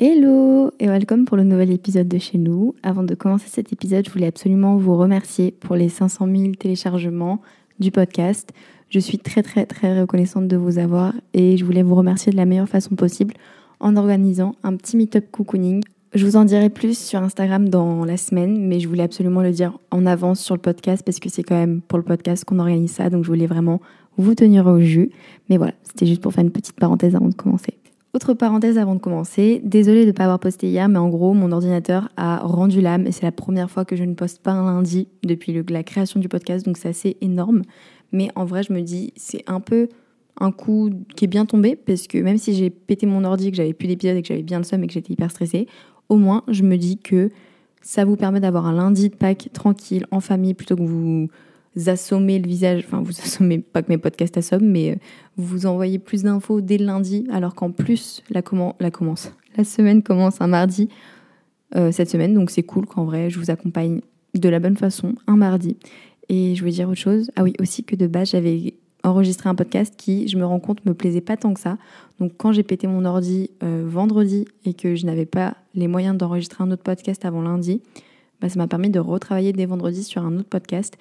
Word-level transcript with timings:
Hello 0.00 0.70
et 0.78 0.86
welcome 0.86 1.24
pour 1.24 1.36
le 1.36 1.42
nouvel 1.42 1.72
épisode 1.72 2.06
de 2.06 2.18
chez 2.18 2.38
nous. 2.38 2.72
Avant 2.84 3.02
de 3.02 3.16
commencer 3.16 3.48
cet 3.48 3.72
épisode, 3.72 4.06
je 4.06 4.12
voulais 4.12 4.28
absolument 4.28 4.76
vous 4.76 4.96
remercier 4.96 5.50
pour 5.50 5.74
les 5.74 5.88
500 5.88 6.28
000 6.32 6.52
téléchargements 6.52 7.40
du 7.80 7.90
podcast. 7.90 8.52
Je 8.90 9.00
suis 9.00 9.18
très 9.18 9.42
très 9.42 9.66
très 9.66 10.00
reconnaissante 10.00 10.46
de 10.46 10.56
vous 10.56 10.78
avoir 10.78 11.14
et 11.34 11.56
je 11.56 11.64
voulais 11.64 11.82
vous 11.82 11.96
remercier 11.96 12.30
de 12.30 12.36
la 12.36 12.44
meilleure 12.44 12.68
façon 12.68 12.94
possible 12.94 13.34
en 13.80 13.96
organisant 13.96 14.54
un 14.62 14.76
petit 14.76 14.96
meet-up 14.96 15.24
cocooning. 15.32 15.82
Je 16.14 16.24
vous 16.24 16.36
en 16.36 16.44
dirai 16.44 16.70
plus 16.70 16.96
sur 16.96 17.20
Instagram 17.20 17.68
dans 17.68 18.04
la 18.04 18.16
semaine, 18.16 18.68
mais 18.68 18.78
je 18.78 18.86
voulais 18.86 19.02
absolument 19.02 19.42
le 19.42 19.50
dire 19.50 19.80
en 19.90 20.06
avance 20.06 20.38
sur 20.38 20.54
le 20.54 20.60
podcast 20.60 21.02
parce 21.04 21.18
que 21.18 21.28
c'est 21.28 21.42
quand 21.42 21.58
même 21.58 21.80
pour 21.80 21.98
le 21.98 22.04
podcast 22.04 22.44
qu'on 22.44 22.60
organise 22.60 22.92
ça, 22.92 23.10
donc 23.10 23.24
je 23.24 23.28
voulais 23.28 23.48
vraiment 23.48 23.80
vous 24.16 24.36
tenir 24.36 24.68
au 24.68 24.78
jus. 24.78 25.10
Mais 25.50 25.56
voilà, 25.56 25.72
c'était 25.82 26.06
juste 26.06 26.22
pour 26.22 26.32
faire 26.32 26.44
une 26.44 26.52
petite 26.52 26.76
parenthèse 26.76 27.16
avant 27.16 27.28
de 27.28 27.34
commencer. 27.34 27.74
Autre 28.14 28.32
parenthèse 28.32 28.78
avant 28.78 28.94
de 28.94 29.00
commencer, 29.00 29.60
désolée 29.62 30.02
de 30.02 30.06
ne 30.06 30.12
pas 30.12 30.24
avoir 30.24 30.40
posté 30.40 30.66
hier, 30.68 30.88
mais 30.88 30.98
en 30.98 31.10
gros, 31.10 31.34
mon 31.34 31.52
ordinateur 31.52 32.08
a 32.16 32.38
rendu 32.38 32.80
l'âme 32.80 33.06
et 33.06 33.12
c'est 33.12 33.24
la 33.24 33.32
première 33.32 33.70
fois 33.70 33.84
que 33.84 33.96
je 33.96 34.04
ne 34.04 34.14
poste 34.14 34.42
pas 34.42 34.52
un 34.52 34.64
lundi 34.64 35.08
depuis 35.24 35.62
la 35.68 35.82
création 35.82 36.18
du 36.18 36.28
podcast, 36.28 36.64
donc 36.64 36.78
c'est 36.78 36.88
assez 36.88 37.18
énorme. 37.20 37.62
Mais 38.12 38.30
en 38.34 38.46
vrai, 38.46 38.62
je 38.62 38.72
me 38.72 38.80
dis, 38.80 39.12
c'est 39.16 39.44
un 39.46 39.60
peu 39.60 39.88
un 40.40 40.52
coup 40.52 40.90
qui 41.16 41.26
est 41.26 41.28
bien 41.28 41.44
tombé 41.44 41.76
parce 41.76 42.06
que 42.06 42.16
même 42.16 42.38
si 42.38 42.54
j'ai 42.54 42.70
pété 42.70 43.04
mon 43.04 43.24
ordi, 43.24 43.50
que 43.50 43.56
j'avais 43.58 43.74
plus 43.74 43.88
d'épisode 43.88 44.16
et 44.16 44.22
que 44.22 44.28
j'avais 44.28 44.42
bien 44.42 44.58
le 44.58 44.64
seum 44.64 44.82
et 44.82 44.86
que 44.86 44.92
j'étais 44.94 45.12
hyper 45.12 45.30
stressée, 45.30 45.66
au 46.08 46.16
moins, 46.16 46.44
je 46.48 46.62
me 46.62 46.76
dis 46.76 46.96
que 46.96 47.30
ça 47.82 48.06
vous 48.06 48.16
permet 48.16 48.40
d'avoir 48.40 48.66
un 48.66 48.72
lundi 48.72 49.10
de 49.10 49.16
Pâques 49.16 49.50
tranquille, 49.52 50.06
en 50.10 50.20
famille, 50.20 50.54
plutôt 50.54 50.76
que 50.76 50.82
vous 50.82 51.28
assommer 51.86 52.38
le 52.38 52.48
visage, 52.48 52.84
enfin 52.86 53.00
vous 53.00 53.18
assommez 53.22 53.58
pas 53.58 53.82
que 53.82 53.88
mes 53.88 53.98
podcasts 53.98 54.36
assomment, 54.36 54.68
mais 54.68 54.92
euh, 54.92 54.96
vous 55.36 55.66
envoyez 55.66 55.98
plus 55.98 56.24
d'infos 56.24 56.60
dès 56.60 56.78
lundi, 56.78 57.26
alors 57.30 57.54
qu'en 57.54 57.70
plus 57.70 58.22
la, 58.30 58.42
la 58.80 58.90
commence, 58.90 59.32
la 59.56 59.64
semaine 59.64 60.02
commence 60.02 60.40
un 60.40 60.48
mardi 60.48 60.88
euh, 61.76 61.92
cette 61.92 62.10
semaine, 62.10 62.34
donc 62.34 62.50
c'est 62.50 62.62
cool 62.62 62.86
qu'en 62.86 63.04
vrai 63.04 63.30
je 63.30 63.38
vous 63.38 63.50
accompagne 63.50 64.00
de 64.34 64.48
la 64.48 64.60
bonne 64.60 64.76
façon 64.76 65.14
un 65.26 65.36
mardi. 65.36 65.76
Et 66.30 66.54
je 66.54 66.60
voulais 66.60 66.72
dire 66.72 66.88
autre 66.88 67.00
chose, 67.00 67.30
ah 67.36 67.42
oui 67.42 67.54
aussi 67.60 67.84
que 67.84 67.96
de 67.96 68.06
base 68.06 68.30
j'avais 68.30 68.74
enregistré 69.04 69.48
un 69.48 69.54
podcast 69.54 69.94
qui, 69.96 70.28
je 70.28 70.36
me 70.36 70.44
rends 70.44 70.60
compte, 70.60 70.84
me 70.84 70.94
plaisait 70.94 71.20
pas 71.20 71.36
tant 71.36 71.54
que 71.54 71.60
ça. 71.60 71.78
Donc 72.18 72.32
quand 72.36 72.52
j'ai 72.52 72.62
pété 72.62 72.86
mon 72.86 73.04
ordi 73.04 73.50
euh, 73.62 73.84
vendredi 73.86 74.46
et 74.64 74.74
que 74.74 74.94
je 74.94 75.06
n'avais 75.06 75.26
pas 75.26 75.56
les 75.74 75.88
moyens 75.88 76.16
d'enregistrer 76.16 76.64
un 76.64 76.70
autre 76.70 76.82
podcast 76.82 77.24
avant 77.24 77.42
lundi, 77.42 77.80
bah, 78.40 78.48
ça 78.48 78.58
m'a 78.58 78.68
permis 78.68 78.90
de 78.90 79.00
retravailler 79.00 79.52
dès 79.52 79.66
vendredi 79.66 80.04
sur 80.04 80.24
un 80.24 80.36
autre 80.38 80.48
podcast 80.48 80.98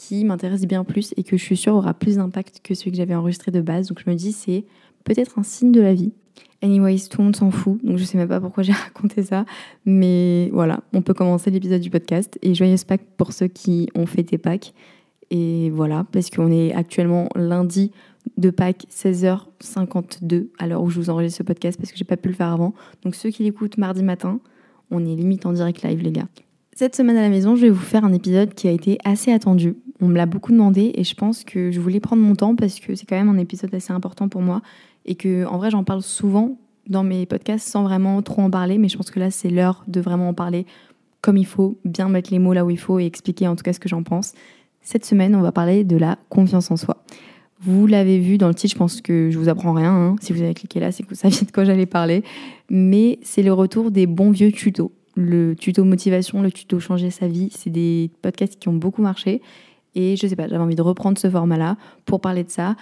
qui 0.00 0.24
m'intéresse 0.24 0.66
bien 0.66 0.82
plus 0.82 1.12
et 1.18 1.22
que 1.22 1.36
je 1.36 1.44
suis 1.44 1.58
sûre 1.58 1.74
aura 1.74 1.92
plus 1.92 2.16
d'impact 2.16 2.60
que 2.64 2.74
celui 2.74 2.90
que 2.90 2.96
j'avais 2.96 3.14
enregistré 3.14 3.50
de 3.50 3.60
base. 3.60 3.88
Donc 3.88 4.00
je 4.04 4.08
me 4.08 4.16
dis 4.16 4.32
c'est 4.32 4.64
peut-être 5.04 5.38
un 5.38 5.42
signe 5.42 5.72
de 5.72 5.80
la 5.82 5.92
vie. 5.92 6.12
Anyways, 6.62 7.08
tout 7.10 7.18
le 7.18 7.24
monde 7.24 7.36
s'en 7.36 7.50
fout, 7.50 7.78
donc 7.84 7.98
je 7.98 8.04
sais 8.04 8.16
même 8.16 8.28
pas 8.28 8.40
pourquoi 8.40 8.62
j'ai 8.64 8.72
raconté 8.72 9.22
ça. 9.22 9.44
Mais 9.84 10.48
voilà, 10.54 10.80
on 10.94 11.02
peut 11.02 11.12
commencer 11.12 11.50
l'épisode 11.50 11.82
du 11.82 11.90
podcast. 11.90 12.38
Et 12.40 12.54
joyeuse 12.54 12.84
Pâques 12.84 13.04
pour 13.18 13.34
ceux 13.34 13.48
qui 13.48 13.88
ont 13.94 14.06
fêté 14.06 14.38
Pâques. 14.38 14.72
Et 15.30 15.68
voilà, 15.70 16.06
parce 16.10 16.30
qu'on 16.30 16.50
est 16.50 16.72
actuellement 16.72 17.28
lundi 17.36 17.92
de 18.38 18.48
Pâques, 18.48 18.86
16h52, 18.90 20.48
à 20.58 20.66
l'heure 20.66 20.82
où 20.82 20.88
je 20.88 20.98
vous 20.98 21.10
enregistre 21.10 21.38
ce 21.38 21.42
podcast, 21.42 21.78
parce 21.78 21.92
que 21.92 21.98
j'ai 21.98 22.04
pas 22.04 22.16
pu 22.16 22.28
le 22.28 22.34
faire 22.34 22.48
avant. 22.48 22.74
Donc 23.04 23.14
ceux 23.14 23.28
qui 23.28 23.42
l'écoutent 23.42 23.76
mardi 23.76 24.02
matin, 24.02 24.40
on 24.90 25.04
est 25.04 25.14
limite 25.14 25.44
en 25.44 25.52
direct 25.52 25.82
live, 25.82 26.02
les 26.02 26.12
gars. 26.12 26.28
Cette 26.72 26.96
semaine 26.96 27.18
à 27.18 27.22
la 27.22 27.28
maison, 27.28 27.54
je 27.54 27.62
vais 27.62 27.70
vous 27.70 27.78
faire 27.78 28.04
un 28.04 28.12
épisode 28.14 28.54
qui 28.54 28.66
a 28.66 28.70
été 28.70 28.98
assez 29.04 29.30
attendu. 29.30 29.76
On 30.00 30.08
me 30.08 30.16
l'a 30.16 30.26
beaucoup 30.26 30.52
demandé 30.52 30.92
et 30.94 31.04
je 31.04 31.14
pense 31.14 31.44
que 31.44 31.70
je 31.70 31.80
voulais 31.80 32.00
prendre 32.00 32.22
mon 32.22 32.34
temps 32.34 32.56
parce 32.56 32.80
que 32.80 32.94
c'est 32.94 33.06
quand 33.06 33.16
même 33.16 33.28
un 33.28 33.38
épisode 33.38 33.74
assez 33.74 33.92
important 33.92 34.28
pour 34.28 34.40
moi 34.40 34.62
et 35.04 35.14
que 35.14 35.44
en 35.46 35.58
vrai 35.58 35.70
j'en 35.70 35.84
parle 35.84 36.02
souvent 36.02 36.58
dans 36.88 37.02
mes 37.02 37.26
podcasts 37.26 37.68
sans 37.68 37.82
vraiment 37.82 38.20
trop 38.22 38.42
en 38.42 38.50
parler, 38.50 38.78
mais 38.78 38.88
je 38.88 38.96
pense 38.96 39.10
que 39.10 39.20
là 39.20 39.30
c'est 39.30 39.50
l'heure 39.50 39.84
de 39.88 40.00
vraiment 40.00 40.30
en 40.30 40.34
parler 40.34 40.66
comme 41.20 41.36
il 41.36 41.46
faut, 41.46 41.78
bien 41.84 42.08
mettre 42.08 42.30
les 42.30 42.38
mots 42.38 42.54
là 42.54 42.64
où 42.64 42.70
il 42.70 42.78
faut 42.78 42.98
et 42.98 43.04
expliquer 43.04 43.46
en 43.46 43.56
tout 43.56 43.62
cas 43.62 43.72
ce 43.72 43.80
que 43.80 43.88
j'en 43.88 44.02
pense. 44.02 44.32
Cette 44.80 45.04
semaine, 45.04 45.34
on 45.34 45.42
va 45.42 45.52
parler 45.52 45.84
de 45.84 45.98
la 45.98 46.18
confiance 46.30 46.70
en 46.70 46.78
soi. 46.78 47.04
Vous 47.60 47.86
l'avez 47.86 48.18
vu 48.18 48.38
dans 48.38 48.48
le 48.48 48.54
titre, 48.54 48.72
je 48.72 48.78
pense 48.78 49.02
que 49.02 49.30
je 49.30 49.38
vous 49.38 49.50
apprends 49.50 49.74
rien. 49.74 49.92
Hein. 49.92 50.16
Si 50.22 50.32
vous 50.32 50.40
avez 50.40 50.54
cliqué 50.54 50.80
là, 50.80 50.92
c'est 50.92 51.02
que 51.02 51.10
vous 51.10 51.14
saviez 51.14 51.46
de 51.46 51.52
quoi 51.52 51.64
j'allais 51.64 51.84
parler. 51.84 52.24
Mais 52.70 53.18
c'est 53.20 53.42
le 53.42 53.52
retour 53.52 53.90
des 53.90 54.06
bons 54.06 54.30
vieux 54.30 54.50
tutos 54.50 54.92
le 55.16 55.54
tuto 55.54 55.84
motivation, 55.84 56.42
le 56.42 56.50
tuto 56.50 56.80
changer 56.80 57.10
sa 57.10 57.28
vie, 57.28 57.50
c'est 57.54 57.70
des 57.70 58.10
podcasts 58.22 58.58
qui 58.58 58.68
ont 58.68 58.74
beaucoup 58.74 59.02
marché. 59.02 59.42
Et 59.94 60.16
je 60.16 60.26
sais 60.26 60.36
pas, 60.36 60.48
j'avais 60.48 60.62
envie 60.62 60.76
de 60.76 60.82
reprendre 60.82 61.18
ce 61.18 61.28
format-là 61.28 61.76
pour 62.04 62.20
parler 62.20 62.44
de 62.44 62.50
ça. 62.50 62.76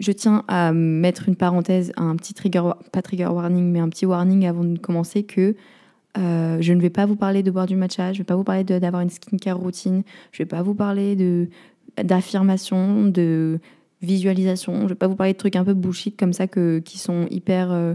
Je 0.00 0.12
tiens 0.12 0.44
à 0.48 0.72
mettre 0.72 1.28
une 1.28 1.36
parenthèse, 1.36 1.92
un 1.96 2.16
petit 2.16 2.34
trigger, 2.34 2.62
pas 2.92 3.02
trigger 3.02 3.26
warning, 3.26 3.70
mais 3.70 3.80
un 3.80 3.88
petit 3.88 4.06
warning 4.06 4.46
avant 4.46 4.64
de 4.64 4.78
commencer 4.78 5.22
que 5.22 5.54
euh, 6.16 6.58
je 6.60 6.72
ne 6.72 6.80
vais 6.80 6.90
pas 6.90 7.06
vous 7.06 7.16
parler 7.16 7.42
de 7.42 7.50
boire 7.50 7.66
du 7.66 7.76
matcha, 7.76 8.12
je 8.12 8.18
ne 8.18 8.18
vais 8.18 8.24
pas 8.24 8.36
vous 8.36 8.44
parler 8.44 8.64
d'avoir 8.64 9.02
une 9.02 9.10
skincare 9.10 9.58
routine, 9.58 10.02
je 10.32 10.42
ne 10.42 10.44
vais 10.44 10.48
pas 10.48 10.62
vous 10.62 10.74
parler 10.74 11.16
de 11.16 11.48
d'affirmation, 12.02 13.06
de 13.06 13.60
visualisation, 14.02 14.78
je 14.78 14.82
ne 14.82 14.88
vais 14.88 14.94
pas 14.96 15.06
vous 15.06 15.14
parler 15.14 15.32
de 15.32 15.38
trucs 15.38 15.54
un 15.54 15.64
peu 15.64 15.74
bullshit 15.74 16.18
comme 16.18 16.32
ça 16.32 16.48
qui 16.48 16.98
sont 16.98 17.26
hyper 17.30 17.70
euh, 17.70 17.94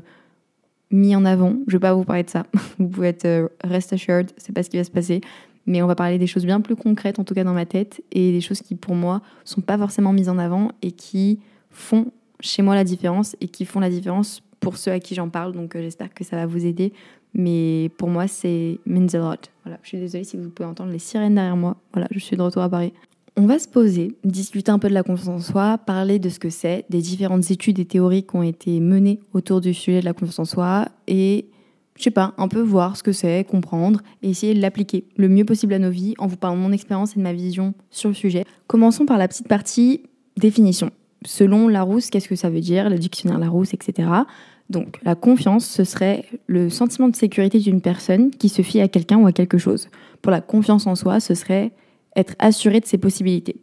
mis 0.91 1.15
en 1.15 1.25
avant. 1.25 1.55
Je 1.67 1.73
vais 1.73 1.81
pas 1.81 1.93
vous 1.93 2.05
parler 2.05 2.23
de 2.23 2.29
ça. 2.29 2.45
Vous 2.79 2.87
pouvez 2.87 3.09
être 3.09 3.25
euh, 3.25 3.47
rest 3.63 3.93
assured, 3.93 4.31
c'est 4.37 4.53
pas 4.53 4.63
ce 4.63 4.69
qui 4.69 4.77
va 4.77 4.83
se 4.83 4.91
passer. 4.91 5.21
Mais 5.69 5.83
on 5.83 5.87
va 5.87 5.93
parler 5.93 6.17
des 6.17 6.25
choses 6.25 6.45
bien 6.45 6.61
plus 6.61 6.75
concrètes, 6.75 7.19
en 7.19 7.23
tout 7.23 7.35
cas 7.35 7.43
dans 7.43 7.53
ma 7.53 7.67
tête, 7.67 8.01
et 8.11 8.31
des 8.31 8.41
choses 8.41 8.61
qui 8.61 8.73
pour 8.73 8.95
moi 8.95 9.21
sont 9.45 9.61
pas 9.61 9.77
forcément 9.77 10.11
mises 10.11 10.27
en 10.27 10.39
avant 10.39 10.71
et 10.81 10.91
qui 10.91 11.39
font 11.69 12.07
chez 12.39 12.63
moi 12.63 12.73
la 12.73 12.83
différence 12.83 13.35
et 13.39 13.47
qui 13.47 13.65
font 13.65 13.79
la 13.79 13.91
différence 13.91 14.41
pour 14.59 14.77
ceux 14.77 14.91
à 14.91 14.99
qui 14.99 15.13
j'en 15.13 15.29
parle. 15.29 15.53
Donc 15.53 15.75
euh, 15.75 15.81
j'espère 15.81 16.11
que 16.11 16.23
ça 16.23 16.35
va 16.35 16.47
vous 16.47 16.65
aider. 16.65 16.91
Mais 17.35 17.91
pour 17.99 18.09
moi, 18.09 18.27
c'est 18.27 18.79
means 18.87 19.13
a 19.13 19.17
lot. 19.17 19.51
Voilà, 19.63 19.79
je 19.83 19.89
suis 19.89 19.99
désolée 19.99 20.23
si 20.23 20.37
vous 20.37 20.49
pouvez 20.49 20.67
entendre 20.67 20.91
les 20.91 20.97
sirènes 20.97 21.35
derrière 21.35 21.55
moi. 21.55 21.77
Voilà, 21.93 22.07
je 22.09 22.17
suis 22.17 22.35
de 22.35 22.41
retour 22.41 22.63
à 22.63 22.69
Paris. 22.69 22.91
On 23.37 23.45
va 23.45 23.59
se 23.59 23.67
poser, 23.67 24.17
discuter 24.23 24.71
un 24.71 24.79
peu 24.79 24.89
de 24.89 24.95
la 24.95 25.03
confiance 25.03 25.27
en 25.27 25.39
soi, 25.39 25.77
parler 25.77 26.17
de 26.17 26.29
ce 26.29 26.39
que 26.39 26.49
c'est, 26.49 26.85
des 26.89 27.01
différentes 27.01 27.51
études 27.51 27.77
et 27.77 27.85
théories 27.85 28.23
qui 28.23 28.35
ont 28.35 28.43
été 28.43 28.79
menées 28.79 29.19
autour 29.33 29.61
du 29.61 29.75
sujet 29.75 29.99
de 29.99 30.05
la 30.05 30.13
confiance 30.13 30.39
en 30.39 30.45
soi 30.45 30.87
et, 31.07 31.45
je 31.99 32.05
sais 32.05 32.11
pas, 32.11 32.33
un 32.37 32.47
peu 32.47 32.61
voir 32.61 32.95
ce 32.95 33.03
que 33.03 33.11
c'est, 33.11 33.43
comprendre 33.43 34.01
et 34.23 34.29
essayer 34.29 34.53
de 34.53 34.61
l'appliquer 34.61 35.03
le 35.17 35.27
mieux 35.27 35.43
possible 35.43 35.73
à 35.73 35.79
nos 35.79 35.89
vies 35.89 36.15
en 36.17 36.27
vous 36.27 36.37
parlant 36.37 36.55
de 36.55 36.61
mon 36.61 36.71
expérience 36.71 37.11
et 37.11 37.19
de 37.19 37.23
ma 37.23 37.33
vision 37.33 37.73
sur 37.91 38.09
le 38.09 38.15
sujet. 38.15 38.45
Commençons 38.67 39.05
par 39.05 39.17
la 39.17 39.27
petite 39.27 39.49
partie 39.49 40.01
définition. 40.37 40.91
Selon 41.25 41.67
Larousse, 41.67 42.09
qu'est-ce 42.09 42.29
que 42.29 42.37
ça 42.37 42.49
veut 42.49 42.61
dire, 42.61 42.89
le 42.89 42.97
dictionnaire 42.97 43.37
Larousse, 43.37 43.73
etc. 43.73 44.07
Donc, 44.69 44.99
la 45.03 45.15
confiance, 45.15 45.65
ce 45.65 45.83
serait 45.83 46.23
le 46.47 46.69
sentiment 46.69 47.09
de 47.09 47.15
sécurité 47.15 47.59
d'une 47.59 47.81
personne 47.81 48.31
qui 48.31 48.47
se 48.47 48.61
fie 48.61 48.79
à 48.79 48.87
quelqu'un 48.87 49.17
ou 49.17 49.27
à 49.27 49.33
quelque 49.33 49.57
chose. 49.57 49.89
Pour 50.21 50.31
la 50.31 50.39
confiance 50.39 50.87
en 50.87 50.95
soi, 50.95 51.19
ce 51.19 51.35
serait 51.35 51.71
être 52.15 52.35
assuré 52.39 52.79
de 52.79 52.85
ses 52.85 52.97
possibilités. 52.97 53.57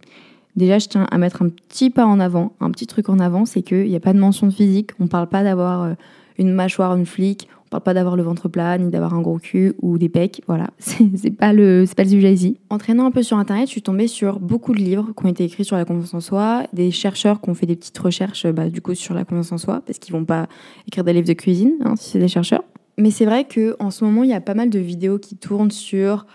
Déjà, 0.56 0.78
je 0.78 0.88
tiens 0.88 1.06
à 1.10 1.16
mettre 1.16 1.42
un 1.42 1.48
petit 1.48 1.90
pas 1.90 2.04
en 2.04 2.20
avant, 2.20 2.52
un 2.60 2.70
petit 2.70 2.86
truc 2.86 3.08
en 3.08 3.18
avant, 3.18 3.46
c'est 3.46 3.62
qu'il 3.62 3.88
n'y 3.88 3.96
a 3.96 4.00
pas 4.00 4.12
de 4.12 4.18
mention 4.18 4.46
de 4.46 4.52
physique. 4.52 4.90
On 5.00 5.04
ne 5.04 5.08
parle 5.08 5.28
pas 5.28 5.42
d'avoir 5.42 5.82
euh, 5.82 5.94
une 6.38 6.52
mâchoire, 6.52 6.96
une 6.96 7.06
flic. 7.06 7.48
On 7.66 7.68
parle 7.68 7.82
pas 7.82 7.94
d'avoir 7.94 8.14
le 8.14 8.22
ventre 8.22 8.48
plat, 8.48 8.78
ni 8.78 8.90
d'avoir 8.90 9.14
un 9.14 9.20
gros 9.20 9.38
cul 9.38 9.74
ou 9.82 9.98
des 9.98 10.08
pecs. 10.08 10.42
Voilà, 10.46 10.70
c'est 10.78 11.30
pas 11.30 11.52
le 11.52 11.84
pas 11.96 12.04
le 12.04 12.10
sujet 12.10 12.32
ici. 12.32 12.58
En 12.70 12.78
traînant 12.78 13.06
un 13.06 13.10
peu 13.10 13.22
sur 13.22 13.38
internet, 13.38 13.66
je 13.66 13.72
suis 13.72 13.82
tombée 13.82 14.06
sur 14.06 14.38
beaucoup 14.38 14.72
de 14.72 14.78
livres 14.78 15.08
qui 15.18 15.26
ont 15.26 15.28
été 15.28 15.44
écrits 15.44 15.64
sur 15.64 15.76
la 15.76 15.84
confiance 15.84 16.14
en 16.14 16.20
soi, 16.20 16.64
des 16.72 16.92
chercheurs 16.92 17.40
qui 17.40 17.50
ont 17.50 17.54
fait 17.54 17.66
des 17.66 17.76
petites 17.76 17.98
recherches 17.98 18.46
bah, 18.46 18.68
du 18.68 18.80
coup 18.80 18.94
sur 18.94 19.14
la 19.14 19.24
confiance 19.24 19.50
en 19.50 19.58
soi, 19.58 19.82
parce 19.84 19.98
qu'ils 19.98 20.12
vont 20.12 20.24
pas 20.24 20.46
écrire 20.86 21.02
des 21.02 21.12
livres 21.12 21.26
de 21.26 21.32
cuisine 21.32 21.74
hein, 21.84 21.94
si 21.96 22.10
c'est 22.10 22.20
des 22.20 22.28
chercheurs. 22.28 22.62
Mais 22.98 23.10
c'est 23.10 23.26
vrai 23.26 23.44
que 23.44 23.76
en 23.78 23.90
ce 23.90 24.04
moment, 24.04 24.22
il 24.22 24.30
y 24.30 24.34
a 24.34 24.40
pas 24.40 24.54
mal 24.54 24.70
de 24.70 24.78
vidéos 24.78 25.18
qui 25.18 25.36
tournent 25.36 25.70
sur 25.70 26.26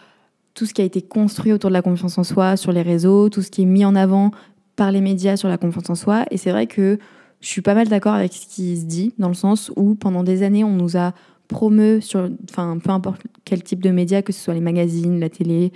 tout 0.53 0.66
ce 0.66 0.74
qui 0.74 0.81
a 0.81 0.86
été 0.86 1.02
construit 1.02 1.53
autour 1.53 1.70
de 1.70 1.74
la 1.74 1.81
confiance 1.81 2.18
en 2.18 2.24
soi 2.24 2.58
sur 2.58 2.72
les 2.72 2.81
réseaux, 2.81 3.30
tout 3.30 3.41
ce 3.41 3.50
qui 3.50 3.62
est 3.62 3.66
mis 3.66 3.86
en 3.86 3.96
avant 3.96 4.31
par 4.75 4.91
les 4.91 5.02
médias 5.02 5.38
sur 5.38 5.47
la 5.47 5.58
confiance 5.58 5.90
en 5.90 5.96
soi. 5.96 6.25
Et 6.30 6.38
c'est 6.38 6.52
vrai 6.52 6.68
que 6.68 7.00
je 7.41 7.47
suis 7.47 7.62
pas 7.62 7.74
mal 7.74 7.88
d'accord 7.88 8.13
avec 8.13 8.34
ce 8.34 8.47
qui 8.47 8.78
se 8.78 8.85
dit, 8.85 9.13
dans 9.18 9.28
le 9.28 9.34
sens 9.34 9.72
où 9.75 9.96
pendant 9.96 10.24
des 10.24 10.44
années, 10.44 10.63
on 10.63 10.75
nous 10.75 10.96
a 10.96 11.13
promu 11.47 12.02
sur, 12.02 12.29
enfin, 12.50 12.78
peu 12.82 12.91
importe 12.91 13.23
quel 13.43 13.64
type 13.64 13.82
de 13.82 13.90
médias, 13.90 14.22
que 14.22 14.32
ce 14.32 14.41
soit 14.41 14.53
les 14.53 14.61
magazines, 14.61 15.20
la 15.20 15.29
télé, 15.29 15.72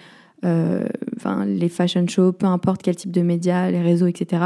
euh, 0.46 0.88
enfin, 1.18 1.46
les 1.46 1.70
fashion 1.70 2.08
shows, 2.08 2.32
peu 2.32 2.46
importe 2.46 2.82
quel 2.82 2.96
type 2.96 3.12
de 3.12 3.22
médias, 3.22 3.70
les 3.72 3.82
réseaux, 3.82 4.08
etc. 4.08 4.44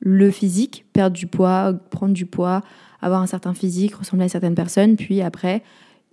Le 0.00 0.30
physique, 0.30 0.86
perdre 0.92 1.16
du 1.16 1.26
poids, 1.26 1.74
prendre 1.90 2.14
du 2.14 2.26
poids, 2.26 2.62
avoir 3.00 3.22
un 3.22 3.26
certain 3.26 3.54
physique, 3.54 3.94
ressembler 3.94 4.26
à 4.26 4.28
certaines 4.28 4.54
personnes, 4.54 4.96
puis 4.96 5.20
après, 5.20 5.62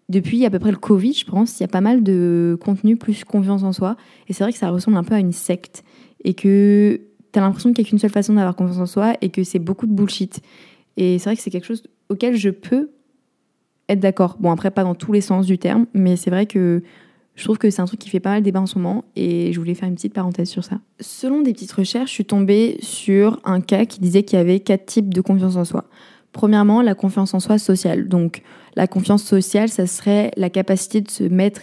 depuis 0.10 0.46
à 0.46 0.50
peu 0.50 0.60
près 0.60 0.72
le 0.72 0.78
Covid, 0.78 1.14
je 1.14 1.26
pense, 1.26 1.60
il 1.60 1.64
y 1.64 1.66
a 1.66 1.70
pas 1.70 1.82
mal 1.82 2.04
de 2.04 2.58
contenu 2.62 2.98
plus 2.98 3.24
confiance 3.24 3.64
en 3.64 3.72
soi. 3.72 3.96
Et 4.28 4.34
c'est 4.34 4.44
vrai 4.44 4.52
que 4.52 4.60
ça 4.60 4.70
ressemble 4.70 4.98
un 4.98 5.04
peu 5.04 5.16
à 5.16 5.20
une 5.20 5.32
secte. 5.32 5.84
Et 6.24 6.34
que 6.34 7.00
tu 7.32 7.40
as 7.40 7.42
l'impression 7.42 7.72
qu'il 7.74 7.84
n'y 7.84 7.88
a 7.88 7.90
qu'une 7.90 8.00
seule 8.00 8.12
façon 8.12 8.34
d'avoir 8.34 8.56
confiance 8.56 8.80
en 8.80 8.86
soi 8.86 9.14
et 9.22 9.30
que 9.30 9.44
c'est 9.44 9.60
beaucoup 9.60 9.88
de 9.88 9.94
bullshit. 9.94 10.42
Et 10.98 11.20
c'est 11.20 11.30
vrai 11.30 11.36
que 11.36 11.42
c'est 11.42 11.50
quelque 11.50 11.66
chose 11.66 11.84
auquel 12.10 12.36
je 12.36 12.50
peux 12.50 12.92
être 13.90 14.00
d'accord. 14.00 14.38
Bon, 14.40 14.52
après, 14.52 14.72
pas 14.72 14.84
dans 14.84 14.96
tous 14.96 15.14
les 15.14 15.22
sens 15.22 15.46
du 15.46 15.58
terme, 15.58 15.86
mais 15.94 16.16
c'est 16.16 16.30
vrai 16.30 16.46
que 16.46 16.84
je 17.36 17.44
trouve 17.44 17.58
que 17.58 17.70
c'est 17.70 17.82
un 17.82 17.86
truc 17.86 18.00
qui 18.00 18.10
fait 18.10 18.20
pas 18.20 18.32
mal 18.32 18.44
débat 18.44 18.62
en 18.62 18.66
ce 18.66 18.78
moment 18.78 19.06
et 19.16 19.54
je 19.54 19.60
voulais 19.60 19.74
faire 19.74 19.88
une 19.88 19.96
petite 19.96 20.14
parenthèse 20.14 20.50
sur 20.50 20.64
ça. 20.64 20.80
Selon 21.00 21.42
des 21.42 21.54
petites 21.54 21.72
recherches, 21.72 22.10
je 22.10 22.16
suis 22.16 22.26
tombée 22.26 22.78
sur 22.82 23.40
un 23.46 23.62
cas 23.62 23.86
qui 23.86 24.00
disait 24.00 24.24
qu'il 24.24 24.38
y 24.38 24.42
avait 24.42 24.60
quatre 24.60 24.86
types 24.86 25.14
de 25.14 25.22
confiance 25.22 25.56
en 25.56 25.66
soi. 25.66 25.86
Premièrement, 26.34 26.82
la 26.82 26.96
confiance 26.96 27.34
en 27.34 27.40
soi 27.40 27.58
sociale. 27.58 28.08
Donc, 28.08 28.42
la 28.76 28.88
confiance 28.88 29.24
sociale, 29.24 29.70
ça 29.70 29.88
serait 29.88 30.32
la 30.38 30.50
capacité 30.50 31.02
de 31.02 31.10
se 31.10 31.24
mettre, 31.24 31.62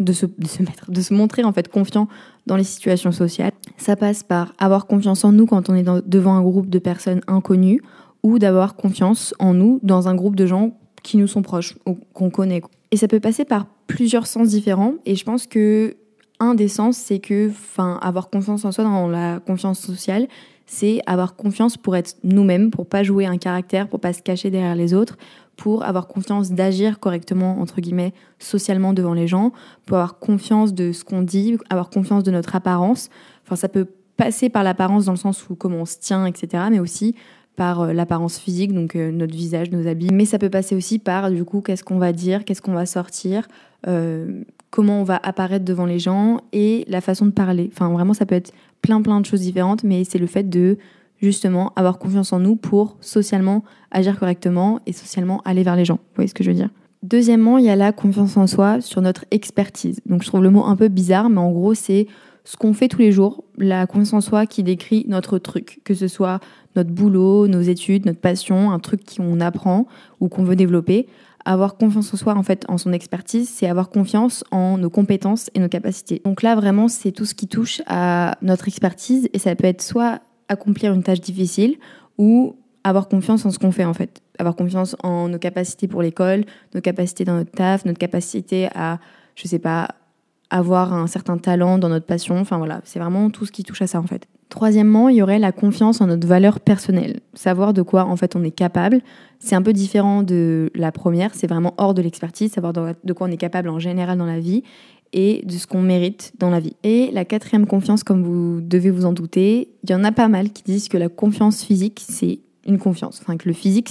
de 0.00 0.12
se, 0.12 0.26
mettre, 0.60 0.90
de 0.90 1.00
se 1.00 1.14
montrer 1.14 1.42
en 1.44 1.52
fait 1.52 1.68
confiant 1.68 2.08
dans 2.48 2.56
les 2.56 2.64
situations 2.64 3.12
sociales. 3.12 3.52
Ça 3.76 3.94
passe 3.94 4.24
par 4.24 4.54
avoir 4.58 4.86
confiance 4.86 5.24
en 5.24 5.30
nous 5.30 5.46
quand 5.46 5.70
on 5.70 5.74
est 5.74 5.86
devant 6.06 6.34
un 6.34 6.42
groupe 6.42 6.68
de 6.68 6.80
personnes 6.80 7.20
inconnues 7.28 7.80
ou 8.24 8.40
d'avoir 8.40 8.74
confiance 8.74 9.34
en 9.38 9.54
nous 9.54 9.78
dans 9.84 10.08
un 10.08 10.16
groupe 10.16 10.34
de 10.34 10.46
gens 10.46 10.72
qui 11.04 11.16
nous 11.16 11.28
sont 11.28 11.42
proches 11.42 11.76
ou 11.86 11.96
qu'on 12.12 12.30
connaît. 12.30 12.62
Et 12.90 12.96
ça 12.96 13.06
peut 13.06 13.20
passer 13.20 13.44
par 13.44 13.66
plusieurs 13.86 14.26
sens 14.26 14.48
différents. 14.48 14.94
Et 15.06 15.14
je 15.14 15.24
pense 15.24 15.46
que 15.46 15.96
un 16.40 16.54
des 16.54 16.68
sens, 16.68 16.96
c'est 16.96 17.18
que, 17.18 17.50
enfin, 17.50 17.98
avoir 18.00 18.30
confiance 18.30 18.64
en 18.64 18.72
soi 18.72 18.84
dans 18.84 19.08
la 19.08 19.40
confiance 19.40 19.80
sociale, 19.80 20.28
c'est 20.66 21.00
avoir 21.06 21.34
confiance 21.34 21.76
pour 21.76 21.96
être 21.96 22.16
nous-mêmes, 22.22 22.70
pour 22.70 22.86
pas 22.86 23.02
jouer 23.02 23.26
un 23.26 23.38
caractère, 23.38 23.88
pour 23.88 24.00
pas 24.00 24.12
se 24.12 24.22
cacher 24.22 24.50
derrière 24.50 24.76
les 24.76 24.94
autres, 24.94 25.16
pour 25.58 25.84
avoir 25.84 26.06
confiance 26.06 26.52
d'agir 26.52 27.00
correctement, 27.00 27.60
entre 27.60 27.80
guillemets, 27.80 28.14
socialement 28.38 28.92
devant 28.92 29.12
les 29.12 29.26
gens, 29.26 29.52
pour 29.86 29.96
avoir 29.96 30.20
confiance 30.20 30.72
de 30.72 30.92
ce 30.92 31.04
qu'on 31.04 31.20
dit, 31.20 31.58
avoir 31.68 31.90
confiance 31.90 32.22
de 32.22 32.30
notre 32.30 32.54
apparence. 32.54 33.10
Enfin, 33.44 33.56
ça 33.56 33.68
peut 33.68 33.88
passer 34.16 34.48
par 34.50 34.62
l'apparence 34.62 35.06
dans 35.06 35.12
le 35.12 35.18
sens 35.18 35.50
où 35.50 35.56
comment 35.56 35.78
on 35.78 35.84
se 35.84 35.98
tient, 35.98 36.26
etc., 36.26 36.64
mais 36.70 36.78
aussi 36.78 37.16
par 37.56 37.80
euh, 37.80 37.92
l'apparence 37.92 38.38
physique, 38.38 38.72
donc 38.72 38.94
euh, 38.94 39.10
notre 39.10 39.34
visage, 39.34 39.72
nos 39.72 39.88
habits. 39.88 40.10
Mais 40.12 40.26
ça 40.26 40.38
peut 40.38 40.48
passer 40.48 40.76
aussi 40.76 41.00
par, 41.00 41.28
du 41.28 41.44
coup, 41.44 41.60
qu'est-ce 41.60 41.82
qu'on 41.82 41.98
va 41.98 42.12
dire, 42.12 42.44
qu'est-ce 42.44 42.62
qu'on 42.62 42.72
va 42.72 42.86
sortir, 42.86 43.48
euh, 43.88 44.44
comment 44.70 45.00
on 45.00 45.04
va 45.04 45.18
apparaître 45.20 45.64
devant 45.64 45.86
les 45.86 45.98
gens 45.98 46.40
et 46.52 46.84
la 46.86 47.00
façon 47.00 47.26
de 47.26 47.32
parler. 47.32 47.68
Enfin, 47.72 47.90
vraiment, 47.90 48.14
ça 48.14 48.26
peut 48.26 48.36
être 48.36 48.52
plein, 48.80 49.02
plein 49.02 49.20
de 49.20 49.26
choses 49.26 49.40
différentes, 49.40 49.82
mais 49.82 50.04
c'est 50.04 50.18
le 50.18 50.28
fait 50.28 50.48
de 50.48 50.78
justement 51.20 51.72
avoir 51.76 51.98
confiance 51.98 52.32
en 52.32 52.40
nous 52.40 52.56
pour 52.56 52.96
socialement 53.00 53.64
agir 53.90 54.18
correctement 54.18 54.80
et 54.86 54.92
socialement 54.92 55.40
aller 55.44 55.62
vers 55.62 55.76
les 55.76 55.84
gens. 55.84 55.96
Vous 55.96 56.14
voyez 56.16 56.28
ce 56.28 56.34
que 56.34 56.44
je 56.44 56.50
veux 56.50 56.56
dire? 56.56 56.70
Deuxièmement, 57.02 57.58
il 57.58 57.64
y 57.64 57.70
a 57.70 57.76
la 57.76 57.92
confiance 57.92 58.36
en 58.36 58.46
soi 58.46 58.80
sur 58.80 59.02
notre 59.02 59.24
expertise. 59.30 60.00
Donc 60.06 60.22
je 60.22 60.28
trouve 60.28 60.42
le 60.42 60.50
mot 60.50 60.64
un 60.64 60.76
peu 60.76 60.88
bizarre, 60.88 61.30
mais 61.30 61.38
en 61.38 61.52
gros, 61.52 61.74
c'est 61.74 62.08
ce 62.44 62.56
qu'on 62.56 62.72
fait 62.72 62.88
tous 62.88 63.00
les 63.00 63.12
jours, 63.12 63.44
la 63.56 63.86
confiance 63.86 64.14
en 64.14 64.20
soi 64.20 64.46
qui 64.46 64.62
décrit 64.62 65.04
notre 65.06 65.38
truc, 65.38 65.80
que 65.84 65.94
ce 65.94 66.08
soit 66.08 66.40
notre 66.76 66.90
boulot, 66.90 67.46
nos 67.46 67.60
études, 67.60 68.06
notre 68.06 68.20
passion, 68.20 68.70
un 68.70 68.78
truc 68.78 69.02
qu'on 69.16 69.40
apprend 69.40 69.86
ou 70.20 70.28
qu'on 70.28 70.44
veut 70.44 70.56
développer. 70.56 71.08
Avoir 71.44 71.76
confiance 71.76 72.12
en 72.12 72.16
soi, 72.16 72.34
en 72.34 72.42
fait, 72.42 72.64
en 72.68 72.78
son 72.78 72.92
expertise, 72.92 73.48
c'est 73.48 73.66
avoir 73.66 73.90
confiance 73.90 74.44
en 74.50 74.76
nos 74.78 74.90
compétences 74.90 75.50
et 75.54 75.60
nos 75.60 75.68
capacités. 75.68 76.20
Donc 76.24 76.42
là, 76.42 76.54
vraiment, 76.54 76.88
c'est 76.88 77.12
tout 77.12 77.26
ce 77.26 77.34
qui 77.34 77.48
touche 77.48 77.80
à 77.86 78.36
notre 78.42 78.66
expertise 78.66 79.28
et 79.32 79.38
ça 79.38 79.54
peut 79.54 79.66
être 79.66 79.82
soit 79.82 80.20
accomplir 80.48 80.92
une 80.92 81.02
tâche 81.02 81.20
difficile 81.20 81.76
ou 82.16 82.56
avoir 82.84 83.08
confiance 83.08 83.44
en 83.46 83.50
ce 83.50 83.58
qu'on 83.58 83.72
fait, 83.72 83.84
en 83.84 83.94
fait. 83.94 84.20
Avoir 84.38 84.56
confiance 84.56 84.96
en 85.02 85.28
nos 85.28 85.38
capacités 85.38 85.88
pour 85.88 86.02
l'école, 86.02 86.44
nos 86.74 86.80
capacités 86.80 87.24
dans 87.24 87.36
notre 87.36 87.50
taf, 87.50 87.84
notre 87.84 87.98
capacité 87.98 88.68
à, 88.74 88.98
je 89.34 89.48
sais 89.48 89.58
pas, 89.58 89.88
avoir 90.50 90.94
un 90.94 91.06
certain 91.06 91.36
talent 91.38 91.78
dans 91.78 91.88
notre 91.88 92.06
passion. 92.06 92.38
Enfin 92.38 92.58
voilà, 92.58 92.80
c'est 92.84 92.98
vraiment 92.98 93.30
tout 93.30 93.44
ce 93.44 93.52
qui 93.52 93.64
touche 93.64 93.82
à 93.82 93.86
ça 93.86 94.00
en 94.00 94.06
fait. 94.06 94.26
Troisièmement, 94.48 95.10
il 95.10 95.16
y 95.16 95.22
aurait 95.22 95.38
la 95.38 95.52
confiance 95.52 96.00
en 96.00 96.06
notre 96.06 96.26
valeur 96.26 96.60
personnelle, 96.60 97.20
savoir 97.34 97.74
de 97.74 97.82
quoi 97.82 98.06
en 98.06 98.16
fait 98.16 98.34
on 98.34 98.42
est 98.42 98.50
capable. 98.50 99.02
C'est 99.38 99.54
un 99.54 99.60
peu 99.60 99.74
différent 99.74 100.22
de 100.22 100.70
la 100.74 100.90
première, 100.90 101.34
c'est 101.34 101.46
vraiment 101.46 101.74
hors 101.76 101.92
de 101.92 102.00
l'expertise, 102.00 102.52
savoir 102.52 102.72
de 102.72 103.12
quoi 103.12 103.26
on 103.28 103.30
est 103.30 103.36
capable 103.36 103.68
en 103.68 103.78
général 103.78 104.16
dans 104.16 104.24
la 104.24 104.40
vie 104.40 104.62
et 105.12 105.42
de 105.44 105.52
ce 105.52 105.66
qu'on 105.66 105.82
mérite 105.82 106.32
dans 106.38 106.50
la 106.50 106.60
vie. 106.60 106.76
Et 106.84 107.10
la 107.12 107.24
quatrième 107.24 107.66
confiance, 107.66 108.04
comme 108.04 108.22
vous 108.22 108.60
devez 108.60 108.90
vous 108.90 109.04
en 109.04 109.12
douter, 109.12 109.68
il 109.84 109.90
y 109.90 109.94
en 109.94 110.04
a 110.04 110.12
pas 110.12 110.28
mal 110.28 110.50
qui 110.50 110.62
disent 110.62 110.88
que 110.88 110.98
la 110.98 111.08
confiance 111.08 111.62
physique, 111.64 112.04
c'est 112.08 112.40
une 112.66 112.78
confiance. 112.78 113.20
Enfin, 113.22 113.36
que 113.36 113.48
le 113.48 113.54
physique, 113.54 113.88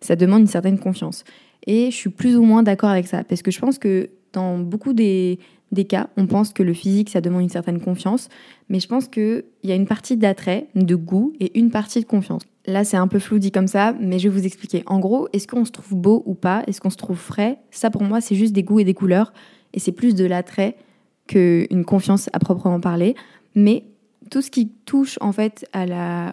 ça 0.00 0.16
demande 0.16 0.40
une 0.40 0.46
certaine 0.48 0.78
confiance. 0.78 1.24
Et 1.66 1.90
je 1.90 1.96
suis 1.96 2.10
plus 2.10 2.36
ou 2.36 2.42
moins 2.42 2.62
d'accord 2.62 2.90
avec 2.90 3.06
ça, 3.06 3.24
parce 3.24 3.42
que 3.42 3.50
je 3.50 3.58
pense 3.60 3.78
que 3.78 4.10
dans 4.32 4.58
beaucoup 4.58 4.92
des, 4.92 5.38
des 5.72 5.84
cas, 5.84 6.08
on 6.16 6.26
pense 6.26 6.52
que 6.52 6.62
le 6.62 6.72
physique, 6.72 7.10
ça 7.10 7.20
demande 7.20 7.42
une 7.42 7.48
certaine 7.48 7.80
confiance, 7.80 8.28
mais 8.68 8.80
je 8.80 8.88
pense 8.88 9.08
qu'il 9.08 9.44
y 9.64 9.72
a 9.72 9.74
une 9.74 9.86
partie 9.86 10.16
d'attrait, 10.16 10.68
de 10.74 10.94
goût, 10.94 11.32
et 11.40 11.58
une 11.58 11.70
partie 11.70 12.00
de 12.00 12.06
confiance. 12.06 12.42
Là, 12.66 12.84
c'est 12.84 12.96
un 12.96 13.08
peu 13.08 13.18
flou 13.18 13.38
dit 13.38 13.50
comme 13.50 13.66
ça, 13.68 13.94
mais 14.00 14.18
je 14.18 14.28
vais 14.28 14.40
vous 14.40 14.46
expliquer. 14.46 14.82
En 14.86 14.98
gros, 14.98 15.28
est-ce 15.32 15.46
qu'on 15.46 15.64
se 15.64 15.72
trouve 15.72 15.94
beau 15.94 16.22
ou 16.26 16.34
pas? 16.34 16.62
Est-ce 16.66 16.80
qu'on 16.80 16.90
se 16.90 16.96
trouve 16.96 17.18
frais? 17.18 17.58
Ça, 17.70 17.90
pour 17.90 18.02
moi, 18.02 18.20
c'est 18.20 18.34
juste 18.34 18.52
des 18.52 18.62
goûts 18.62 18.80
et 18.80 18.84
des 18.84 18.94
couleurs, 18.94 19.32
et 19.74 19.80
c'est 19.80 19.92
plus 19.92 20.14
de 20.14 20.24
l'attrait 20.24 20.76
qu'une 21.26 21.84
confiance 21.84 22.28
à 22.32 22.38
proprement 22.38 22.80
parler. 22.80 23.14
Mais 23.54 23.84
tout 24.30 24.42
ce 24.42 24.50
qui 24.50 24.68
touche 24.84 25.18
en 25.20 25.32
fait 25.32 25.66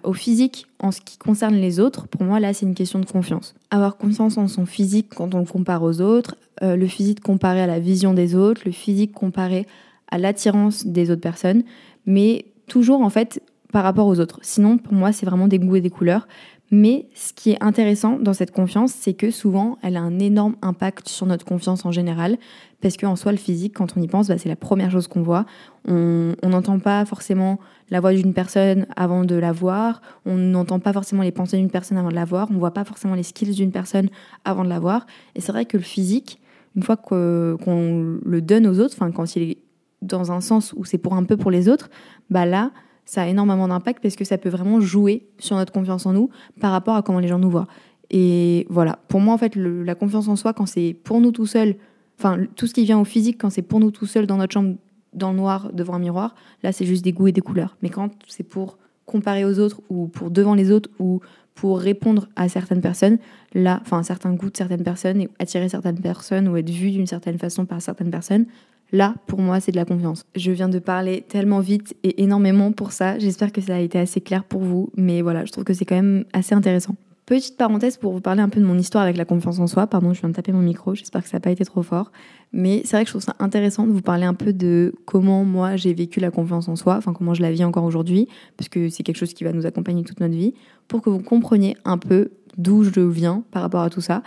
au 0.04 0.14
physique 0.14 0.68
en 0.80 0.92
ce 0.92 1.02
qui 1.02 1.18
concerne 1.18 1.56
les 1.56 1.80
autres, 1.80 2.08
pour 2.08 2.24
moi 2.24 2.40
là 2.40 2.54
c'est 2.54 2.66
une 2.66 2.76
question 2.76 3.00
de 3.00 3.06
confiance. 3.06 3.56
Avoir 3.72 3.98
confiance 3.98 4.38
en 4.38 4.48
son 4.48 4.66
physique 4.66 5.08
quand 5.16 5.34
on 5.34 5.40
le 5.40 5.46
compare 5.46 5.84
aux 5.84 6.02
autres, 6.02 6.36
euh, 6.64 6.76
le 6.76 6.88
physique 6.88 7.22
comparé 7.22 7.62
à 7.62 7.68
la 7.68 7.80
vision 7.80 8.14
des 8.14 8.36
autres, 8.36 8.62
le 8.66 8.72
physique 8.72 9.14
comparé 9.14 9.66
à 10.10 10.18
l'attirance 10.18 10.86
des 10.86 11.12
autres 11.12 11.22
personnes, 11.22 11.64
mais 12.06 12.46
toujours 12.68 13.02
en 13.02 13.10
fait 13.10 13.42
par 13.72 13.84
rapport 13.84 14.08
aux 14.08 14.20
autres. 14.20 14.40
Sinon 14.42 14.78
pour 14.78 14.94
moi 14.94 15.12
c'est 15.12 15.26
vraiment 15.26 15.48
des 15.48 15.60
goûts 15.60 15.76
et 15.76 15.82
des 15.82 15.90
couleurs. 15.90 16.28
Mais 16.72 17.08
ce 17.14 17.32
qui 17.32 17.52
est 17.52 17.64
intéressant 17.64 18.18
dans 18.18 18.34
cette 18.34 18.52
confiance, 18.52 18.92
c'est 18.92 19.14
que 19.14 19.30
souvent, 19.30 19.78
elle 19.84 19.98
a 19.98 20.02
un 20.02 20.20
énorme 20.20 20.56
impact 20.62 21.08
sur 21.08 21.28
notre 21.28 21.46
confiance 21.46 21.86
en 21.86 21.92
général, 21.92 22.38
parce 22.82 22.98
qu'en 22.98 23.16
soi, 23.16 23.32
le 23.32 23.38
physique, 23.38 23.76
quand 23.76 23.96
on 23.96 24.02
y 24.02 24.08
pense, 24.08 24.28
bah, 24.28 24.38
c'est 24.38 24.50
la 24.50 24.56
première 24.56 24.92
chose 24.92 25.08
qu'on 25.08 25.22
voit. 25.22 25.46
On 25.88 26.36
n'entend 26.44 26.80
pas 26.80 27.06
forcément 27.06 27.60
la 27.92 28.00
voix 28.00 28.14
d'une 28.14 28.34
personne 28.34 28.88
avant 28.96 29.26
de 29.26 29.36
la 29.36 29.52
voir, 29.52 30.02
on 30.26 30.36
n'entend 30.36 30.80
pas 30.80 30.92
forcément 30.92 31.22
les 31.22 31.32
pensées 31.32 31.58
d'une 31.58 31.70
personne 31.70 31.98
avant 31.98 32.10
de 32.10 32.16
la 32.16 32.26
voir, 32.26 32.48
on 32.52 32.58
voit 32.58 32.74
pas 32.74 32.84
forcément 32.84 33.14
les 33.14 33.24
skills 33.24 33.54
d'une 33.54 33.72
personne 33.72 34.10
avant 34.44 34.64
de 34.64 34.70
la 34.70 34.80
voir. 34.80 35.06
Et 35.36 35.42
c'est 35.42 35.52
vrai 35.52 35.66
que 35.66 35.78
le 35.78 35.84
physique, 35.84 36.42
une 36.76 36.82
fois 36.82 36.98
qu'on 36.98 38.20
le 38.26 38.42
donne 38.42 38.66
aux 38.66 38.80
autres, 38.80 38.98
quand 38.98 39.36
il 39.36 39.52
est 39.52 39.58
dans 40.02 40.32
un 40.32 40.42
sens 40.42 40.74
où 40.76 40.84
c'est 40.84 40.98
pour 40.98 41.14
un 41.14 41.24
peu 41.24 41.38
pour 41.38 41.52
les 41.52 41.70
autres, 41.70 41.90
bah 42.30 42.46
là, 42.46 42.72
ça 43.06 43.24
a 43.24 43.28
énormément 43.28 43.68
d'impact 43.68 44.02
parce 44.02 44.16
que 44.16 44.26
ça 44.26 44.38
peut 44.38 44.50
vraiment 44.50 44.82
jouer 44.82 45.28
sur 45.38 45.56
notre 45.56 45.72
confiance 45.72 46.06
en 46.06 46.14
nous 46.14 46.30
par 46.60 46.72
rapport 46.72 46.96
à 46.96 47.04
comment 47.04 47.20
les 47.20 47.28
gens 47.28 47.40
nous 47.40 47.50
voient. 47.50 47.68
Et 48.10 48.68
voilà, 48.70 49.00
pour 49.08 49.20
moi, 49.20 49.34
en 49.34 49.38
fait, 49.38 49.56
la 49.56 49.96
confiance 49.96 50.28
en 50.28 50.36
soi, 50.36 50.54
quand 50.54 50.66
c'est 50.66 50.96
pour 51.04 51.22
nous 51.22 51.32
tout 51.32 51.46
seul, 51.46 51.76
enfin, 52.20 52.38
tout 52.56 52.68
ce 52.68 52.74
qui 52.74 52.84
vient 52.84 53.00
au 53.00 53.06
physique, 53.06 53.38
quand 53.40 53.50
c'est 53.50 53.62
pour 53.62 53.80
nous 53.80 53.92
tout 53.92 54.06
seul 54.06 54.28
dans 54.28 54.38
notre 54.38 54.54
chambre, 54.54 54.76
dans 55.14 55.32
le 55.32 55.38
noir, 55.38 55.72
devant 55.74 55.94
un 55.96 56.00
miroir, 56.00 56.36
là, 56.62 56.72
c'est 56.72 56.86
juste 56.86 57.04
des 57.04 57.14
goûts 57.14 57.28
et 57.28 57.32
des 57.32 57.42
couleurs. 57.42 57.78
Mais 57.82 57.90
quand 57.90 58.12
c'est 58.28 58.44
pour 58.44 58.78
comparer 59.06 59.46
aux 59.46 59.60
autres 59.60 59.82
ou 59.90 60.08
pour 60.08 60.32
devant 60.32 60.56
les 60.56 60.72
autres 60.72 60.90
ou 61.00 61.22
pour 61.54 61.80
répondre 61.80 62.28
à 62.36 62.50
certaines 62.50 62.82
personnes, 62.82 63.18
là, 63.54 63.80
enfin, 63.82 64.04
certains 64.04 64.34
goûts 64.34 64.50
de 64.50 64.58
certaines 64.58 64.84
personnes 64.84 65.22
et 65.22 65.30
attirer 65.40 65.70
certaines 65.70 66.00
personnes 66.00 66.48
ou 66.48 66.58
être 66.58 66.70
vu 66.70 66.92
d'une 66.92 67.08
certaine 67.08 67.38
façon 67.38 67.66
par 67.66 67.82
certaines 67.82 68.12
personnes, 68.12 68.46
Là, 68.96 69.14
pour 69.28 69.42
moi, 69.42 69.60
c'est 69.60 69.74
de 69.74 69.76
la 69.76 69.84
confiance. 69.84 70.26
Je 70.38 70.52
viens 70.54 70.70
de 70.70 70.80
parler 70.80 71.26
tellement 71.28 71.60
vite 71.60 71.98
et 72.04 72.24
énormément 72.24 72.72
pour 72.72 72.94
ça. 72.94 73.20
J'espère 73.20 73.52
que 73.52 73.60
ça 73.60 73.76
a 73.76 73.80
été 73.80 74.00
assez 74.00 74.22
clair 74.22 74.46
pour 74.46 74.62
vous. 74.62 74.90
Mais 74.96 75.22
voilà, 75.22 75.44
je 75.44 75.52
trouve 75.52 75.66
que 75.66 75.74
c'est 75.74 75.84
quand 75.84 75.98
même 75.98 76.24
assez 76.32 76.56
intéressant. 76.56 76.96
Petite 77.26 77.58
parenthèse 77.58 77.98
pour 77.98 78.14
vous 78.14 78.22
parler 78.22 78.42
un 78.42 78.48
peu 78.48 78.62
de 78.62 78.66
mon 78.66 78.78
histoire 78.78 79.04
avec 79.04 79.18
la 79.18 79.26
confiance 79.26 79.60
en 79.60 79.68
soi. 79.68 79.88
Pardon, 79.88 80.14
je 80.14 80.22
viens 80.22 80.30
de 80.30 80.34
taper 80.34 80.54
mon 80.54 80.62
micro. 80.62 80.96
J'espère 80.96 81.24
que 81.24 81.28
ça 81.28 81.36
n'a 81.36 81.42
pas 81.42 81.52
été 81.52 81.66
trop 81.66 81.82
fort. 81.82 82.14
Mais 82.54 82.84
c'est 82.86 82.96
vrai 82.96 83.04
que 83.04 83.10
je 83.10 83.12
trouve 83.12 83.22
ça 83.22 83.36
intéressant 83.40 83.86
de 83.86 83.92
vous 83.92 84.02
parler 84.02 84.24
un 84.24 84.34
peu 84.34 84.54
de 84.54 84.96
comment 85.04 85.44
moi 85.44 85.76
j'ai 85.76 85.94
vécu 85.94 86.22
la 86.22 86.32
confiance 86.32 86.70
en 86.70 86.78
soi, 86.78 86.96
enfin 86.96 87.12
comment 87.12 87.34
je 87.34 87.42
la 87.42 87.52
vis 87.52 87.66
encore 87.66 87.84
aujourd'hui, 87.84 88.30
parce 88.56 88.70
que 88.70 88.88
c'est 88.88 89.04
quelque 89.04 89.18
chose 89.18 89.34
qui 89.34 89.44
va 89.44 89.52
nous 89.52 89.66
accompagner 89.66 90.04
toute 90.04 90.22
notre 90.22 90.36
vie, 90.36 90.54
pour 90.88 91.02
que 91.02 91.10
vous 91.10 91.20
compreniez 91.20 91.76
un 91.84 91.98
peu 91.98 92.32
d'où 92.58 92.84
je 92.86 93.02
viens 93.02 93.44
par 93.52 93.62
rapport 93.62 93.82
à 93.82 93.90
tout 93.90 94.00
ça 94.00 94.24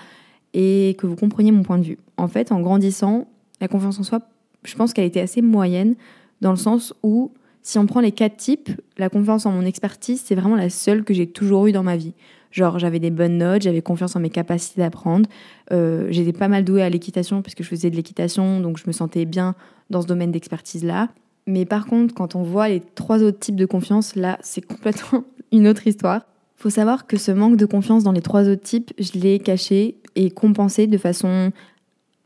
et 0.53 0.95
que 0.99 1.07
vous 1.07 1.17
compreniez 1.17 1.53
mon 1.53 1.63
point 1.63 1.79
de 1.79 1.85
vue. 1.85 1.99
En 2.19 2.29
fait, 2.29 2.53
en 2.53 2.61
grandissant, 2.61 3.29
la 3.63 3.69
confiance 3.69 3.99
en 3.99 4.03
soi, 4.03 4.21
je 4.65 4.75
pense 4.75 4.93
qu'elle 4.93 5.05
était 5.05 5.21
assez 5.21 5.43
moyenne, 5.43 5.95
dans 6.41 6.51
le 6.51 6.57
sens 6.57 6.95
où, 7.03 7.33
si 7.63 7.79
on 7.79 7.87
prend 7.87 8.01
les 8.01 8.13
quatre 8.13 8.37
types, 8.37 8.71
la 8.97 9.09
confiance 9.09 9.47
en 9.47 9.53
mon 9.53 9.65
expertise, 9.65 10.23
c'est 10.25 10.35
vraiment 10.35 10.57
la 10.57 10.71
seule 10.71 11.05
que 11.05 11.15
j'ai 11.15 11.27
toujours 11.27 11.67
eue 11.67 11.73
dans 11.73 11.83
ma 11.83 11.97
vie. 11.97 12.15
Genre, 12.51 12.79
j'avais 12.79 12.99
des 12.99 13.11
bonnes 13.11 13.39
notes, 13.39 13.63
j'avais 13.63 13.83
confiance 13.83 14.17
en 14.17 14.21
mes 14.21 14.31
capacités 14.31 14.81
d'apprendre. 14.81 15.29
Euh, 15.73 16.07
j'étais 16.11 16.33
pas 16.33 16.49
mal 16.49 16.65
douée 16.65 16.83
à 16.83 16.89
l'équitation, 16.89 17.43
puisque 17.43 17.63
je 17.63 17.69
faisais 17.69 17.91
de 17.91 17.97
l'équitation, 17.97 18.61
donc 18.61 18.79
je 18.79 18.85
me 18.87 18.93
sentais 18.93 19.27
bien 19.27 19.55
dans 19.91 20.01
ce 20.01 20.07
domaine 20.07 20.33
d'expertise-là. 20.33 21.09
Mais 21.47 21.65
par 21.65 21.87
contre, 21.87 22.15
quand 22.15 22.35
on 22.35 22.43
voit 22.43 22.69
les 22.69 22.81
trois 22.95 23.23
autres 23.23 23.39
types 23.39 23.57
de 23.57 23.67
confiance, 23.67 24.15
là, 24.17 24.39
c'est 24.43 24.65
complètement 24.65 25.25
une 25.53 25.67
autre 25.67 25.87
histoire. 25.87 26.23
Faut 26.57 26.71
savoir 26.71 27.07
que 27.07 27.17
ce 27.17 27.31
manque 27.31 27.57
de 27.57 27.67
confiance 27.67 28.03
dans 28.03 28.13
les 28.13 28.23
trois 28.23 28.49
autres 28.49 28.63
types, 28.63 28.93
je 28.99 29.19
l'ai 29.19 29.39
caché 29.39 29.97
et 30.17 30.31
compensé 30.31 30.87
de 30.87 30.99
façon 30.99 31.53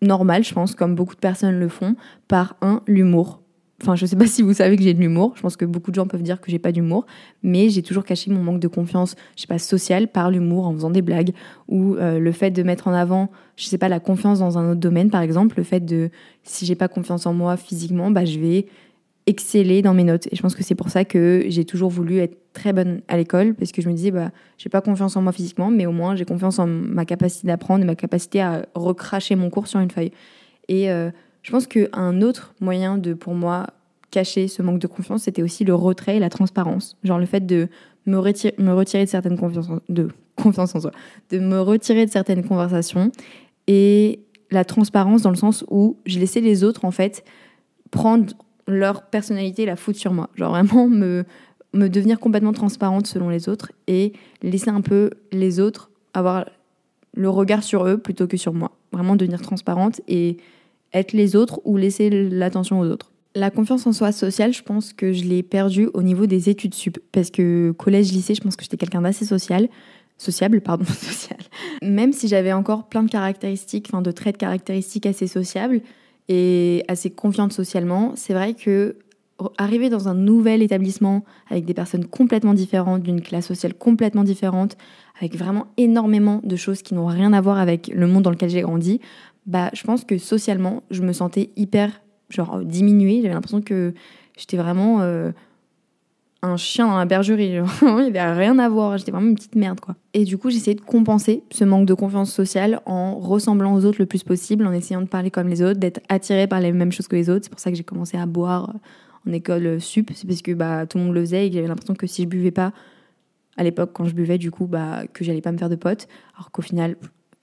normal, 0.03 0.45
je 0.45 0.53
pense, 0.53 0.75
comme 0.75 0.95
beaucoup 0.95 1.15
de 1.15 1.21
personnes 1.21 1.59
le 1.59 1.69
font, 1.69 1.97
par 2.29 2.57
un, 2.61 2.83
l'humour. 2.87 3.41
Enfin, 3.81 3.97
je 3.97 4.07
sais 4.07 4.17
pas 4.17 4.27
si 4.29 4.43
vous 4.43 4.53
savez 4.53 4.77
que 4.77 4.83
j'ai 4.83 4.95
de 4.95 5.01
l'humour. 5.01 5.33
Je 5.37 5.43
pense 5.43 5.57
que 5.57 5.65
beaucoup 5.65 5.91
de 5.91 5.95
gens 5.97 6.07
peuvent 6.07 6.23
dire 6.23 6.41
que 6.41 6.51
j'ai 6.51 6.59
pas 6.59 6.73
d'humour, 6.73 7.07
mais 7.43 7.69
j'ai 7.69 7.83
toujours 7.83 8.05
caché 8.05 8.31
mon 8.31 8.43
manque 8.43 8.61
de 8.61 8.69
confiance, 8.69 9.15
je 9.37 9.43
sais 9.43 9.47
pas, 9.47 9.59
sociale 9.59 10.09
par 10.09 10.31
l'humour 10.31 10.67
en 10.67 10.75
faisant 10.75 10.91
des 10.91 11.03
blagues 11.03 11.33
ou 11.69 11.97
euh, 11.97 12.19
le 12.19 12.33
fait 12.33 12.51
de 12.51 12.63
mettre 12.63 12.89
en 12.89 12.93
avant, 12.93 13.31
je 13.57 13.65
sais 13.65 13.79
pas, 13.79 13.89
la 13.89 14.01
confiance 14.01 14.41
dans 14.41 14.59
un 14.59 14.71
autre 14.71 14.81
domaine, 14.81 15.11
par 15.11 15.23
exemple, 15.23 15.57
le 15.57 15.65
fait 15.65 15.81
de 15.81 16.11
si 16.43 16.67
j'ai 16.67 16.75
pas 16.75 16.89
confiance 16.89 17.27
en 17.27 17.33
moi 17.33 17.57
physiquement, 17.57 18.11
bah 18.11 18.25
je 18.25 18.39
vais 18.39 18.67
exceller 19.27 19.83
dans 19.83 19.95
mes 19.95 20.05
notes. 20.05 20.27
Et 20.33 20.37
je 20.37 20.43
pense 20.43 20.55
que 20.55 20.63
c'est 20.63 20.75
pour 20.75 20.89
ça 20.89 21.05
que 21.05 21.45
j'ai 21.49 21.65
toujours 21.65 21.91
voulu 21.91 22.19
être 22.19 22.42
très 22.53 22.73
bonne 22.73 23.03
à 23.09 23.17
l'école, 23.17 23.55
parce 23.55 23.73
que 23.73 23.83
je 23.83 23.89
me 23.89 23.95
disais, 23.95 24.11
bah, 24.11 24.31
j'ai 24.59 24.69
pas 24.69 24.81
confiance 24.81 25.17
en 25.17 25.23
moi 25.23 25.33
physiquement, 25.33 25.71
mais 25.71 25.87
au 25.87 25.93
moins 25.93 26.17
j'ai 26.17 26.25
confiance 26.25 26.59
en 26.59 26.67
ma 26.67 27.05
capacité 27.05 27.47
d'apprendre 27.47 27.83
et 27.83 27.87
ma 27.87 27.95
capacité 27.95 28.41
à 28.41 28.67
recracher 28.75 29.37
mon 29.37 29.51
cours 29.51 29.67
sur 29.67 29.81
une 29.81 29.91
feuille. 29.91 30.13
Et 30.69 30.91
euh, 30.91 31.11
je 31.43 31.51
pense 31.51 31.67
qu'un 31.67 32.21
autre 32.23 32.55
moyen 32.61 32.99
de, 32.99 33.15
pour 33.15 33.35
moi, 33.35 33.67
cacher 34.11 34.47
ce 34.47 34.63
manque 34.63 34.79
de 34.79 34.87
confiance, 34.87 35.23
c'était 35.25 35.43
aussi 35.43 35.65
le 35.65 35.75
retrait 35.75 36.17
et 36.17 36.21
la 36.21 36.29
transparence. 36.29 36.97
Genre 37.03 37.19
le 37.19 37.27
fait 37.27 37.45
de 37.45 37.69
me, 38.07 38.19
retirer, 38.19 38.55
me 38.59 38.73
retirer 38.73 39.05
de 39.05 39.11
certaines 39.11 39.39
de 39.89 40.09
confiance 40.37 40.75
en 40.75 40.81
soi, 40.81 40.93
de 41.31 41.39
me 41.39 41.61
retirer 41.61 42.07
de 42.07 42.11
certaines 42.11 42.45
conversations 42.45 43.11
et 43.67 44.21
la 44.51 44.65
transparence 44.65 45.23
dans 45.23 45.31
le 45.31 45.37
sens 45.37 45.65
où 45.71 45.97
je 46.05 46.19
laissais 46.19 46.41
les 46.41 46.63
autres 46.63 46.85
en 46.85 46.91
fait 46.91 47.25
prendre 47.91 48.35
leur 48.69 49.03
personnalité 49.07 49.67
la 49.67 49.77
foutre 49.77 49.99
sur 49.99 50.13
moi. 50.13 50.31
Genre 50.35 50.51
vraiment 50.51 50.89
me, 50.89 51.25
me 51.73 51.89
devenir 51.89 52.21
complètement 52.21 52.53
transparente 52.53 53.07
selon 53.07 53.29
les 53.29 53.49
autres 53.49 53.73
et 53.87 54.13
laisser 54.43 54.71
un 54.71 54.81
peu 54.81 55.11
les 55.33 55.61
autres 55.61 55.91
avoir 56.15 56.47
le 57.15 57.29
regard 57.29 57.63
sur 57.63 57.87
eux 57.87 57.99
plutôt 57.99 58.27
que 58.27 58.37
sur 58.37 58.53
moi. 58.53 58.73
Vraiment 58.93 59.17
devenir 59.17 59.41
transparente 59.41 60.01
et 60.09 60.37
être 60.93 61.13
les 61.13 61.37
autres 61.37 61.61
ou 61.65 61.77
laisser 61.77 62.11
l'attention 62.11 62.81
aux 62.81 62.87
autres. 62.87 63.11
La 63.35 63.51
confiance 63.51 63.87
en 63.87 63.93
soi 63.93 64.13
sociale, 64.13 64.53
je 64.53 64.63
pense 64.63 64.93
que 64.93 65.13
je 65.13 65.25
l'ai 65.25 65.43
perdue 65.43 65.89
au 65.95 66.03
niveau 66.03 66.27
des 66.27 66.51
études 66.51 66.75
sup. 66.75 66.99
Parce 67.13 67.31
que 67.31 67.71
collège, 67.73 68.13
lycée, 68.13 68.35
je 68.35 68.43
pense 68.43 68.57
que 68.57 68.63
j'étais 68.63 68.77
quelqu'un 68.77 69.01
d'assez 69.01 69.25
social. 69.25 69.69
Sociable, 70.19 70.61
pardon, 70.61 70.85
social. 71.01 71.39
Même 71.83 72.13
si 72.13 72.29
j'avais 72.29 72.53
encore 72.53 72.89
plein 72.89 73.03
de 73.03 73.11
caractéristiques, 73.11 73.89
enfin 73.89 74.03
de 74.03 74.11
traits 74.11 74.35
de 74.35 74.41
caractéristiques 74.41 75.07
assez 75.07 75.27
sociables, 75.27 75.81
et 76.29 76.85
assez 76.89 77.11
confiante 77.11 77.53
socialement, 77.53 78.13
c'est 78.17 78.33
vrai 78.33 78.55
que 78.55 78.97
arriver 79.59 79.89
dans 79.91 80.09
un 80.09 80.15
nouvel 80.15 80.63
établissement 80.63 81.25
avec 81.51 81.65
des 81.65 81.75
personnes 81.75 82.07
complètement 82.07 82.55
différentes, 82.55 83.03
d'une 83.03 83.21
classe 83.21 83.47
sociale 83.47 83.75
complètement 83.75 84.25
différente, 84.25 84.77
avec 85.19 85.37
vraiment 85.37 85.67
énormément 85.77 86.41
de 86.45 86.57
choses 86.57 86.83
qui 86.83 86.95
n'ont 86.95 87.07
rien 87.07 87.33
à 87.33 87.41
voir 87.41 87.59
avec 87.59 87.89
le 87.89 88.07
monde 88.07 88.23
dans 88.23 88.31
lequel 88.31 88.51
j'ai 88.51 88.63
grandi, 88.63 89.01
bah 89.47 89.71
je 89.73 89.83
pense 89.85 90.05
que 90.05 90.19
socialement, 90.19 90.83
je 90.91 91.03
me 91.03 91.13
sentais 91.13 91.51
hyper 91.57 92.01
genre 92.29 92.61
diminuée, 92.61 93.21
j'avais 93.23 93.35
l'impression 93.35 93.61
que 93.61 93.93
j'étais 94.37 94.57
vraiment 94.57 95.01
euh, 95.01 95.33
un 96.43 96.57
chien 96.57 96.87
dans 96.87 96.97
la 96.97 97.05
bergerie. 97.05 97.59
il 97.83 98.13
n'y 98.13 98.19
avait 98.19 98.33
rien 98.33 98.59
à 98.59 98.69
voir. 98.69 98.99
J'étais 98.99 99.13
vraiment 99.13 99.29
une 99.29 99.35
petite 99.35 99.55
merde, 99.55 99.81
quoi. 99.81 99.95
Et 100.15 100.25
du 100.25 100.39
coup, 100.39 100.51
j'essayais 100.51 100.75
de 100.75 100.81
compenser 100.81 101.45
ce 101.51 101.65
manque 101.65 101.87
de 101.87 101.95
confiance 101.95 102.33
sociale 102.33 102.81
en 102.87 103.19
ressemblant 103.19 103.75
aux 103.75 103.85
autres 103.85 103.99
le 104.01 104.07
plus 104.07 104.23
possible, 104.23 104.67
en 104.67 104.73
essayant 104.73 105.03
de 105.03 105.07
parler 105.07 105.31
comme 105.31 105.49
les 105.49 105.63
autres, 105.63 105.79
d'être 105.79 106.01
attirée 106.09 106.47
par 106.47 106.61
les 106.61 106.73
mêmes 106.73 106.93
choses 106.93 107.09
que 107.09 107.17
les 107.17 107.31
autres. 107.31 107.45
C'est 107.45 107.51
pour 107.51 107.61
ça 107.61 107.71
que 107.71 107.77
j'ai 107.77 107.85
commencé 107.85 108.17
à 108.17 108.27
boire 108.27 108.75
en 109.27 109.33
école 109.33 109.81
sup. 109.81 110.11
C'est 110.15 110.27
parce 110.27 110.43
que 110.43 110.53
bah, 110.53 110.87
tout 110.87 110.99
le 110.99 111.05
monde 111.05 111.15
le 111.15 111.21
faisait 111.21 111.47
et 111.47 111.51
que 111.51 111.57
j'avais 111.57 111.69
l'impression 111.69 111.95
que 111.95 112.07
si 112.07 112.23
je 112.23 112.29
buvais 112.29 112.51
pas, 112.51 112.73
à 113.57 113.65
l'époque, 113.65 113.91
quand 113.93 114.05
je 114.05 114.15
buvais, 114.15 114.39
du 114.39 114.51
coup, 114.51 114.67
bah, 114.67 115.03
que 115.13 115.25
j'allais 115.25 115.43
pas 115.43 115.53
me 115.53 115.59
faire 115.59 115.69
de 115.69 115.77
potes. 115.77 116.09
Alors 116.35 116.51
qu'au 116.51 116.63
final, 116.63 116.97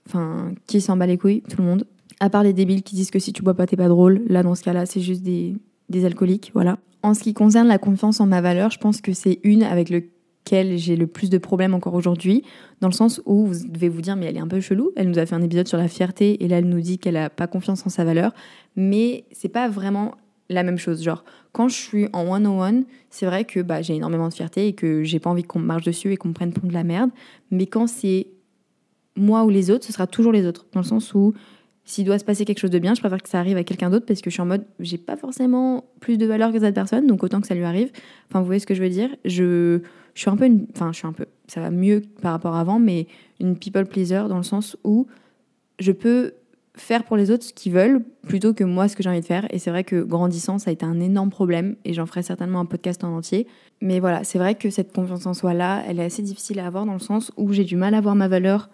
enfin, 0.07 0.53
qui 0.67 0.81
s'en 0.81 0.97
bat 0.97 1.05
les 1.05 1.17
couilles? 1.17 1.41
Tout 1.41 1.61
le 1.61 1.67
monde. 1.67 1.85
À 2.19 2.29
part 2.29 2.43
les 2.43 2.53
débiles 2.53 2.83
qui 2.83 2.95
disent 2.95 3.11
que 3.11 3.19
si 3.19 3.31
tu 3.31 3.43
bois 3.43 3.53
pas, 3.53 3.67
t'es 3.67 3.77
pas 3.77 3.87
drôle. 3.87 4.23
Là, 4.27 4.43
dans 4.43 4.55
ce 4.55 4.63
cas-là, 4.63 4.85
c'est 4.85 5.01
juste 5.01 5.21
des, 5.21 5.55
des 5.89 6.05
alcooliques, 6.05 6.51
voilà. 6.53 6.77
En 7.01 7.13
ce 7.13 7.21
qui 7.21 7.33
concerne 7.33 7.67
la 7.67 7.77
confiance 7.77 8.19
en 8.19 8.25
ma 8.25 8.41
valeur, 8.41 8.71
je 8.71 8.77
pense 8.77 9.01
que 9.01 9.13
c'est 9.13 9.39
une 9.43 9.63
avec 9.63 9.89
lequel 9.89 10.77
j'ai 10.77 10.95
le 10.95 11.07
plus 11.07 11.29
de 11.29 11.37
problèmes 11.37 11.73
encore 11.73 11.93
aujourd'hui, 11.93 12.43
dans 12.81 12.89
le 12.89 12.93
sens 12.93 13.21
où 13.25 13.45
vous 13.45 13.67
devez 13.67 13.87
vous 13.87 14.01
dire, 14.01 14.15
mais 14.15 14.25
elle 14.25 14.35
est 14.35 14.41
un 14.41 14.47
peu 14.47 14.59
chelou, 14.59 14.91
elle 14.97 15.09
nous 15.09 15.19
a 15.19 15.25
fait 15.25 15.35
un 15.35 15.41
épisode 15.41 15.67
sur 15.67 15.77
la 15.77 15.87
fierté, 15.87 16.43
et 16.43 16.47
là 16.47 16.57
elle 16.57 16.67
nous 16.67 16.81
dit 16.81 16.97
qu'elle 16.97 17.17
a 17.17 17.29
pas 17.29 17.47
confiance 17.47 17.85
en 17.85 17.89
sa 17.89 18.03
valeur, 18.03 18.33
mais 18.75 19.23
c'est 19.31 19.49
pas 19.49 19.69
vraiment 19.69 20.15
la 20.49 20.63
même 20.63 20.77
chose. 20.77 21.03
Genre, 21.03 21.23
quand 21.51 21.67
je 21.67 21.75
suis 21.75 22.07
en 22.13 22.27
one-on-one, 22.27 22.85
c'est 23.09 23.25
vrai 23.25 23.45
que 23.45 23.59
bah, 23.59 23.81
j'ai 23.81 23.95
énormément 23.95 24.29
de 24.29 24.33
fierté 24.33 24.67
et 24.67 24.73
que 24.73 25.03
j'ai 25.03 25.19
pas 25.19 25.29
envie 25.29 25.43
qu'on 25.43 25.59
me 25.59 25.65
marche 25.65 25.83
dessus 25.83 26.11
et 26.11 26.17
qu'on 26.17 26.29
me 26.29 26.33
prenne 26.33 26.53
pour 26.53 26.67
de 26.67 26.73
la 26.73 26.83
merde, 26.83 27.11
mais 27.51 27.67
quand 27.67 27.87
c'est 27.87 28.27
moi 29.15 29.43
ou 29.43 29.49
les 29.49 29.69
autres, 29.69 29.85
ce 29.85 29.93
sera 29.93 30.07
toujours 30.07 30.31
les 30.31 30.45
autres, 30.45 30.65
dans 30.71 30.79
le 30.79 30.85
sens 30.85 31.13
où 31.13 31.33
s'il 31.83 32.05
doit 32.05 32.19
se 32.19 32.23
passer 32.23 32.45
quelque 32.45 32.59
chose 32.59 32.69
de 32.69 32.77
bien, 32.77 32.93
je 32.93 32.99
préfère 32.99 33.21
que 33.21 33.29
ça 33.29 33.39
arrive 33.39 33.57
à 33.57 33.63
quelqu'un 33.63 33.89
d'autre 33.89 34.05
parce 34.05 34.21
que 34.21 34.29
je 34.29 34.35
suis 34.35 34.41
en 34.41 34.45
mode, 34.45 34.63
j'ai 34.79 34.99
pas 34.99 35.17
forcément 35.17 35.85
plus 35.99 36.17
de 36.17 36.25
valeur 36.27 36.51
que 36.51 36.59
cette 36.59 36.75
personne, 36.75 37.07
donc 37.07 37.23
autant 37.23 37.41
que 37.41 37.47
ça 37.47 37.55
lui 37.55 37.63
arrive. 37.63 37.91
Enfin, 38.29 38.41
vous 38.41 38.45
voyez 38.45 38.59
ce 38.59 38.67
que 38.67 38.75
je 38.75 38.83
veux 38.83 38.89
dire? 38.89 39.09
Je, 39.25 39.79
je 40.13 40.21
suis 40.21 40.29
un 40.29 40.37
peu, 40.37 40.45
une, 40.45 40.67
enfin, 40.75 40.91
je 40.91 40.97
suis 40.99 41.07
un 41.07 41.13
peu, 41.13 41.25
ça 41.47 41.61
va 41.61 41.71
mieux 41.71 42.03
par 42.21 42.33
rapport 42.33 42.55
à 42.55 42.59
avant, 42.59 42.77
mais 42.77 43.07
une 43.39 43.57
people 43.57 43.87
pleaser 43.87 44.27
dans 44.29 44.37
le 44.37 44.43
sens 44.43 44.77
où 44.83 45.07
je 45.79 45.91
peux 45.91 46.33
faire 46.75 47.03
pour 47.03 47.17
les 47.17 47.31
autres 47.31 47.43
ce 47.43 47.53
qu'ils 47.53 47.73
veulent 47.73 48.03
plutôt 48.27 48.53
que 48.53 48.63
moi 48.63 48.87
ce 48.87 48.95
que 48.95 49.03
j'ai 49.03 49.09
envie 49.09 49.21
de 49.21 49.25
faire. 49.25 49.47
Et 49.53 49.59
c'est 49.59 49.69
vrai 49.69 49.83
que 49.83 50.01
grandissant, 50.01 50.59
ça 50.59 50.69
a 50.69 50.73
été 50.73 50.85
un 50.85 50.99
énorme 50.99 51.29
problème 51.29 51.75
et 51.85 51.93
j'en 51.93 52.05
ferai 52.05 52.23
certainement 52.23 52.59
un 52.59 52.65
podcast 52.65 53.03
en 53.03 53.15
entier. 53.15 53.47
Mais 53.81 53.99
voilà, 53.99 54.23
c'est 54.23 54.39
vrai 54.39 54.55
que 54.55 54.69
cette 54.69 54.93
confiance 54.93 55.25
en 55.25 55.33
soi 55.33 55.53
là, 55.53 55.83
elle 55.87 55.99
est 55.99 56.05
assez 56.05 56.21
difficile 56.21 56.59
à 56.59 56.67
avoir 56.67 56.85
dans 56.85 56.93
le 56.93 56.99
sens 56.99 57.31
où 57.37 57.51
j'ai 57.53 57.63
du 57.63 57.75
mal 57.75 57.93
à 57.93 58.01
voir 58.01 58.15
ma 58.15 58.27
valeur 58.27 58.69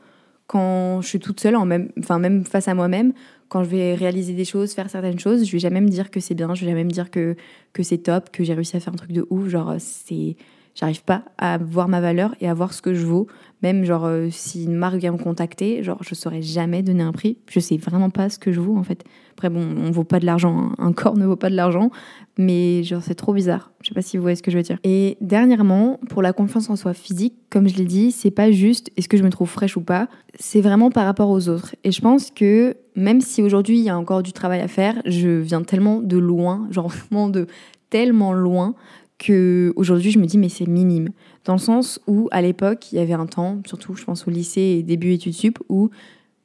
quand 0.47 1.01
je 1.01 1.07
suis 1.07 1.19
toute 1.19 1.39
seule, 1.39 1.55
en 1.55 1.65
même, 1.65 1.89
enfin 1.97 2.19
même 2.19 2.45
face 2.45 2.67
à 2.67 2.75
moi-même, 2.75 3.13
quand 3.49 3.63
je 3.63 3.69
vais 3.69 3.95
réaliser 3.95 4.33
des 4.33 4.45
choses, 4.45 4.73
faire 4.73 4.89
certaines 4.89 5.19
choses, 5.19 5.45
je 5.45 5.51
vais 5.51 5.59
jamais 5.59 5.81
me 5.81 5.87
dire 5.87 6.11
que 6.11 6.19
c'est 6.19 6.35
bien, 6.35 6.53
je 6.53 6.61
vais 6.61 6.71
jamais 6.71 6.83
me 6.83 6.91
dire 6.91 7.09
que, 7.09 7.35
que 7.73 7.83
c'est 7.83 7.97
top, 7.97 8.29
que 8.31 8.43
j'ai 8.43 8.53
réussi 8.53 8.77
à 8.77 8.79
faire 8.79 8.93
un 8.93 8.97
truc 8.97 9.11
de 9.11 9.25
ouf. 9.29 9.47
Genre, 9.47 9.75
c'est, 9.79 10.35
j'arrive 10.75 11.03
pas 11.03 11.23
à 11.37 11.57
voir 11.57 11.87
ma 11.87 12.01
valeur 12.01 12.35
et 12.41 12.47
à 12.47 12.53
voir 12.53 12.73
ce 12.73 12.81
que 12.81 12.93
je 12.93 13.05
vaux. 13.05 13.27
Même 13.63 13.85
genre, 13.85 14.05
euh, 14.05 14.27
si 14.29 14.65
une 14.65 14.75
marque 14.75 14.97
vient 14.97 15.13
me 15.13 15.17
contacter, 15.17 15.81
genre, 15.81 15.97
je 16.01 16.13
saurais 16.13 16.41
jamais 16.41 16.83
donner 16.83 17.03
un 17.03 17.13
prix. 17.13 17.37
Je 17.49 17.59
sais 17.59 17.77
vraiment 17.77 18.09
pas 18.09 18.29
ce 18.29 18.37
que 18.37 18.51
je 18.51 18.59
vaux 18.59 18.77
en 18.77 18.83
fait. 18.83 19.03
Après, 19.33 19.49
bon, 19.49 19.65
on 19.77 19.91
vaut 19.91 20.03
pas 20.03 20.19
de 20.19 20.25
l'argent, 20.25 20.57
hein. 20.57 20.75
un 20.77 20.93
corps 20.93 21.17
ne 21.17 21.25
vaut 21.25 21.35
pas 21.35 21.49
de 21.49 21.55
l'argent, 21.55 21.89
mais 22.37 22.83
genre, 22.83 23.01
c'est 23.01 23.15
trop 23.15 23.33
bizarre. 23.33 23.71
Je 23.81 23.87
sais 23.87 23.93
pas 23.93 24.01
si 24.01 24.17
vous 24.17 24.21
voyez 24.21 24.35
ce 24.35 24.43
que 24.43 24.51
je 24.51 24.57
veux 24.57 24.63
dire. 24.63 24.77
Et 24.83 25.17
dernièrement, 25.21 25.99
pour 26.09 26.21
la 26.21 26.33
confiance 26.33 26.69
en 26.69 26.75
soi 26.75 26.93
physique, 26.93 27.33
comme 27.49 27.67
je 27.67 27.75
l'ai 27.75 27.85
dit, 27.85 28.11
c'est 28.11 28.31
pas 28.31 28.51
juste 28.51 28.91
est-ce 28.97 29.09
que 29.09 29.17
je 29.17 29.23
me 29.23 29.29
trouve 29.29 29.49
fraîche 29.49 29.77
ou 29.77 29.81
pas, 29.81 30.07
c'est 30.37 30.61
vraiment 30.61 30.91
par 30.91 31.05
rapport 31.05 31.29
aux 31.29 31.49
autres. 31.49 31.75
Et 31.83 31.91
je 31.91 32.01
pense 32.01 32.31
que 32.31 32.77
même 32.95 33.21
si 33.21 33.41
aujourd'hui 33.41 33.77
il 33.77 33.83
y 33.83 33.89
a 33.89 33.97
encore 33.97 34.23
du 34.23 34.33
travail 34.33 34.61
à 34.61 34.67
faire, 34.67 35.01
je 35.05 35.29
viens 35.29 35.63
tellement 35.63 36.01
de 36.01 36.17
loin, 36.17 36.67
genre 36.71 36.89
vraiment 36.89 37.29
de 37.29 37.47
tellement 37.89 38.33
loin 38.33 38.75
que 39.17 39.73
aujourd'hui 39.75 40.11
je 40.11 40.19
me 40.19 40.25
dis 40.25 40.37
mais 40.37 40.49
c'est 40.49 40.67
minime 40.67 41.09
dans 41.45 41.53
le 41.53 41.59
sens 41.59 42.01
où 42.05 42.27
à 42.31 42.41
l'époque 42.41 42.91
il 42.91 42.97
y 42.97 42.99
avait 42.99 43.13
un 43.13 43.27
temps 43.27 43.61
surtout 43.65 43.95
je 43.95 44.03
pense 44.03 44.27
au 44.27 44.31
lycée 44.31 44.77
et 44.79 44.83
début 44.83 45.13
études 45.13 45.33
sup 45.33 45.59
où 45.69 45.89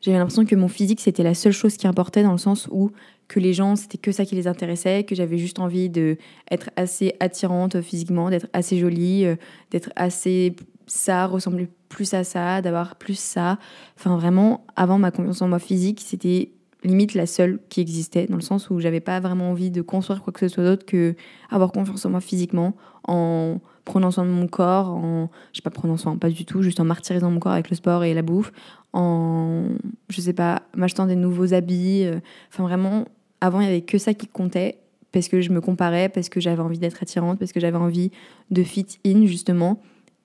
j'avais 0.01 0.17
l'impression 0.17 0.45
que 0.47 0.57
mon 0.57 0.69
physique, 0.69 1.01
c'était 1.01 1.23
la 1.23 1.35
seule 1.35 1.53
chose 1.53 1.77
qui 1.77 1.87
importait 1.87 2.23
dans 2.23 2.33
le 2.33 2.39
sens 2.39 2.69
où 2.71 2.91
que 3.29 3.39
les 3.39 3.53
gens, 3.53 3.77
c'était 3.77 3.99
que 3.99 4.13
ça 4.13 4.25
qui 4.25 4.35
les 4.35 4.49
intéressait, 4.49 5.05
que 5.05 5.15
j'avais 5.15 5.39
juste 5.39 5.59
envie 5.59 5.91
d'être 5.91 6.71
assez 6.77 7.15
attirante 7.21 7.81
physiquement, 7.83 8.31
d'être 8.31 8.49
assez 8.53 8.79
jolie, 8.79 9.27
euh, 9.27 9.37
d'être 9.71 9.91
assez 9.97 10.57
ça, 10.87 11.27
ressembler 11.27 11.69
plus 11.89 12.15
à 12.15 12.25
ça, 12.25 12.63
d'avoir 12.63 12.97
plus 12.97 13.19
ça. 13.19 13.59
Enfin, 13.97 14.17
vraiment, 14.17 14.65
avant 14.75 14.99
ma 14.99 15.11
confiance 15.11 15.43
en 15.43 15.49
moi 15.49 15.59
physique, 15.59 16.01
c'était 16.05 16.51
limite 16.85 17.15
la 17.15 17.27
seule 17.27 17.59
qui 17.69 17.81
existait, 17.81 18.27
dans 18.27 18.37
le 18.37 18.43
sens 18.43 18.71
où 18.71 18.81
j'avais 18.81 19.01
pas 19.01 19.21
vraiment 19.21 19.51
envie 19.51 19.71
de 19.71 19.83
construire 19.83 20.23
quoi 20.23 20.33
que 20.33 20.41
ce 20.41 20.49
soit 20.49 20.65
d'autre 20.65 20.87
que 20.87 21.15
avoir 21.51 21.73
confiance 21.73 22.05
en 22.07 22.11
moi 22.11 22.21
physiquement, 22.21 22.75
en 23.05 23.61
prenant 23.85 24.11
soin 24.11 24.25
de 24.25 24.31
mon 24.31 24.47
corps, 24.47 24.89
en, 24.89 25.31
je 25.53 25.59
sais 25.59 25.63
pas, 25.63 25.71
prenant 25.71 25.97
soin, 25.97 26.17
pas 26.17 26.31
du 26.31 26.45
tout, 26.45 26.63
juste 26.63 26.81
en 26.81 26.85
martyrisant 26.85 27.31
mon 27.31 27.41
corps 27.41 27.53
avec 27.53 27.71
le 27.71 27.77
sport 27.77 28.05
et 28.05 28.15
la 28.15 28.23
bouffe, 28.23 28.53
en, 28.93 29.65
je 30.09 30.21
sais 30.21 30.33
pas, 30.33 30.63
m'achetant 30.75 31.07
des 31.07 31.17
nouveaux 31.17 31.55
habits. 31.55 32.05
Euh, 32.05 32.21
enfin, 32.53 32.63
vraiment, 32.65 33.05
avant, 33.41 33.61
il 33.61 33.67
y 33.67 33.69
avait 33.69 33.83
que 33.83 33.99
ça 33.99 34.15
qui 34.15 34.27
comptait 34.27 34.79
parce 35.13 35.29
que 35.29 35.41
je 35.41 35.51
me 35.51 35.61
comparais, 35.61 36.09
parce 36.09 36.29
que 36.29 36.41
j'avais 36.41 36.63
envie 36.63 36.79
d'être 36.79 37.03
attirante, 37.03 37.39
parce 37.39 37.53
que 37.53 37.61
j'avais 37.61 37.77
envie 37.77 38.11
de 38.51 38.63
fit 38.63 38.87
in, 39.05 39.27
justement. 39.27 39.81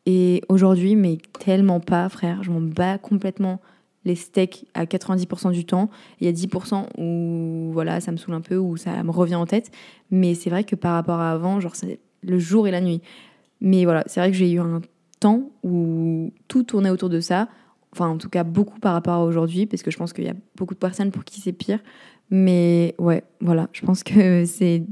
Et 0.05 0.43
aujourd'hui, 0.49 0.95
mais 0.95 1.17
tellement 1.39 1.79
pas, 1.79 2.07
frère. 2.09 2.43
Je 2.43 2.51
m'en 2.51 2.61
bats 2.61 2.99
complètement 2.99 3.59
les 4.05 4.15
steaks 4.15 4.65
à 4.73 4.85
90% 4.85 5.51
du 5.51 5.65
temps. 5.65 5.89
Il 6.21 6.27
y 6.27 6.29
a 6.29 6.33
10% 6.33 6.85
où 6.99 7.71
voilà, 7.73 7.99
ça 7.99 8.11
me 8.11 8.17
saoule 8.17 8.35
un 8.35 8.41
peu, 8.41 8.57
où 8.57 8.77
ça 8.77 9.03
me 9.03 9.11
revient 9.11 9.35
en 9.35 9.45
tête. 9.45 9.71
Mais 10.11 10.35
c'est 10.35 10.49
vrai 10.49 10.63
que 10.63 10.75
par 10.75 10.93
rapport 10.93 11.19
à 11.19 11.31
avant, 11.31 11.59
genre, 11.59 11.75
c'est 11.75 11.99
le 12.21 12.39
jour 12.39 12.67
et 12.67 12.71
la 12.71 12.81
nuit. 12.81 13.01
Mais 13.61 13.83
voilà, 13.83 14.03
c'est 14.05 14.19
vrai 14.19 14.31
que 14.31 14.37
j'ai 14.37 14.51
eu 14.51 14.59
un 14.59 14.81
temps 15.19 15.49
où 15.63 16.31
tout 16.47 16.63
tournait 16.63 16.91
autour 16.91 17.09
de 17.09 17.19
ça. 17.19 17.49
Enfin, 17.91 18.09
en 18.09 18.17
tout 18.17 18.29
cas, 18.29 18.43
beaucoup 18.43 18.79
par 18.79 18.93
rapport 18.93 19.15
à 19.15 19.23
aujourd'hui, 19.23 19.65
parce 19.65 19.81
que 19.81 19.89
je 19.89 19.97
pense 19.97 20.13
qu'il 20.13 20.25
y 20.25 20.29
a 20.29 20.35
beaucoup 20.55 20.73
de 20.73 20.79
personnes 20.79 21.11
pour 21.11 21.23
qui 21.23 21.41
c'est 21.41 21.53
pire. 21.53 21.79
Mais 22.29 22.95
ouais, 22.99 23.23
voilà, 23.41 23.69
je 23.73 23.81
pense 23.85 24.03
que 24.03 24.45
c'est 24.45 24.83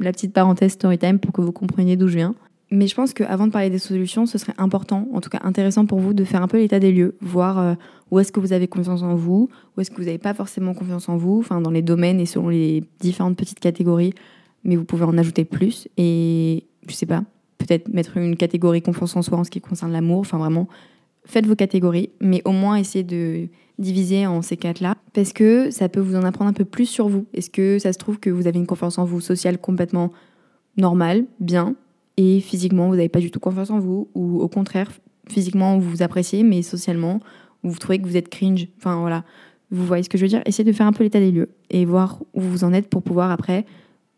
la 0.00 0.12
petite 0.12 0.32
parenthèse 0.32 0.72
story 0.72 0.98
time 0.98 1.18
pour 1.18 1.32
que 1.32 1.40
vous 1.40 1.52
compreniez 1.52 1.96
d'où 1.96 2.08
je 2.08 2.16
viens. 2.16 2.34
Mais 2.74 2.88
je 2.88 2.94
pense 2.96 3.14
qu'avant 3.14 3.46
de 3.46 3.52
parler 3.52 3.70
des 3.70 3.78
solutions, 3.78 4.26
ce 4.26 4.36
serait 4.36 4.54
important, 4.58 5.06
en 5.12 5.20
tout 5.20 5.30
cas 5.30 5.38
intéressant 5.44 5.86
pour 5.86 6.00
vous, 6.00 6.12
de 6.12 6.24
faire 6.24 6.42
un 6.42 6.48
peu 6.48 6.58
l'état 6.58 6.80
des 6.80 6.90
lieux, 6.90 7.16
voir 7.20 7.60
euh, 7.60 7.74
où 8.10 8.18
est-ce 8.18 8.32
que 8.32 8.40
vous 8.40 8.52
avez 8.52 8.66
confiance 8.66 9.02
en 9.02 9.14
vous, 9.14 9.48
où 9.76 9.80
est-ce 9.80 9.92
que 9.92 9.96
vous 9.98 10.06
n'avez 10.06 10.18
pas 10.18 10.34
forcément 10.34 10.74
confiance 10.74 11.08
en 11.08 11.16
vous, 11.16 11.38
enfin 11.38 11.60
dans 11.60 11.70
les 11.70 11.82
domaines 11.82 12.18
et 12.18 12.26
selon 12.26 12.48
les 12.48 12.82
différentes 12.98 13.36
petites 13.36 13.60
catégories, 13.60 14.12
mais 14.64 14.74
vous 14.74 14.84
pouvez 14.84 15.04
en 15.04 15.16
ajouter 15.16 15.44
plus. 15.44 15.86
Et 15.96 16.64
je 16.88 16.94
sais 16.94 17.06
pas, 17.06 17.22
peut-être 17.58 17.86
mettre 17.94 18.16
une 18.16 18.36
catégorie 18.36 18.82
confiance 18.82 19.14
en 19.14 19.22
soi 19.22 19.38
en 19.38 19.44
ce 19.44 19.50
qui 19.50 19.60
concerne 19.60 19.92
l'amour, 19.92 20.18
enfin 20.18 20.38
vraiment 20.38 20.66
faites 21.26 21.46
vos 21.46 21.54
catégories, 21.54 22.10
mais 22.20 22.42
au 22.44 22.50
moins 22.50 22.74
essayez 22.74 23.04
de 23.04 23.46
diviser 23.78 24.26
en 24.26 24.42
ces 24.42 24.56
quatre-là, 24.56 24.96
parce 25.12 25.32
que 25.32 25.70
ça 25.70 25.88
peut 25.88 26.00
vous 26.00 26.16
en 26.16 26.24
apprendre 26.24 26.50
un 26.50 26.54
peu 26.54 26.64
plus 26.64 26.86
sur 26.86 27.06
vous. 27.06 27.26
Est-ce 27.34 27.50
que 27.50 27.78
ça 27.78 27.92
se 27.92 27.98
trouve 27.98 28.18
que 28.18 28.30
vous 28.30 28.48
avez 28.48 28.58
une 28.58 28.66
confiance 28.66 28.98
en 28.98 29.04
vous 29.04 29.20
sociale 29.20 29.58
complètement 29.58 30.10
normal, 30.76 31.26
bien, 31.38 31.76
et 32.16 32.40
physiquement 32.40 32.88
vous 32.88 32.96
n'avez 32.96 33.08
pas 33.08 33.20
du 33.20 33.30
tout 33.30 33.40
confiance 33.40 33.70
en 33.70 33.78
vous, 33.78 34.08
ou 34.14 34.40
au 34.40 34.48
contraire, 34.48 34.90
physiquement 35.28 35.78
vous 35.78 35.90
vous 35.90 36.02
appréciez, 36.02 36.42
mais 36.42 36.62
socialement 36.62 37.20
vous 37.62 37.78
trouvez 37.78 37.98
que 37.98 38.06
vous 38.06 38.16
êtes 38.16 38.28
cringe. 38.28 38.68
Enfin 38.76 39.00
voilà, 39.00 39.24
vous 39.70 39.86
voyez 39.86 40.02
ce 40.02 40.08
que 40.08 40.18
je 40.18 40.24
veux 40.24 40.28
dire? 40.28 40.42
Essayez 40.46 40.64
de 40.70 40.76
faire 40.76 40.86
un 40.86 40.92
peu 40.92 41.02
l'état 41.02 41.20
des 41.20 41.32
lieux 41.32 41.50
et 41.70 41.84
voir 41.84 42.22
où 42.34 42.40
vous 42.40 42.64
en 42.64 42.72
êtes 42.72 42.88
pour 42.88 43.02
pouvoir 43.02 43.30
après 43.30 43.64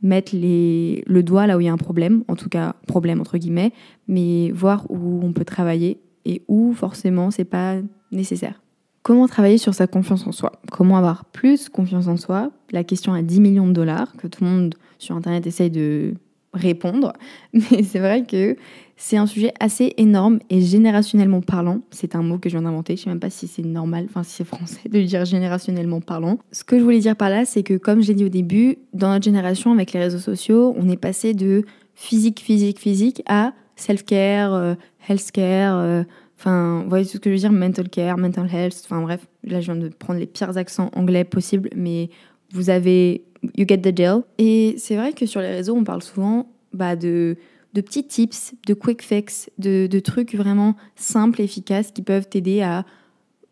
mettre 0.02 0.32
le 0.34 1.20
doigt 1.22 1.46
là 1.46 1.56
où 1.56 1.60
il 1.60 1.64
y 1.64 1.68
a 1.68 1.72
un 1.72 1.78
problème, 1.78 2.24
en 2.28 2.36
tout 2.36 2.48
cas 2.48 2.74
problème 2.86 3.20
entre 3.20 3.38
guillemets, 3.38 3.72
mais 4.08 4.50
voir 4.50 4.86
où 4.90 5.20
on 5.22 5.32
peut 5.32 5.44
travailler 5.44 6.00
et 6.24 6.42
où 6.48 6.72
forcément 6.74 7.30
c'est 7.30 7.44
pas 7.44 7.76
nécessaire. 8.12 8.60
Comment 9.02 9.28
travailler 9.28 9.56
sur 9.56 9.72
sa 9.72 9.86
confiance 9.86 10.26
en 10.26 10.32
soi? 10.32 10.52
Comment 10.72 10.96
avoir 10.96 11.26
plus 11.26 11.68
confiance 11.68 12.08
en 12.08 12.16
soi? 12.16 12.50
La 12.72 12.82
question 12.82 13.12
à 13.12 13.22
10 13.22 13.40
millions 13.40 13.68
de 13.68 13.72
dollars 13.72 14.12
que 14.16 14.26
tout 14.26 14.42
le 14.42 14.50
monde 14.50 14.74
sur 14.98 15.14
Internet 15.14 15.46
essaye 15.46 15.70
de 15.70 16.14
répondre. 16.56 17.12
Mais 17.52 17.82
c'est 17.82 17.98
vrai 17.98 18.24
que 18.24 18.56
c'est 18.96 19.18
un 19.18 19.26
sujet 19.26 19.52
assez 19.60 19.92
énorme 19.98 20.38
et 20.48 20.62
générationnellement 20.62 21.42
parlant. 21.42 21.80
C'est 21.90 22.16
un 22.16 22.22
mot 22.22 22.38
que 22.38 22.48
je 22.48 22.56
viens 22.56 22.62
d'inventer. 22.62 22.96
Je 22.96 23.02
sais 23.02 23.10
même 23.10 23.20
pas 23.20 23.30
si 23.30 23.46
c'est 23.46 23.62
normal, 23.62 24.06
enfin 24.08 24.22
si 24.22 24.36
c'est 24.36 24.44
français 24.44 24.88
de 24.88 25.00
dire 25.02 25.24
générationnellement 25.24 26.00
parlant. 26.00 26.38
Ce 26.50 26.64
que 26.64 26.78
je 26.78 26.82
voulais 26.82 26.98
dire 26.98 27.14
par 27.14 27.28
là, 27.28 27.44
c'est 27.44 27.62
que 27.62 27.74
comme 27.74 28.02
je 28.02 28.08
l'ai 28.08 28.14
dit 28.14 28.24
au 28.24 28.30
début, 28.30 28.78
dans 28.94 29.10
notre 29.10 29.24
génération 29.24 29.72
avec 29.72 29.92
les 29.92 30.00
réseaux 30.00 30.18
sociaux, 30.18 30.74
on 30.78 30.88
est 30.88 30.96
passé 30.96 31.34
de 31.34 31.64
physique, 31.94 32.40
physique, 32.40 32.78
physique 32.78 33.22
à 33.26 33.52
self-care, 33.76 34.54
euh, 34.54 34.74
health-care. 35.08 35.76
Euh, 35.76 36.02
enfin, 36.38 36.80
vous 36.82 36.88
voyez 36.88 37.04
ce 37.04 37.18
que 37.18 37.30
je 37.30 37.34
veux 37.34 37.40
dire 37.40 37.52
Mental 37.52 37.88
care, 37.90 38.16
mental 38.16 38.48
health. 38.52 38.82
Enfin 38.84 39.02
bref, 39.02 39.26
là 39.44 39.60
je 39.60 39.72
viens 39.72 39.80
de 39.80 39.88
prendre 39.88 40.18
les 40.18 40.26
pires 40.26 40.56
accents 40.56 40.90
anglais 40.94 41.24
possibles, 41.24 41.68
mais 41.76 42.08
vous 42.52 42.70
avez 42.70 43.24
you 43.56 43.66
get 43.66 43.78
the 43.78 43.88
deal. 43.88 44.22
Et 44.38 44.74
c'est 44.78 44.96
vrai 44.96 45.12
que 45.12 45.26
sur 45.26 45.40
les 45.40 45.48
réseaux, 45.50 45.74
on 45.74 45.84
parle 45.84 46.02
souvent 46.02 46.48
bah, 46.72 46.96
de, 46.96 47.36
de 47.74 47.80
petits 47.80 48.04
tips, 48.04 48.54
de 48.66 48.74
quick 48.74 49.02
fix, 49.02 49.50
de, 49.58 49.86
de 49.86 50.00
trucs 50.00 50.34
vraiment 50.34 50.76
simples, 50.94 51.40
efficaces 51.40 51.92
qui 51.92 52.02
peuvent 52.02 52.28
t'aider 52.28 52.62
à, 52.62 52.84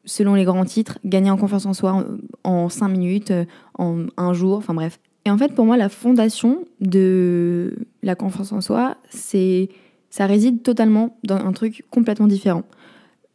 selon 0.04 0.34
les 0.34 0.44
grands 0.44 0.64
titres, 0.64 0.98
gagner 1.04 1.30
en 1.30 1.36
confiance 1.36 1.66
en 1.66 1.72
soi 1.72 2.06
en, 2.44 2.68
5 2.68 2.88
minutes, 2.88 3.32
en 3.78 4.06
un 4.16 4.32
jour, 4.32 4.58
enfin 4.58 4.74
bref. 4.74 4.98
Et 5.24 5.30
en 5.30 5.38
fait, 5.38 5.54
pour 5.54 5.64
moi, 5.64 5.76
la 5.76 5.88
fondation 5.88 6.64
de 6.80 7.74
la 8.02 8.14
confiance 8.14 8.52
en 8.52 8.60
soi, 8.60 8.96
c'est 9.08 9.70
ça 10.10 10.26
réside 10.26 10.62
totalement 10.62 11.16
dans 11.24 11.36
un 11.36 11.52
truc 11.52 11.84
complètement 11.90 12.26
différent. 12.26 12.62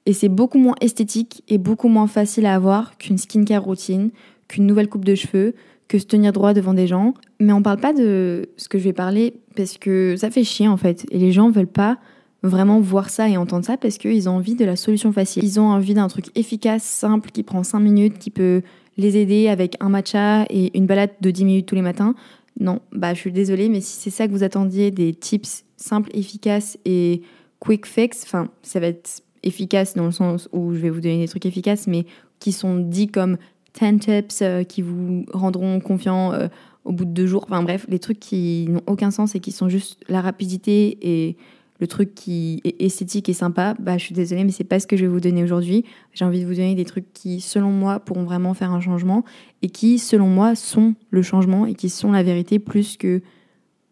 Et 0.05 0.13
c'est 0.13 0.29
beaucoup 0.29 0.59
moins 0.59 0.75
esthétique 0.81 1.43
et 1.47 1.57
beaucoup 1.57 1.87
moins 1.87 2.07
facile 2.07 2.45
à 2.45 2.55
avoir 2.55 2.97
qu'une 2.97 3.17
skincare 3.17 3.63
routine, 3.63 4.11
qu'une 4.47 4.65
nouvelle 4.65 4.87
coupe 4.87 5.03
de 5.03 5.15
cheveux, 5.15 5.55
que 5.89 6.00
se 6.00 6.05
tenir 6.05 6.31
droit 6.31 6.53
devant 6.53 6.74
des 6.74 6.88
gens. 6.88 7.13
Mais 7.41 7.51
on 7.51 7.62
parle 7.62 7.81
pas 7.81 7.91
de 7.91 8.48
ce 8.55 8.69
que 8.69 8.77
je 8.77 8.86
vais 8.86 8.93
parler 8.93 9.34
parce 9.58 9.77
que 9.77 10.15
ça 10.15 10.31
fait 10.31 10.46
chier 10.46 10.69
en 10.69 10.77
fait. 10.77 11.05
Et 11.12 11.17
les 11.17 11.34
gens 11.34 11.50
veulent 11.50 11.67
pas 11.67 11.98
vraiment 12.43 12.79
voir 12.79 13.10
ça 13.10 13.27
et 13.27 13.36
entendre 13.36 13.65
ça 13.65 13.75
parce 13.75 13.98
qu'ils 13.98 14.29
ont 14.29 14.34
envie 14.34 14.55
de 14.55 14.63
la 14.63 14.77
solution 14.77 15.12
facile. 15.12 15.43
Ils 15.43 15.60
ont 15.60 15.67
envie 15.67 15.96
d'un 15.96 16.08
truc 16.08 16.27
efficace, 16.36 16.84
simple, 16.84 17.31
qui 17.31 17.43
prend 17.43 17.63
5 17.63 17.79
minutes, 17.79 18.19
qui 18.19 18.29
peut 18.29 18.62
les 18.96 19.17
aider 19.17 19.50
avec 19.50 19.75
un 19.81 19.89
matcha 19.89 20.46
et 20.50 20.77
une 20.77 20.86
balade 20.86 21.12
de 21.19 21.31
10 21.31 21.46
minutes 21.46 21.65
tous 21.65 21.75
les 21.75 21.81
matins. 21.81 22.15
Non, 22.60 22.79
bah 22.91 23.13
je 23.13 23.19
suis 23.19 23.31
désolée, 23.31 23.67
mais 23.67 23.81
si 23.81 23.98
c'est 23.98 24.10
ça 24.10 24.27
que 24.27 24.31
vous 24.31 24.43
attendiez, 24.43 24.91
des 24.91 25.13
tips 25.13 25.65
simples, 25.75 26.10
efficaces 26.13 26.77
et 26.86 27.22
quick 27.60 27.86
fix, 27.86 28.24
enfin 28.24 28.50
ça 28.62 28.79
va 28.79 28.88
être 28.88 29.22
efficace 29.43 29.96
dans 29.96 30.05
le 30.05 30.12
sens 30.12 30.50
où 30.51 30.74
je 30.74 30.79
vais 30.79 30.89
vous 30.89 31.01
donner 31.01 31.19
des 31.19 31.27
trucs 31.27 31.46
efficaces, 31.46 31.88
mais 31.88 32.05
qui 32.39 32.51
sont 32.51 32.77
dits 32.77 33.08
comme 33.08 33.38
10 33.73 33.99
tips 33.99 34.39
euh, 34.41 34.63
qui 34.63 34.81
vous 34.81 35.25
rendront 35.33 35.79
confiant 35.79 36.33
euh, 36.33 36.47
au 36.85 36.91
bout 36.91 37.05
de 37.05 37.11
deux 37.11 37.27
jours. 37.27 37.45
Enfin 37.47 37.63
bref, 37.63 37.85
les 37.89 37.99
trucs 37.99 38.19
qui 38.19 38.67
n'ont 38.69 38.81
aucun 38.88 39.11
sens 39.11 39.35
et 39.35 39.39
qui 39.39 39.51
sont 39.51 39.69
juste 39.69 39.99
la 40.07 40.21
rapidité 40.21 40.97
et 41.01 41.38
le 41.79 41.88
truc 41.88 42.13
qui 42.13 42.61
est 42.65 42.81
esthétique 42.81 43.29
et 43.29 43.33
sympa, 43.33 43.73
bah 43.79 43.97
je 43.97 44.03
suis 44.03 44.13
désolée, 44.13 44.43
mais 44.43 44.51
c'est 44.51 44.65
pas 44.65 44.79
ce 44.79 44.88
que 44.88 44.97
je 44.97 45.03
vais 45.03 45.07
vous 45.07 45.21
donner 45.21 45.43
aujourd'hui. 45.43 45.85
J'ai 46.13 46.25
envie 46.25 46.41
de 46.41 46.45
vous 46.45 46.55
donner 46.55 46.75
des 46.75 46.83
trucs 46.83 47.13
qui, 47.13 47.39
selon 47.39 47.71
moi, 47.71 47.99
pourront 48.01 48.23
vraiment 48.23 48.53
faire 48.53 48.71
un 48.71 48.81
changement 48.81 49.23
et 49.61 49.69
qui, 49.69 49.97
selon 49.97 50.27
moi, 50.27 50.55
sont 50.55 50.95
le 51.09 51.21
changement 51.21 51.65
et 51.65 51.75
qui 51.75 51.89
sont 51.89 52.11
la 52.11 52.21
vérité 52.21 52.59
plus 52.59 52.97
que 52.97 53.21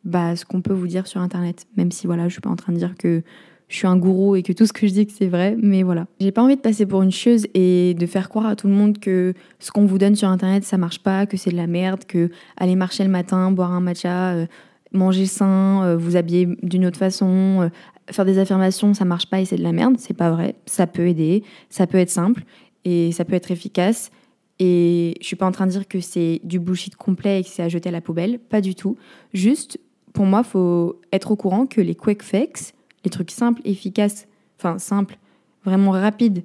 bah, 0.03 0.35
ce 0.35 0.43
qu'on 0.45 0.61
peut 0.61 0.73
vous 0.73 0.87
dire 0.87 1.07
sur 1.07 1.21
Internet. 1.21 1.65
Même 1.77 1.91
si 1.91 2.07
voilà, 2.07 2.27
je 2.27 2.33
suis 2.33 2.41
pas 2.41 2.49
en 2.49 2.57
train 2.57 2.73
de 2.73 2.77
dire 2.77 2.95
que 2.97 3.23
je 3.67 3.77
suis 3.77 3.87
un 3.87 3.97
gourou 3.97 4.35
et 4.35 4.43
que 4.43 4.53
tout 4.53 4.65
ce 4.65 4.73
que 4.73 4.87
je 4.87 4.93
dis 4.93 5.05
que 5.05 5.11
c'est 5.11 5.27
vrai, 5.27 5.55
mais 5.61 5.83
voilà. 5.83 6.07
J'ai 6.19 6.31
pas 6.31 6.41
envie 6.41 6.55
de 6.55 6.61
passer 6.61 6.85
pour 6.85 7.01
une 7.01 7.11
chose 7.11 7.47
et 7.53 7.95
de 7.95 8.05
faire 8.05 8.29
croire 8.29 8.45
à 8.45 8.55
tout 8.55 8.67
le 8.67 8.73
monde 8.73 8.97
que 8.99 9.33
ce 9.59 9.71
qu'on 9.71 9.85
vous 9.85 9.97
donne 9.97 10.15
sur 10.15 10.29
internet 10.29 10.63
ça 10.63 10.77
marche 10.77 10.99
pas, 10.99 11.25
que 11.25 11.35
c'est 11.35 11.51
de 11.51 11.57
la 11.57 11.67
merde, 11.67 12.05
que 12.05 12.29
aller 12.55 12.75
marcher 12.75 13.03
le 13.03 13.09
matin, 13.09 13.51
boire 13.51 13.73
un 13.73 13.81
matcha, 13.81 14.33
euh, 14.33 14.45
manger 14.93 15.25
sain, 15.25 15.83
euh, 15.83 15.97
vous 15.97 16.15
habiller 16.15 16.47
d'une 16.63 16.85
autre 16.85 16.97
façon, 16.97 17.61
euh, 17.61 17.69
faire 18.09 18.25
des 18.25 18.39
affirmations, 18.39 18.93
ça 18.93 19.05
marche 19.05 19.29
pas 19.29 19.41
et 19.41 19.45
c'est 19.45 19.57
de 19.57 19.63
la 19.63 19.73
merde, 19.73 19.95
c'est 19.97 20.15
pas 20.15 20.31
vrai. 20.31 20.55
Ça 20.65 20.87
peut 20.87 21.07
aider, 21.07 21.43
ça 21.69 21.87
peut 21.87 21.97
être 21.97 22.09
simple 22.09 22.43
et 22.85 23.11
ça 23.11 23.25
peut 23.25 23.35
être 23.35 23.51
efficace. 23.51 24.11
Et 24.59 25.15
je 25.21 25.25
suis 25.25 25.35
pas 25.35 25.45
en 25.45 25.51
train 25.51 25.67
de 25.67 25.71
dire 25.71 25.87
que 25.87 25.99
c'est 25.99 26.39
du 26.43 26.59
bullshit 26.59 26.95
complet 26.95 27.41
et 27.41 27.43
que 27.43 27.49
c'est 27.49 27.63
à 27.63 27.69
jeter 27.69 27.89
à 27.89 27.91
la 27.91 28.01
poubelle, 28.01 28.39
pas 28.39 28.61
du 28.61 28.75
tout. 28.75 28.97
Juste, 29.33 29.77
pour 30.13 30.25
moi, 30.25 30.41
faut 30.43 30.99
être 31.11 31.31
au 31.31 31.35
courant 31.35 31.67
que 31.67 31.79
les 31.81 31.93
quick 31.93 32.23
fix, 32.23 32.73
les 33.07 33.09
trucs 33.09 33.31
simples, 33.31 33.61
efficaces, 33.63 34.27
enfin 34.59 34.79
simples, 34.79 35.17
vraiment 35.63 35.91
rapides, 35.91 36.43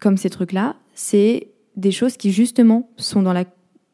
comme 0.00 0.16
ces 0.16 0.28
trucs-là, 0.28 0.74
c'est 0.94 1.46
des 1.76 1.92
choses 1.92 2.16
qui 2.16 2.32
justement 2.32 2.90
sont 2.96 3.22
dans 3.22 3.32
la 3.32 3.44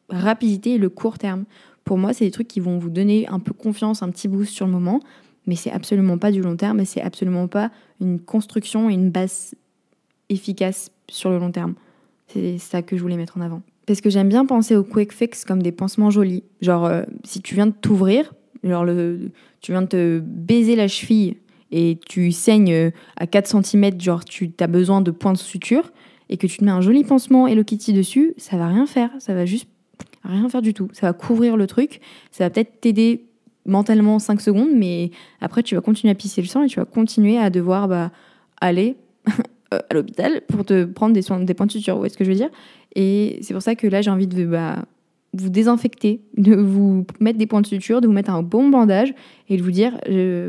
rapidité 0.09 0.71
et 0.71 0.77
le 0.79 0.89
court 0.89 1.19
terme. 1.19 1.45
Pour 1.83 1.99
moi, 1.99 2.13
c'est 2.13 2.25
des 2.25 2.31
trucs 2.31 2.47
qui 2.47 2.59
vont 2.59 2.79
vous 2.79 2.89
donner 2.89 3.27
un 3.27 3.39
peu 3.39 3.53
confiance, 3.53 4.01
un 4.01 4.09
petit 4.09 4.27
boost 4.27 4.51
sur 4.51 4.65
le 4.65 4.71
moment, 4.71 5.01
mais 5.45 5.55
c'est 5.55 5.71
absolument 5.71 6.17
pas 6.17 6.31
du 6.31 6.41
long 6.41 6.55
terme 6.55 6.79
et 6.79 6.85
c'est 6.85 7.01
absolument 7.01 7.47
pas 7.47 7.69
une 8.01 8.19
construction 8.19 8.89
et 8.89 8.93
une 8.93 9.11
base 9.11 9.53
efficace 10.29 10.89
sur 11.07 11.29
le 11.29 11.37
long 11.37 11.51
terme. 11.51 11.75
C'est 12.27 12.57
ça 12.57 12.81
que 12.81 12.97
je 12.97 13.03
voulais 13.03 13.17
mettre 13.17 13.37
en 13.37 13.41
avant. 13.41 13.61
Parce 13.85 14.01
que 14.01 14.09
j'aime 14.09 14.29
bien 14.29 14.45
penser 14.45 14.75
aux 14.75 14.83
quick 14.83 15.13
fix 15.13 15.45
comme 15.45 15.61
des 15.61 15.71
pansements 15.71 16.09
jolis. 16.09 16.43
Genre, 16.59 16.85
euh, 16.85 17.03
si 17.23 17.41
tu 17.41 17.53
viens 17.53 17.67
de 17.67 17.71
t'ouvrir, 17.71 18.33
genre 18.63 18.83
le, 18.83 19.31
tu 19.61 19.71
viens 19.71 19.83
de 19.83 19.87
te 19.87 20.19
baiser 20.19 20.75
la 20.75 20.87
cheville 20.87 21.37
et 21.71 21.99
tu 22.07 22.31
saignes 22.31 22.73
euh, 22.73 22.91
à 23.17 23.27
4 23.27 23.63
cm, 23.63 23.99
genre 23.99 24.25
tu 24.25 24.51
as 24.59 24.67
besoin 24.67 25.01
de 25.01 25.11
points 25.11 25.33
de 25.33 25.37
suture, 25.37 25.91
et 26.29 26.37
que 26.37 26.47
tu 26.47 26.57
te 26.57 26.65
mets 26.65 26.71
un 26.71 26.81
joli 26.81 27.03
pansement 27.03 27.47
Hello 27.47 27.63
Kitty 27.63 27.93
dessus, 27.93 28.33
ça 28.37 28.57
va 28.57 28.67
rien 28.67 28.85
faire, 28.85 29.11
ça 29.19 29.33
va 29.33 29.45
juste 29.45 29.67
rien 30.23 30.47
faire 30.49 30.61
du 30.61 30.73
tout. 30.73 30.89
Ça 30.93 31.07
va 31.07 31.13
couvrir 31.13 31.57
le 31.57 31.67
truc, 31.67 32.01
ça 32.31 32.43
va 32.43 32.49
peut-être 32.49 32.81
t'aider 32.81 33.23
mentalement 33.65 34.19
5 34.19 34.41
secondes, 34.41 34.69
mais 34.73 35.11
après 35.41 35.63
tu 35.63 35.75
vas 35.75 35.81
continuer 35.81 36.11
à 36.11 36.15
pisser 36.15 36.41
le 36.41 36.47
sang 36.47 36.63
et 36.63 36.67
tu 36.67 36.79
vas 36.79 36.85
continuer 36.85 37.37
à 37.37 37.49
devoir 37.49 37.87
bah, 37.87 38.11
aller 38.61 38.95
à 39.71 39.93
l'hôpital 39.93 40.41
pour 40.47 40.65
te 40.65 40.85
prendre 40.85 41.13
des, 41.13 41.21
soins, 41.21 41.39
des 41.39 41.53
points 41.53 41.65
de 41.65 41.71
suture, 41.71 41.95
vous 41.95 42.01
voyez 42.01 42.11
ce 42.11 42.17
que 42.17 42.23
je 42.23 42.29
veux 42.29 42.35
dire? 42.35 42.49
Et 42.95 43.39
c'est 43.41 43.53
pour 43.53 43.61
ça 43.61 43.75
que 43.75 43.87
là 43.87 44.01
j'ai 44.01 44.09
envie 44.09 44.27
de 44.27 44.45
bah, 44.45 44.85
vous 45.41 45.49
désinfecter, 45.49 46.21
de 46.37 46.55
vous 46.55 47.05
mettre 47.19 47.37
des 47.37 47.47
points 47.47 47.61
de 47.61 47.67
suture, 47.67 48.01
de 48.01 48.07
vous 48.07 48.13
mettre 48.13 48.31
un 48.31 48.43
bon 48.43 48.69
bandage 48.69 49.13
et 49.49 49.57
de 49.57 49.63
vous 49.63 49.71
dire 49.71 49.97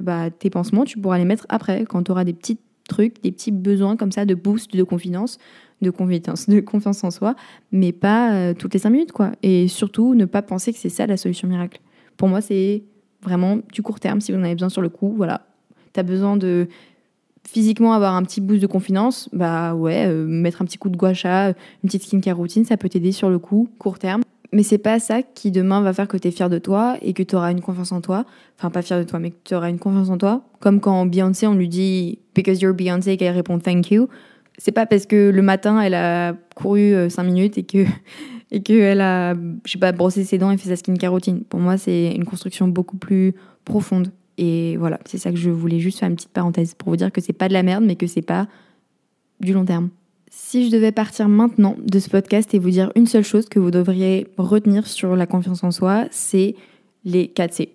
bah, 0.03 0.31
tes 0.31 0.51
pansements, 0.51 0.85
tu 0.85 0.98
pourras 0.98 1.18
les 1.18 1.24
mettre 1.24 1.46
après 1.48 1.85
quand 1.85 2.05
tu 2.05 2.11
auras 2.11 2.24
des 2.24 2.33
petits 2.33 2.59
trucs, 2.88 3.22
des 3.22 3.31
petits 3.31 3.53
besoins 3.53 3.96
comme 3.96 4.11
ça 4.11 4.24
de 4.24 4.35
boost 4.35 4.74
de 4.74 4.83
confiance, 4.83 5.38
de 5.81 5.90
confiance, 5.90 6.48
de 6.48 6.61
confiance 6.61 7.05
en 7.05 7.12
soi, 7.12 7.37
mais 7.70 7.92
pas 7.92 8.35
euh, 8.35 8.55
toutes 8.55 8.74
les 8.74 8.81
cinq 8.81 8.90
minutes 8.90 9.12
quoi. 9.12 9.33
Et 9.44 9.68
surtout 9.68 10.14
ne 10.14 10.24
pas 10.24 10.42
penser 10.42 10.72
que 10.72 10.79
c'est 10.79 10.88
ça 10.88 11.07
la 11.07 11.16
solution 11.16 11.46
miracle. 11.46 11.81
Pour 12.16 12.29
moi, 12.29 12.40
c'est 12.40 12.83
vraiment 13.22 13.59
du 13.72 13.83
court 13.83 14.01
terme 14.01 14.20
si 14.20 14.33
vous 14.33 14.38
en 14.38 14.42
avez 14.42 14.55
besoin 14.55 14.68
sur 14.70 14.83
le 14.83 14.88
coup, 14.88 15.14
voilà. 15.16 15.46
Tu 15.94 16.01
as 16.01 16.03
besoin 16.03 16.37
de 16.37 16.66
physiquement 17.46 17.92
avoir 17.92 18.14
un 18.14 18.22
petit 18.24 18.40
boost 18.40 18.61
de 18.61 18.66
confiance, 18.66 19.29
bah 19.33 19.74
ouais, 19.74 20.07
euh, 20.07 20.27
mettre 20.27 20.61
un 20.61 20.64
petit 20.64 20.79
coup 20.79 20.90
de 20.90 20.96
gua 20.96 21.12
une 21.12 21.55
petite 21.85 22.03
skincare 22.03 22.37
routine, 22.37 22.64
ça 22.64 22.77
peut 22.77 22.88
t'aider 22.88 23.12
sur 23.12 23.31
le 23.31 23.38
coup, 23.38 23.68
court 23.79 23.98
terme. 23.98 24.22
Mais 24.52 24.62
c'est 24.62 24.78
pas 24.78 24.98
ça 24.98 25.22
qui 25.22 25.50
demain 25.50 25.82
va 25.82 25.92
faire 25.92 26.08
que 26.08 26.16
tu 26.16 26.28
es 26.28 26.30
fier 26.30 26.48
de 26.48 26.58
toi 26.58 26.96
et 27.02 27.12
que 27.12 27.22
tu 27.22 27.37
auras 27.37 27.52
une 27.52 27.61
confiance 27.61 27.92
en 27.92 28.00
toi. 28.00 28.24
Enfin, 28.58 28.70
pas 28.70 28.82
fier 28.82 28.98
de 28.98 29.04
toi, 29.04 29.18
mais 29.18 29.30
que 29.30 29.37
tu 29.44 29.54
auras 29.54 29.68
une 29.68 29.78
confiance 29.78 30.08
en 30.08 30.16
toi. 30.16 30.42
Comme 30.61 30.80
quand 30.80 31.04
Beyoncé, 31.04 31.46
on 31.46 31.54
lui 31.54 31.68
dit 31.68 32.18
Because 32.34 32.61
you're 32.61 32.74
Beyoncé, 32.74 33.16
qu'elle 33.16 33.34
répond 33.34 33.58
Thank 33.58 33.90
you. 33.90 34.08
C'est 34.56 34.72
pas 34.72 34.87
parce 34.87 35.06
que 35.06 35.30
le 35.30 35.42
matin, 35.42 35.80
elle 35.80 35.94
a 35.94 36.34
couru 36.54 36.92
5 37.11 37.22
euh, 37.22 37.24
minutes 37.24 37.58
et 37.58 37.62
que 37.62 37.84
et 38.50 38.62
qu'elle 38.62 39.00
a, 39.00 39.34
je 39.66 39.78
pas, 39.78 39.92
brossé 39.92 40.24
ses 40.24 40.38
dents 40.38 40.50
et 40.50 40.56
fait 40.56 40.70
sa 40.70 40.76
skincare 40.76 41.12
routine. 41.12 41.42
Pour 41.44 41.61
moi, 41.61 41.76
c'est 41.76 42.12
une 42.14 42.24
construction 42.24 42.68
beaucoup 42.68 42.96
plus 42.96 43.34
profonde. 43.64 44.11
Et 44.38 44.76
voilà, 44.78 44.98
c'est 45.04 45.18
ça 45.18 45.30
que 45.30 45.37
je 45.37 45.50
voulais 45.50 45.80
juste 45.80 45.98
faire 45.98 46.08
une 46.08 46.14
petite 46.14 46.32
parenthèse 46.32 46.74
pour 46.74 46.88
vous 46.90 46.96
dire 46.96 47.12
que 47.12 47.20
c'est 47.20 47.32
pas 47.32 47.48
de 47.48 47.52
la 47.52 47.62
merde, 47.62 47.84
mais 47.84 47.96
que 47.96 48.06
c'est 48.06 48.22
pas 48.22 48.46
du 49.40 49.52
long 49.52 49.64
terme. 49.64 49.90
Si 50.30 50.66
je 50.66 50.70
devais 50.70 50.92
partir 50.92 51.28
maintenant 51.28 51.76
de 51.78 51.98
ce 51.98 52.10
podcast 52.10 52.52
et 52.54 52.58
vous 52.58 52.70
dire 52.70 52.92
une 52.94 53.06
seule 53.06 53.24
chose 53.24 53.48
que 53.48 53.58
vous 53.58 53.70
devriez 53.70 54.26
retenir 54.36 54.86
sur 54.86 55.16
la 55.16 55.26
confiance 55.26 55.64
en 55.64 55.70
soi, 55.70 56.06
c'est 56.10 56.54
les 57.04 57.28
4 57.28 57.54
C. 57.54 57.72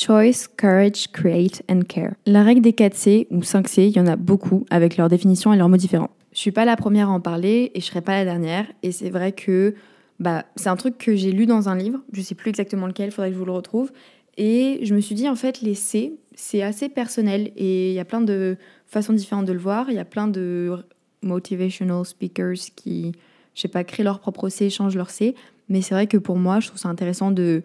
Choice, 0.00 0.48
Courage, 0.58 1.06
Create 1.12 1.62
and 1.70 1.82
Care. 1.88 2.14
La 2.26 2.42
règle 2.42 2.62
des 2.62 2.72
4 2.72 2.94
C 2.94 3.26
ou 3.30 3.42
5 3.44 3.68
C, 3.68 3.86
il 3.86 3.96
y 3.96 4.00
en 4.00 4.08
a 4.08 4.16
beaucoup 4.16 4.66
avec 4.70 4.96
leurs 4.96 5.08
définitions 5.08 5.52
et 5.52 5.56
leurs 5.56 5.68
mots 5.68 5.76
différents. 5.76 6.10
Je 6.32 6.38
suis 6.38 6.50
pas 6.50 6.64
la 6.64 6.76
première 6.76 7.10
à 7.10 7.12
en 7.12 7.20
parler 7.20 7.70
et 7.74 7.80
je 7.80 7.86
serai 7.86 8.00
pas 8.00 8.12
la 8.12 8.24
dernière. 8.24 8.66
Et 8.82 8.90
c'est 8.90 9.10
vrai 9.10 9.30
que 9.30 9.74
bah, 10.18 10.44
c'est 10.56 10.68
un 10.68 10.76
truc 10.76 10.98
que 10.98 11.14
j'ai 11.14 11.30
lu 11.30 11.46
dans 11.46 11.68
un 11.68 11.76
livre, 11.76 12.00
je 12.12 12.22
sais 12.22 12.34
plus 12.34 12.48
exactement 12.48 12.88
lequel, 12.88 13.12
faudrait 13.12 13.28
que 13.28 13.34
je 13.34 13.38
vous 13.38 13.46
le 13.46 13.52
retrouve. 13.52 13.92
Et 14.36 14.80
je 14.82 14.96
me 14.96 15.00
suis 15.00 15.14
dit, 15.14 15.28
en 15.28 15.36
fait, 15.36 15.60
les 15.60 15.74
C, 15.74 16.14
c'est 16.34 16.62
assez 16.62 16.88
personnel 16.88 17.52
et 17.56 17.90
il 17.90 17.94
y 17.94 18.00
a 18.00 18.04
plein 18.04 18.20
de 18.20 18.56
façons 18.86 19.12
différentes 19.12 19.46
de 19.46 19.52
le 19.52 19.60
voir. 19.60 19.90
Il 19.90 19.94
y 19.94 20.00
a 20.00 20.04
plein 20.04 20.26
de 20.26 20.76
motivational 21.24 22.04
speakers 22.04 22.70
qui, 22.76 23.12
je 23.54 23.60
sais 23.60 23.68
pas, 23.68 23.84
créent 23.84 24.04
leur 24.04 24.20
propre 24.20 24.48
C, 24.48 24.70
changent 24.70 24.96
leur 24.96 25.10
C. 25.10 25.34
Mais 25.68 25.80
c'est 25.80 25.94
vrai 25.94 26.06
que 26.06 26.16
pour 26.16 26.36
moi, 26.36 26.60
je 26.60 26.68
trouve 26.68 26.78
ça 26.78 26.88
intéressant 26.88 27.30
de 27.30 27.62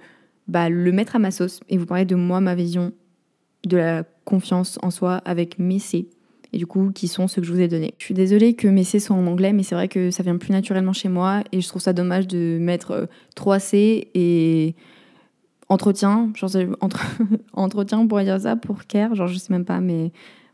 bah, 0.48 0.70
le 0.70 0.92
mettre 0.92 1.16
à 1.16 1.20
ma 1.20 1.32
sauce 1.32 1.60
et 1.70 1.78
vous 1.78 1.86
parler 1.86 2.06
de 2.06 2.16
moi, 2.16 2.40
ma 2.42 2.56
vision 2.56 2.92
de 3.66 3.78
la 3.78 4.04
confiance 4.26 4.80
en 4.82 4.90
soi 4.90 5.16
avec 5.26 5.60
mes 5.60 5.80
C. 5.80 6.08
Et 6.52 6.58
du 6.58 6.66
coup, 6.66 6.92
qui 6.92 7.08
sont 7.08 7.28
ceux 7.28 7.42
que 7.42 7.48
je 7.48 7.54
vous 7.54 7.60
ai 7.60 7.68
donnés. 7.68 7.94
Je 8.00 8.06
suis 8.06 8.16
désolée 8.16 8.56
que 8.56 8.68
mes 8.68 8.84
C 8.84 9.00
sont 9.00 9.14
en 9.14 9.28
anglais, 9.28 9.54
mais 9.54 9.62
c'est 9.62 9.76
vrai 9.76 9.88
que 9.88 10.10
ça 10.10 10.24
vient 10.24 10.38
plus 10.38 10.52
naturellement 10.52 10.94
chez 10.94 11.10
moi 11.10 11.44
et 11.52 11.62
je 11.62 11.68
trouve 11.68 11.82
ça 11.82 11.94
dommage 11.94 12.28
de 12.28 12.58
mettre 12.60 13.08
3 13.36 13.56
euh, 13.56 13.60
C 13.60 14.08
et 14.16 14.76
entretien, 15.68 16.32
genre 16.34 16.50
entre, 16.82 17.06
entretien, 17.54 18.00
on 18.00 18.08
pourrait 18.08 18.24
dire 18.24 18.42
ça 18.42 18.56
pour 18.56 18.86
care, 18.86 19.14
genre 19.14 19.28
je 19.28 19.38
sais 19.38 19.54
même 19.54 19.66
pas, 19.66 19.80
mais 19.80 20.12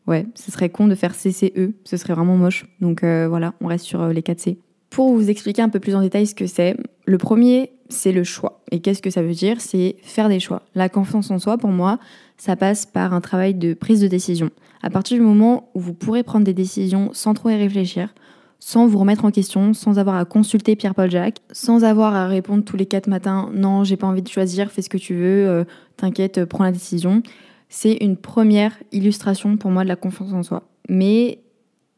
ouais, 0.08 0.26
ce 0.36 0.52
serait 0.52 0.70
con 0.70 0.88
de 0.88 0.96
faire 0.96 1.16
CCE, 1.16 1.74
ce 1.84 1.98
serait 1.98 2.14
vraiment 2.14 2.38
moche. 2.38 2.66
Donc 2.82 3.04
euh, 3.04 3.28
voilà, 3.28 3.54
on 3.62 3.68
reste 3.68 3.86
sur 3.86 4.02
euh, 4.02 4.14
les 4.14 4.22
4 4.24 4.40
C. 4.40 4.60
Pour 4.90 5.14
vous 5.14 5.30
expliquer 5.30 5.62
un 5.62 5.70
peu 5.70 5.80
plus 5.80 5.96
en 5.96 6.02
détail 6.02 6.28
ce 6.28 6.36
que 6.36 6.48
c'est, 6.48 6.78
le 7.06 7.18
premier, 7.18 7.72
c'est 7.90 8.12
le 8.12 8.24
choix. 8.24 8.64
Et 8.72 8.80
qu'est-ce 8.80 9.02
que 9.02 9.10
ça 9.10 9.22
veut 9.22 9.34
dire? 9.34 9.60
C'est 9.60 9.98
faire 10.04 10.30
des 10.30 10.40
choix. 10.40 10.64
La 10.74 10.90
confiance 10.90 11.32
en 11.32 11.40
soi, 11.40 11.58
pour 11.58 11.72
moi, 11.72 12.00
ça 12.38 12.56
passe 12.56 12.86
par 12.86 13.14
un 13.14 13.22
travail 13.22 13.54
de 13.54 13.74
prise 13.74 14.02
de 14.02 14.08
décision. 14.08 14.50
À 14.82 14.90
partir 14.90 15.18
du 15.18 15.24
moment 15.24 15.70
où 15.74 15.80
vous 15.80 15.94
pourrez 15.94 16.24
prendre 16.24 16.46
des 16.46 16.54
décisions 16.54 17.10
sans 17.14 17.34
trop 17.34 17.50
y 17.50 17.56
réfléchir, 17.56 18.14
sans 18.60 18.88
vous 18.88 19.00
remettre 19.00 19.26
en 19.26 19.32
question, 19.32 19.74
sans 19.74 20.00
avoir 20.00 20.16
à 20.16 20.26
consulter 20.26 20.76
Pierre-Paul 20.76 21.12
Jacques, 21.12 21.40
sans 21.52 21.84
avoir 21.84 22.16
à 22.16 22.28
répondre 22.28 22.64
tous 22.64 22.78
les 22.78 22.86
quatre 22.86 23.08
matins 23.08 23.50
non, 23.54 23.84
j'ai 23.84 23.98
pas 23.98 24.08
envie 24.08 24.22
de 24.22 24.28
choisir, 24.28 24.72
fais 24.72 24.82
ce 24.82 24.90
que 24.90 24.98
tu 24.98 25.14
veux, 25.14 25.48
euh, 25.48 25.64
t'inquiète, 25.98 26.46
prends 26.46 26.64
la 26.64 26.72
décision. 26.72 27.22
C'est 27.70 27.98
une 28.02 28.18
première 28.18 28.78
illustration 28.92 29.58
pour 29.58 29.72
moi 29.72 29.84
de 29.84 29.90
la 29.90 29.96
confiance 29.96 30.34
en 30.34 30.44
soi. 30.44 30.64
Mais 30.90 31.40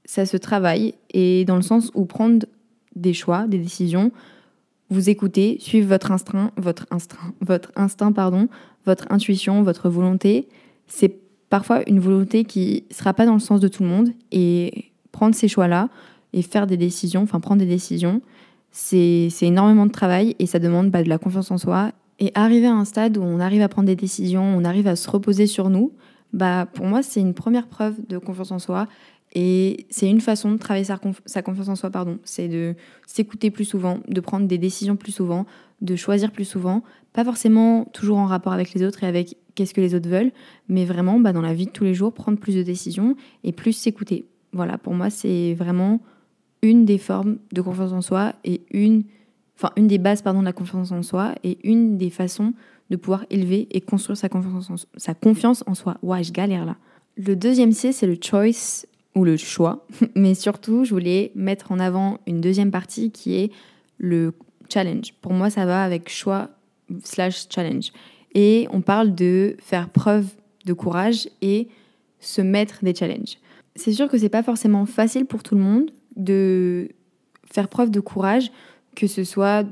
ça 0.06 0.26
se 0.26 0.38
travaille 0.38 0.94
et 1.12 1.46
dans 1.46 1.58
le 1.58 1.62
sens 1.62 1.92
où 1.94 2.06
prendre 2.06 2.46
des 2.96 3.14
choix, 3.14 3.48
des 3.48 3.60
décisions, 3.60 4.12
vous 4.90 5.10
écoutez, 5.10 5.58
suivre 5.60 5.88
votre 5.88 6.12
instinct, 6.12 6.52
votre 6.58 6.88
instinct, 6.92 7.34
votre 7.42 7.72
instinct 7.76 8.12
pardon, 8.14 8.48
votre 8.86 9.06
intuition, 9.10 9.62
votre 9.64 9.90
volonté, 9.90 10.48
c'est 10.88 11.20
parfois 11.50 11.88
une 11.88 12.00
volonté 12.00 12.46
qui 12.46 12.86
sera 12.90 13.14
pas 13.14 13.26
dans 13.26 13.34
le 13.34 13.40
sens 13.40 13.60
de 13.60 13.68
tout 13.68 13.84
le 13.84 13.90
monde 13.90 14.10
et 14.32 14.92
prendre 15.12 15.36
ces 15.36 15.48
choix-là, 15.48 15.90
et 16.34 16.42
faire 16.42 16.68
des 16.68 16.78
décisions, 16.78 17.24
enfin 17.24 17.40
prendre 17.40 17.60
des 17.60 17.68
décisions, 17.68 18.22
c'est 18.72 19.30
énormément 19.42 19.86
de 19.86 19.92
travail 19.92 20.36
et 20.40 20.46
ça 20.46 20.60
demande 20.60 20.92
bah, 20.92 21.04
de 21.04 21.10
la 21.10 21.18
confiance 21.18 21.52
en 21.52 21.58
soi. 21.58 21.92
Et 22.20 22.32
arriver 22.34 22.68
à 22.68 22.74
un 22.74 22.86
stade 22.86 23.18
où 23.18 23.22
on 23.22 23.40
arrive 23.40 23.62
à 23.62 23.70
prendre 23.70 23.88
des 23.88 23.96
décisions, 23.96 24.44
on 24.44 24.64
arrive 24.64 24.88
à 24.88 24.96
se 24.96 25.10
reposer 25.10 25.46
sur 25.46 25.70
nous, 25.70 25.94
bah, 26.34 26.68
pour 26.74 26.86
moi, 26.86 27.04
c'est 27.04 27.22
une 27.22 27.34
première 27.34 27.68
preuve 27.68 27.96
de 28.08 28.18
confiance 28.18 28.52
en 28.52 28.60
soi. 28.60 28.88
Et 29.34 29.86
c'est 29.90 30.10
une 30.10 30.22
façon 30.22 30.52
de 30.52 30.58
travailler 30.58 30.86
sa, 30.86 31.00
sa 31.26 31.42
confiance 31.42 31.70
en 31.70 31.76
soi, 31.76 31.90
pardon. 31.90 32.18
C'est 32.24 32.48
de 32.48 32.76
s'écouter 33.06 33.52
plus 33.52 33.66
souvent, 33.66 34.00
de 34.08 34.20
prendre 34.22 34.48
des 34.48 34.58
décisions 34.58 34.96
plus 34.96 35.12
souvent, 35.12 35.46
de 35.82 35.96
choisir 35.96 36.32
plus 36.32 36.46
souvent. 36.46 36.84
Pas 37.14 37.24
forcément 37.24 37.86
toujours 37.86 38.18
en 38.18 38.26
rapport 38.26 38.54
avec 38.54 38.74
les 38.74 38.84
autres 38.84 39.04
et 39.04 39.08
avec 39.08 39.38
qu'est-ce 39.56 39.74
que 39.74 39.82
les 39.82 39.96
autres 39.96 40.10
veulent, 40.10 40.32
mais 40.70 40.86
vraiment 40.86 41.20
bah, 41.20 41.34
dans 41.34 41.42
la 41.42 41.54
vie 41.54 41.66
de 41.66 41.72
tous 41.72 41.84
les 41.84 41.94
jours, 41.94 42.14
prendre 42.14 42.38
plus 42.38 42.56
de 42.56 42.64
décisions 42.64 43.16
et 43.44 43.52
plus 43.52 43.74
s'écouter. 43.74 44.26
Voilà, 44.54 44.78
pour 44.78 44.94
moi, 44.94 45.10
c'est 45.10 45.54
vraiment 45.54 46.00
une 46.62 46.86
des 46.86 46.98
formes 46.98 47.38
de 47.52 47.62
confiance 47.62 47.92
en 47.92 48.02
soi 48.02 48.34
et 48.44 48.62
une, 48.72 49.04
enfin 49.58 49.72
une 49.76 49.88
des 49.88 49.98
bases 49.98 50.22
pardon 50.22 50.40
de 50.40 50.46
la 50.46 50.54
confiance 50.54 50.92
en 50.92 51.04
soi 51.04 51.34
et 51.44 51.58
une 51.68 51.98
des 51.98 52.10
façons 52.10 52.54
de 52.90 52.96
pouvoir 52.96 53.26
élever 53.30 53.68
et 53.72 53.82
construire 53.82 54.18
sa 54.18 54.30
confiance 54.30 55.64
en, 55.68 55.74
soi. 55.76 55.98
Ouais, 56.02 56.24
je 56.24 56.32
galère 56.32 56.66
là. 56.66 56.78
Le 57.18 57.36
deuxième 57.36 57.72
C, 57.72 57.92
c'est 57.92 58.08
le 58.08 58.18
choice 58.22 58.86
ou 59.16 59.26
le 59.26 59.36
choix, 59.36 59.86
mais 60.16 60.36
surtout, 60.36 60.86
je 60.86 60.92
voulais 60.92 61.32
mettre 61.36 61.72
en 61.72 61.80
avant 61.80 62.20
une 62.28 62.40
deuxième 62.40 62.72
partie 62.72 63.12
qui 63.12 63.36
est 63.36 63.52
le 63.98 64.34
challenge. 64.70 65.14
Pour 65.22 65.34
moi, 65.34 65.50
ça 65.50 65.66
va 65.66 65.84
avec 65.84 66.10
choix 66.10 66.50
slash 67.04 67.48
challenge. 67.50 67.92
Et 68.36 68.68
on 68.72 68.82
parle 68.82 69.16
de 69.16 69.58
faire 69.60 69.90
preuve 69.90 70.28
de 70.66 70.74
courage 70.74 71.28
et 71.42 71.68
se 72.20 72.42
mettre 72.42 72.84
des 72.84 72.94
challenges. 72.94 73.38
C'est 73.76 73.92
sûr 73.92 74.08
que 74.08 74.18
c'est 74.18 74.30
pas 74.30 74.44
forcément 74.44 74.86
facile 74.86 75.26
pour 75.26 75.44
tout 75.44 75.56
le 75.56 75.62
monde, 75.62 75.92
de 76.16 76.90
faire 77.52 77.68
preuve 77.68 77.92
de 77.92 78.00
courage, 78.00 78.52
que 78.98 79.06
ce 79.06 79.24
soit 79.24 79.64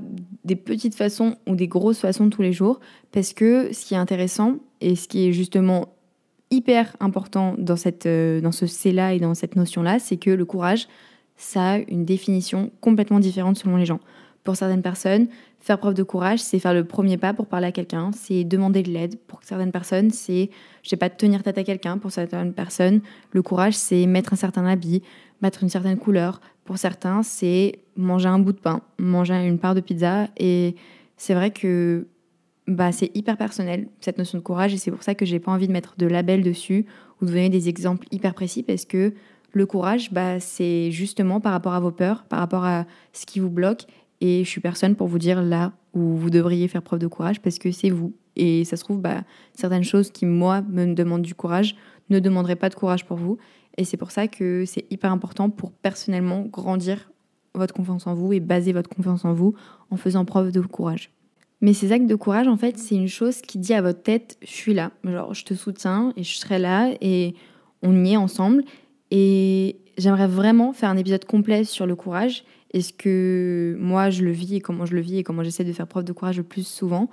des 0.43 0.55
petites 0.55 0.93
façons 0.93 1.35
ou 1.47 1.55
des 1.55 1.67
grosses 1.67 1.97
façons 1.97 2.29
tous 2.29 2.43
les 2.43 2.53
jours, 2.53 2.79
parce 3.11 3.33
que 3.33 3.73
ce 3.73 3.83
qui 3.83 3.95
est 3.95 3.97
intéressant 3.97 4.57
et 4.81 4.95
ce 4.95 5.07
qui 5.07 5.27
est 5.27 5.33
justement 5.33 5.95
hyper 6.51 6.95
important 6.99 7.55
dans, 7.57 7.75
cette, 7.75 8.05
euh, 8.05 8.39
dans 8.39 8.51
ce 8.51 8.67
C-là 8.67 9.15
et 9.15 9.19
dans 9.19 9.33
cette 9.33 9.55
notion-là, 9.55 9.97
c'est 9.97 10.17
que 10.17 10.29
le 10.29 10.45
courage, 10.45 10.88
ça 11.38 11.71
a 11.71 11.77
une 11.79 12.05
définition 12.05 12.69
complètement 12.81 13.19
différente 13.19 13.57
selon 13.57 13.77
les 13.77 13.85
gens. 13.88 13.99
Pour 14.43 14.55
certaines 14.55 14.83
personnes, 14.83 15.25
faire 15.59 15.79
preuve 15.79 15.95
de 15.95 16.03
courage, 16.03 16.38
c'est 16.38 16.59
faire 16.59 16.75
le 16.75 16.85
premier 16.85 17.17
pas 17.17 17.33
pour 17.33 17.47
parler 17.47 17.65
à 17.65 17.71
quelqu'un, 17.71 18.11
c'est 18.13 18.43
demander 18.43 18.83
de 18.83 18.91
l'aide. 18.91 19.17
Pour 19.25 19.39
certaines 19.41 19.71
personnes, 19.71 20.11
c'est, 20.11 20.51
je 20.83 20.89
sais 20.89 20.97
pas, 20.97 21.09
tenir 21.09 21.41
tête 21.41 21.57
à 21.57 21.63
quelqu'un. 21.63 21.97
Pour 21.97 22.11
certaines 22.11 22.53
personnes, 22.53 23.01
le 23.31 23.41
courage, 23.41 23.73
c'est 23.73 24.05
mettre 24.05 24.33
un 24.33 24.35
certain 24.35 24.67
habit, 24.67 25.01
mettre 25.41 25.63
une 25.63 25.69
certaine 25.69 25.97
couleur. 25.97 26.41
Pour 26.65 26.78
certains, 26.78 27.23
c'est 27.23 27.80
manger 27.95 28.28
un 28.28 28.39
bout 28.39 28.51
de 28.51 28.60
pain, 28.60 28.82
manger 28.99 29.36
une 29.36 29.60
part 29.60 29.75
de 29.75 29.82
pizza. 29.82 30.28
Et 30.36 30.75
c'est 31.15 31.36
vrai 31.36 31.51
que 31.51 32.08
bah, 32.67 32.91
c'est 32.91 33.15
hyper 33.15 33.38
personnel, 33.38 33.88
cette 34.01 34.17
notion 34.17 34.39
de 34.39 34.43
courage. 34.43 34.73
Et 34.73 34.78
c'est 34.78 34.91
pour 34.91 35.04
ça 35.04 35.15
que 35.15 35.25
j'ai 35.25 35.39
pas 35.39 35.51
envie 35.51 35.67
de 35.67 35.71
mettre 35.71 35.93
de 35.97 36.08
label 36.08 36.43
dessus 36.43 36.86
ou 37.21 37.25
de 37.25 37.30
donner 37.30 37.49
des 37.49 37.69
exemples 37.69 38.08
hyper 38.12 38.34
précis 38.34 38.63
parce 38.63 38.86
que 38.86 39.13
le 39.51 39.65
courage, 39.65 40.12
bah, 40.12 40.39
c'est 40.39 40.91
justement 40.91 41.39
par 41.39 41.54
rapport 41.54 41.73
à 41.73 41.80
vos 41.80 41.91
peurs, 41.91 42.23
par 42.23 42.39
rapport 42.39 42.65
à 42.65 42.86
ce 43.13 43.25
qui 43.25 43.39
vous 43.39 43.51
bloque. 43.51 43.86
Et 44.19 44.43
je 44.43 44.49
suis 44.49 44.62
personne 44.62 44.95
pour 44.95 45.08
vous 45.08 45.19
dire 45.19 45.41
là 45.41 45.71
où 45.93 46.15
vous 46.15 46.30
devriez 46.30 46.67
faire 46.67 46.82
preuve 46.82 46.99
de 46.99 47.08
courage 47.08 47.41
parce 47.41 47.60
que 47.60 47.71
c'est 47.71 47.91
vous. 47.91 48.13
Et 48.36 48.65
ça 48.65 48.75
se 48.75 48.84
trouve, 48.84 48.99
bah, 48.99 49.21
certaines 49.54 49.84
choses 49.84 50.10
qui, 50.10 50.25
moi, 50.25 50.62
me 50.62 50.93
demandent 50.93 51.21
du 51.21 51.36
courage 51.36 51.75
ne 52.10 52.19
demanderaient 52.19 52.56
pas 52.56 52.69
de 52.69 52.75
courage 52.75 53.06
pour 53.06 53.17
vous. 53.17 53.38
Et 53.77 53.83
c'est 53.85 53.97
pour 53.97 54.11
ça 54.11 54.27
que 54.27 54.63
c'est 54.65 54.85
hyper 54.89 55.11
important 55.11 55.49
pour 55.49 55.71
personnellement 55.71 56.41
grandir 56.41 57.11
votre 57.53 57.73
confiance 57.73 58.07
en 58.07 58.13
vous 58.13 58.33
et 58.33 58.39
baser 58.39 58.73
votre 58.73 58.89
confiance 58.89 59.25
en 59.25 59.33
vous 59.33 59.55
en 59.89 59.97
faisant 59.97 60.25
preuve 60.25 60.51
de 60.51 60.61
courage. 60.61 61.11
Mais 61.61 61.73
ces 61.73 61.91
actes 61.91 62.07
de 62.07 62.15
courage, 62.15 62.47
en 62.47 62.57
fait, 62.57 62.77
c'est 62.77 62.95
une 62.95 63.07
chose 63.07 63.41
qui 63.41 63.57
dit 63.57 63.73
à 63.73 63.81
votre 63.81 64.01
tête, 64.01 64.38
je 64.41 64.51
suis 64.51 64.73
là, 64.73 64.91
genre 65.03 65.33
je 65.33 65.45
te 65.45 65.53
soutiens 65.53 66.13
et 66.17 66.23
je 66.23 66.38
serai 66.38 66.59
là 66.59 66.91
et 67.01 67.33
on 67.81 68.03
y 68.03 68.13
est 68.13 68.17
ensemble. 68.17 68.63
Et 69.11 69.77
j'aimerais 69.97 70.27
vraiment 70.27 70.73
faire 70.73 70.89
un 70.89 70.97
épisode 70.97 71.25
complet 71.25 71.63
sur 71.63 71.85
le 71.85 71.95
courage 71.95 72.43
et 72.71 72.81
ce 72.81 72.91
que 72.91 73.77
moi 73.79 74.09
je 74.09 74.23
le 74.23 74.31
vis 74.31 74.55
et 74.55 74.61
comment 74.61 74.85
je 74.85 74.93
le 74.93 75.01
vis 75.01 75.19
et 75.19 75.23
comment 75.23 75.43
j'essaie 75.43 75.63
de 75.63 75.71
faire 75.71 75.88
preuve 75.88 76.03
de 76.03 76.11
courage 76.11 76.38
le 76.38 76.43
plus 76.43 76.67
souvent. 76.67 77.09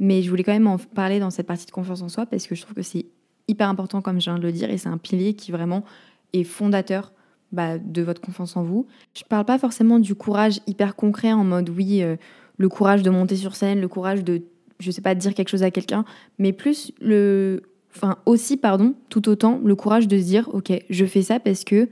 Mais 0.00 0.22
je 0.22 0.30
voulais 0.30 0.42
quand 0.42 0.52
même 0.52 0.66
en 0.66 0.78
parler 0.78 1.20
dans 1.20 1.30
cette 1.30 1.46
partie 1.46 1.66
de 1.66 1.70
confiance 1.70 2.02
en 2.02 2.08
soi 2.08 2.26
parce 2.26 2.46
que 2.46 2.54
je 2.54 2.62
trouve 2.62 2.74
que 2.74 2.82
c'est 2.82 3.06
hyper 3.48 3.68
important, 3.68 4.00
comme 4.02 4.20
je 4.20 4.30
viens 4.30 4.38
de 4.38 4.42
le 4.42 4.52
dire, 4.52 4.70
et 4.70 4.78
c'est 4.78 4.88
un 4.88 4.98
pilier 4.98 5.34
qui 5.34 5.52
vraiment 5.52 5.84
est 6.32 6.44
fondateur 6.44 7.12
bah, 7.52 7.78
de 7.78 8.02
votre 8.02 8.20
confiance 8.20 8.56
en 8.56 8.62
vous. 8.62 8.86
Je 9.14 9.22
ne 9.22 9.28
parle 9.28 9.44
pas 9.44 9.58
forcément 9.58 9.98
du 9.98 10.14
courage 10.14 10.60
hyper 10.66 10.96
concret 10.96 11.32
en 11.32 11.44
mode 11.44 11.68
oui, 11.70 12.02
euh, 12.02 12.16
le 12.56 12.68
courage 12.68 13.02
de 13.02 13.10
monter 13.10 13.36
sur 13.36 13.54
scène, 13.54 13.80
le 13.80 13.88
courage 13.88 14.24
de, 14.24 14.42
je 14.80 14.90
sais 14.90 15.02
pas, 15.02 15.14
dire 15.14 15.34
quelque 15.34 15.48
chose 15.48 15.62
à 15.62 15.70
quelqu'un, 15.70 16.04
mais 16.38 16.52
plus 16.52 16.92
le, 17.00 17.62
enfin 17.94 18.16
aussi, 18.26 18.56
pardon, 18.56 18.94
tout 19.08 19.28
autant 19.28 19.60
le 19.62 19.76
courage 19.76 20.08
de 20.08 20.18
se 20.18 20.24
dire 20.24 20.48
ok, 20.52 20.72
je 20.90 21.04
fais 21.04 21.22
ça 21.22 21.38
parce 21.38 21.64
que 21.64 21.88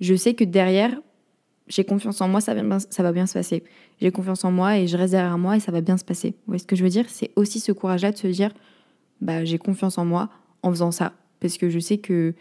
je 0.00 0.14
sais 0.14 0.34
que 0.34 0.44
derrière, 0.44 1.00
j'ai 1.68 1.84
confiance 1.84 2.20
en 2.20 2.28
moi, 2.28 2.40
ça 2.40 2.54
va, 2.54 2.62
bien, 2.62 2.78
ça 2.78 3.02
va 3.02 3.12
bien 3.12 3.26
se 3.26 3.34
passer. 3.34 3.64
J'ai 4.00 4.10
confiance 4.12 4.44
en 4.44 4.52
moi 4.52 4.78
et 4.78 4.86
je 4.86 4.96
reste 4.96 5.12
derrière 5.12 5.38
moi 5.38 5.56
et 5.56 5.60
ça 5.60 5.72
va 5.72 5.80
bien 5.80 5.96
se 5.96 6.04
passer. 6.04 6.30
Vous 6.30 6.52
voyez 6.52 6.60
ce 6.60 6.66
que 6.66 6.76
je 6.76 6.84
veux 6.84 6.90
dire? 6.90 7.06
C'est 7.08 7.30
aussi 7.34 7.58
ce 7.58 7.72
courage-là 7.72 8.12
de 8.12 8.16
se 8.16 8.26
dire 8.28 8.52
bah, 9.20 9.44
j'ai 9.44 9.58
confiance 9.58 9.98
en 9.98 10.04
moi, 10.04 10.28
en 10.62 10.70
faisant 10.70 10.90
ça. 10.90 11.12
Parce 11.40 11.58
que 11.58 11.68
je 11.68 11.78
sais 11.78 11.98
que 11.98 12.34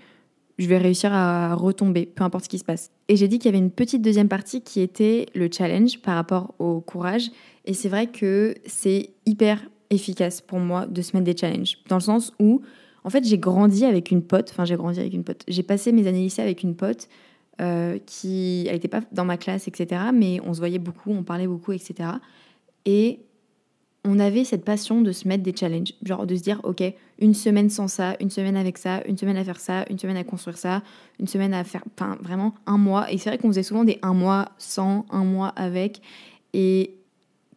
je 0.57 0.67
vais 0.67 0.77
réussir 0.77 1.13
à 1.13 1.53
retomber, 1.53 2.05
peu 2.05 2.23
importe 2.23 2.45
ce 2.45 2.49
qui 2.49 2.59
se 2.59 2.63
passe. 2.63 2.91
Et 3.07 3.17
j'ai 3.17 3.27
dit 3.27 3.39
qu'il 3.39 3.47
y 3.47 3.49
avait 3.49 3.63
une 3.63 3.71
petite 3.71 4.01
deuxième 4.01 4.29
partie 4.29 4.61
qui 4.61 4.81
était 4.81 5.27
le 5.35 5.49
challenge 5.51 5.99
par 6.01 6.15
rapport 6.15 6.55
au 6.59 6.79
courage. 6.79 7.29
Et 7.65 7.73
c'est 7.73 7.89
vrai 7.89 8.07
que 8.07 8.55
c'est 8.65 9.09
hyper 9.25 9.61
efficace 9.89 10.41
pour 10.41 10.59
moi 10.59 10.85
de 10.85 11.01
se 11.01 11.15
mettre 11.15 11.25
des 11.25 11.37
challenges. 11.37 11.77
Dans 11.89 11.97
le 11.97 12.01
sens 12.01 12.33
où, 12.39 12.61
en 13.03 13.09
fait, 13.09 13.23
j'ai 13.25 13.37
grandi 13.37 13.85
avec 13.85 14.11
une 14.11 14.21
pote. 14.21 14.49
Enfin, 14.51 14.65
j'ai 14.65 14.75
grandi 14.75 14.99
avec 14.99 15.13
une 15.13 15.23
pote. 15.23 15.43
J'ai 15.47 15.63
passé 15.63 15.91
mes 15.91 16.07
années 16.07 16.21
lycée 16.21 16.41
avec 16.41 16.63
une 16.63 16.75
pote 16.75 17.09
euh, 17.61 17.99
qui, 18.05 18.67
n'était 18.71 18.87
pas 18.87 19.01
dans 19.11 19.25
ma 19.25 19.37
classe, 19.37 19.67
etc. 19.67 20.01
Mais 20.13 20.39
on 20.43 20.53
se 20.53 20.59
voyait 20.59 20.79
beaucoup, 20.79 21.11
on 21.11 21.23
parlait 21.23 21.47
beaucoup, 21.47 21.73
etc. 21.73 22.09
Et 22.85 23.19
on 24.05 24.19
avait 24.19 24.43
cette 24.43 24.63
passion 24.63 25.01
de 25.01 25.11
se 25.11 25.27
mettre 25.27 25.43
des 25.43 25.55
challenges, 25.55 25.93
genre 26.03 26.25
de 26.27 26.35
se 26.35 26.41
dire, 26.41 26.61
ok, 26.63 26.83
une 27.19 27.33
semaine 27.33 27.69
sans 27.69 27.87
ça, 27.87 28.15
une 28.21 28.29
semaine 28.29 28.55
avec 28.55 28.77
ça, 28.77 29.01
une 29.07 29.17
semaine 29.17 29.35
à 29.35 29.43
faire 29.43 29.59
ça, 29.59 29.85
une 29.89 29.97
semaine 29.97 30.17
à 30.17 30.23
construire 30.23 30.57
ça, 30.57 30.83
une 31.19 31.27
semaine 31.27 31.53
à 31.53 31.63
faire, 31.63 31.83
enfin 31.93 32.17
vraiment 32.21 32.53
un 32.67 32.77
mois. 32.77 33.11
Et 33.11 33.17
c'est 33.17 33.29
vrai 33.29 33.37
qu'on 33.37 33.47
faisait 33.47 33.63
souvent 33.63 33.83
des 33.83 33.97
un 34.03 34.13
mois 34.13 34.49
sans, 34.57 35.05
un 35.09 35.23
mois 35.23 35.49
avec. 35.49 36.01
Et 36.53 36.95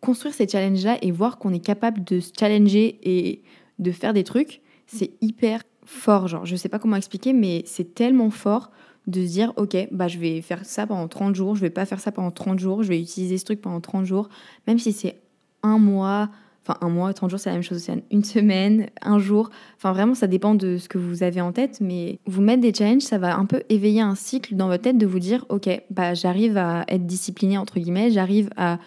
construire 0.01 0.35
ces 0.35 0.49
challenges-là 0.49 0.99
et 1.03 1.11
voir 1.11 1.39
qu'on 1.39 1.53
est 1.53 1.65
capable 1.65 2.03
de 2.05 2.19
se 2.19 2.33
challenger 2.39 2.99
et 3.03 3.43
de 3.79 3.93
faire 3.93 4.15
des 4.15 4.25
trucs, 4.25 4.63
c'est 4.87 5.13
hyper 5.21 5.63
fort. 5.85 6.29
Genre, 6.29 6.47
je 6.47 6.57
sais 6.57 6.69
pas 6.69 6.79
comment 6.79 6.97
expliquer, 6.97 7.33
mais 7.33 7.63
c'est 7.67 7.95
tellement 7.95 8.31
fort 8.31 8.71
de 9.07 9.25
se 9.27 9.33
dire, 9.33 9.53
ok, 9.57 9.89
bah, 9.91 10.09
je 10.09 10.19
vais 10.19 10.41
faire 10.41 10.65
ça 10.65 10.87
pendant 10.87 11.09
30 11.09 11.35
jours, 11.35 11.57
je 11.57 11.61
vais 11.61 11.71
pas 11.71 11.87
faire 11.87 12.01
ça 12.01 12.13
pendant 12.13 12.31
30 12.31 12.59
jours, 12.59 12.83
je 12.83 12.89
vais 12.89 13.01
utiliser 13.01 13.39
ce 13.39 13.45
truc 13.45 13.61
pendant 13.61 13.81
30 13.81 14.05
jours, 14.05 14.29
même 14.67 14.79
si 14.79 14.93
c'est 14.93 15.17
un 15.63 15.79
mois, 15.79 16.29
enfin 16.65 16.79
un 16.81 16.89
mois, 16.89 17.13
30 17.13 17.31
jours, 17.31 17.41
c'est 17.41 17.51
la 17.51 17.55
même 17.55 17.63
chose, 17.63 17.79
c'est 17.79 18.03
une 18.11 18.25
semaine, 18.25 18.89
un 19.03 19.19
jour, 19.19 19.51
enfin 19.77 19.93
vraiment, 19.93 20.15
ça 20.15 20.27
dépend 20.27 20.55
de 20.55 20.77
ce 20.77 20.89
que 20.89 20.99
vous 20.99 21.23
avez 21.23 21.41
en 21.41 21.53
tête, 21.53 21.79
mais 21.81 22.19
vous 22.27 22.43
mettre 22.43 22.61
des 22.61 22.75
challenges, 22.75 23.03
ça 23.03 23.19
va 23.19 23.37
un 23.37 23.47
peu 23.47 23.63
éveiller 23.69 24.01
un 24.01 24.15
cycle 24.15 24.55
dans 24.55 24.69
votre 24.69 24.83
tête 24.83 24.99
de 24.99 25.07
vous 25.07 25.19
dire, 25.19 25.45
ok, 25.49 25.69
bah, 25.91 26.15
j'arrive 26.15 26.57
à 26.57 26.85
être 26.89 27.07
discipliné, 27.07 27.59
entre 27.59 27.79
guillemets, 27.79 28.11
j'arrive 28.11 28.51
à 28.57 28.79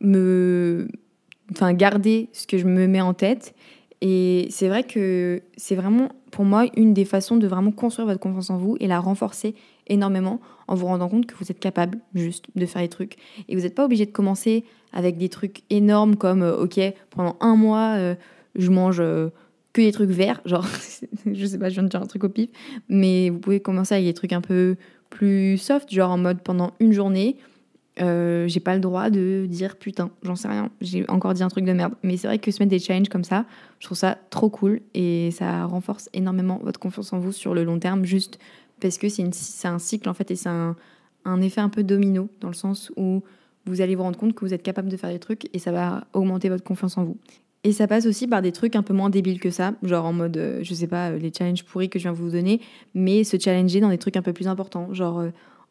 me 0.00 0.88
enfin 1.52 1.72
garder 1.72 2.28
ce 2.32 2.46
que 2.46 2.58
je 2.58 2.66
me 2.66 2.86
mets 2.86 3.00
en 3.00 3.14
tête. 3.14 3.54
Et 4.00 4.46
c'est 4.50 4.68
vrai 4.68 4.82
que 4.82 5.42
c'est 5.56 5.74
vraiment 5.74 6.10
pour 6.30 6.44
moi 6.44 6.66
une 6.76 6.92
des 6.92 7.04
façons 7.04 7.36
de 7.36 7.46
vraiment 7.46 7.70
construire 7.70 8.06
votre 8.06 8.20
confiance 8.20 8.50
en 8.50 8.58
vous 8.58 8.76
et 8.80 8.86
la 8.86 9.00
renforcer 9.00 9.54
énormément 9.88 10.40
en 10.68 10.74
vous 10.74 10.86
rendant 10.86 11.08
compte 11.08 11.26
que 11.26 11.34
vous 11.36 11.50
êtes 11.50 11.60
capable 11.60 11.98
juste 12.14 12.46
de 12.54 12.66
faire 12.66 12.82
les 12.82 12.88
trucs 12.88 13.16
et 13.48 13.56
vous 13.56 13.62
n'êtes 13.62 13.74
pas 13.74 13.84
obligé 13.84 14.06
de 14.06 14.10
commencer 14.10 14.64
avec 14.92 15.16
des 15.16 15.28
trucs 15.28 15.62
énormes 15.70 16.16
comme 16.16 16.42
euh, 16.42 16.56
ok 16.56 16.80
pendant 17.10 17.36
un 17.40 17.56
mois 17.56 17.96
euh, 17.96 18.14
je 18.54 18.70
mange 18.70 19.00
euh, 19.00 19.28
que 19.72 19.80
des 19.80 19.92
trucs 19.92 20.10
verts 20.10 20.40
genre 20.44 20.66
je 21.26 21.46
sais 21.46 21.58
pas 21.58 21.68
je 21.68 21.74
viens 21.74 21.84
de 21.84 21.88
dire 21.88 22.02
un 22.02 22.06
truc 22.06 22.24
au 22.24 22.28
pif 22.28 22.50
mais 22.88 23.30
vous 23.30 23.38
pouvez 23.38 23.60
commencer 23.60 23.94
avec 23.94 24.06
des 24.06 24.14
trucs 24.14 24.32
un 24.32 24.40
peu 24.40 24.76
plus 25.10 25.58
soft 25.58 25.92
genre 25.92 26.10
en 26.10 26.18
mode 26.18 26.40
pendant 26.42 26.72
une 26.80 26.92
journée 26.92 27.36
euh, 27.98 28.46
j'ai 28.46 28.60
pas 28.60 28.74
le 28.74 28.80
droit 28.80 29.08
de 29.08 29.46
dire 29.48 29.76
putain, 29.76 30.10
j'en 30.22 30.36
sais 30.36 30.48
rien, 30.48 30.70
j'ai 30.82 31.08
encore 31.08 31.32
dit 31.32 31.42
un 31.42 31.48
truc 31.48 31.64
de 31.64 31.72
merde. 31.72 31.94
Mais 32.02 32.16
c'est 32.16 32.26
vrai 32.26 32.38
que 32.38 32.50
se 32.50 32.62
mettre 32.62 32.70
des 32.70 32.78
challenges 32.78 33.08
comme 33.08 33.24
ça, 33.24 33.46
je 33.78 33.86
trouve 33.86 33.96
ça 33.96 34.18
trop 34.28 34.50
cool 34.50 34.80
et 34.92 35.30
ça 35.30 35.64
renforce 35.64 36.10
énormément 36.12 36.60
votre 36.62 36.78
confiance 36.78 37.12
en 37.14 37.18
vous 37.18 37.32
sur 37.32 37.54
le 37.54 37.64
long 37.64 37.78
terme, 37.78 38.04
juste 38.04 38.38
parce 38.80 38.98
que 38.98 39.08
c'est 39.08 39.68
un 39.68 39.78
cycle 39.78 40.08
en 40.08 40.14
fait 40.14 40.30
et 40.30 40.36
c'est 40.36 40.48
un, 40.48 40.76
effet 41.40 41.60
un 41.60 41.68
peu 41.68 41.82
domino 41.82 42.28
dans 42.40 42.48
le 42.48 42.54
sens 42.54 42.92
où 42.96 43.22
vous 43.64 43.80
allez 43.80 43.94
vous 43.94 44.02
rendre 44.02 44.18
compte 44.18 44.34
que 44.34 44.44
vous 44.44 44.54
êtes 44.54 44.62
capable 44.62 44.88
de 44.88 44.96
faire 44.96 45.10
des 45.10 45.18
trucs 45.18 45.48
et 45.54 45.58
ça 45.58 45.72
va 45.72 46.06
augmenter 46.12 46.48
votre 46.48 46.64
confiance 46.64 46.96
en 46.98 47.04
vous. 47.04 47.16
Et 47.64 47.72
ça 47.72 47.88
passe 47.88 48.06
aussi 48.06 48.28
par 48.28 48.42
des 48.42 48.52
trucs 48.52 48.76
un 48.76 48.82
peu 48.82 48.94
moins 48.94 49.10
débiles 49.10 49.40
que 49.40 49.50
ça, 49.50 49.72
genre 49.82 50.04
en 50.04 50.12
mode, 50.12 50.36
euh, 50.36 50.60
je 50.62 50.72
sais 50.72 50.86
pas, 50.86 51.10
euh, 51.10 51.18
les 51.18 51.32
challenges 51.36 51.64
pourris 51.64 51.88
que 51.88 51.98
je 51.98 52.04
viens 52.04 52.12
vous 52.12 52.30
donner, 52.30 52.60
mais 52.94 53.24
se 53.24 53.36
challenger 53.38 53.80
dans 53.80 53.88
des 53.88 53.98
trucs 53.98 54.16
un 54.16 54.22
peu 54.22 54.32
plus 54.32 54.46
importants, 54.46 54.94
genre 54.94 55.24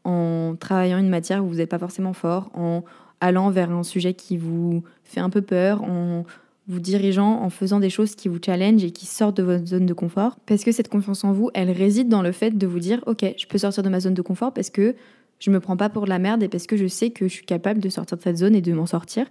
en 0.03 0.55
travaillant 0.59 0.97
une 0.97 1.09
matière 1.09 1.43
où 1.43 1.47
vous 1.47 1.55
n'êtes 1.55 1.69
pas 1.69 1.79
forcément 1.79 2.11
fort, 2.11 2.49
en 2.53 2.83
allant 3.21 3.49
vers 3.49 3.71
un 3.71 3.83
sujet 3.83 4.13
qui 4.13 4.35
vous 4.35 4.83
fait 5.03 5.21
un 5.21 5.29
peu 5.29 5.41
peur, 5.41 5.83
en 5.83 6.25
vous 6.67 6.79
dirigeant, 6.79 7.41
en 7.41 7.49
faisant 7.49 7.79
des 7.79 7.89
choses 7.89 8.15
qui 8.15 8.27
vous 8.27 8.39
challenge 8.43 8.83
et 8.83 8.91
qui 8.91 9.05
sortent 9.05 9.37
de 9.37 9.43
votre 9.43 9.65
zone 9.65 9.85
de 9.85 9.93
confort. 9.93 10.37
Parce 10.45 10.63
que 10.63 10.71
cette 10.71 10.89
confiance 10.89 11.23
en 11.23 11.31
vous, 11.31 11.51
elle 11.53 11.69
réside 11.69 12.09
dans 12.09 12.21
le 12.21 12.31
fait 12.31 12.57
de 12.57 12.67
vous 12.67 12.79
dire, 12.79 13.03
ok, 13.05 13.23
je 13.37 13.45
peux 13.45 13.57
sortir 13.57 13.83
de 13.83 13.89
ma 13.89 13.99
zone 13.99 14.15
de 14.15 14.21
confort 14.21 14.53
parce 14.53 14.69
que 14.69 14.95
je 15.39 15.51
me 15.51 15.59
prends 15.59 15.77
pas 15.77 15.89
pour 15.89 16.05
de 16.05 16.09
la 16.09 16.17
merde 16.17 16.41
et 16.41 16.47
parce 16.47 16.65
que 16.65 16.77
je 16.77 16.87
sais 16.87 17.11
que 17.11 17.27
je 17.27 17.33
suis 17.33 17.45
capable 17.45 17.81
de 17.81 17.89
sortir 17.89 18.17
de 18.17 18.23
cette 18.23 18.37
zone 18.37 18.55
et 18.55 18.61
de 18.61 18.73
m'en 18.73 18.87
sortir. 18.87 19.27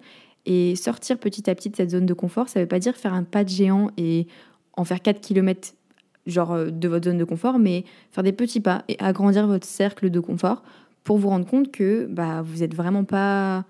Et 0.47 0.77
sortir 0.77 1.19
petit 1.19 1.49
à 1.49 1.55
petit 1.55 1.71
de 1.71 1.77
cette 1.77 1.91
zone 1.91 2.07
de 2.07 2.15
confort, 2.15 2.49
ça 2.49 2.61
veut 2.61 2.67
pas 2.67 2.79
dire 2.79 2.95
faire 2.97 3.15
un 3.15 3.25
pas 3.25 3.45
de 3.45 3.49
géant 3.49 3.91
et 3.97 4.27
en 4.77 4.85
faire 4.85 5.01
4 5.01 5.21
km 5.21 5.75
genre 6.27 6.53
euh, 6.53 6.71
de 6.71 6.89
votre 6.89 7.07
zone 7.07 7.19
de 7.19 7.25
confort, 7.25 7.59
mais 7.59 7.85
faire 8.11 8.25
des 8.25 8.33
petits 8.33 8.61
pas 8.61 8.85
et 8.89 8.97
agrandir 8.99 9.47
votre 9.47 9.67
cercle 9.67 10.11
de 10.11 10.21
confort 10.21 10.63
pour 11.03 11.19
vous 11.19 11.29
rendre 11.29 11.47
compte 11.47 11.71
que 11.71 12.07
bah, 12.11 12.43
vous 12.43 12.61
n'êtes 12.61 12.75
vraiment 12.75 13.05
pas 13.05 13.65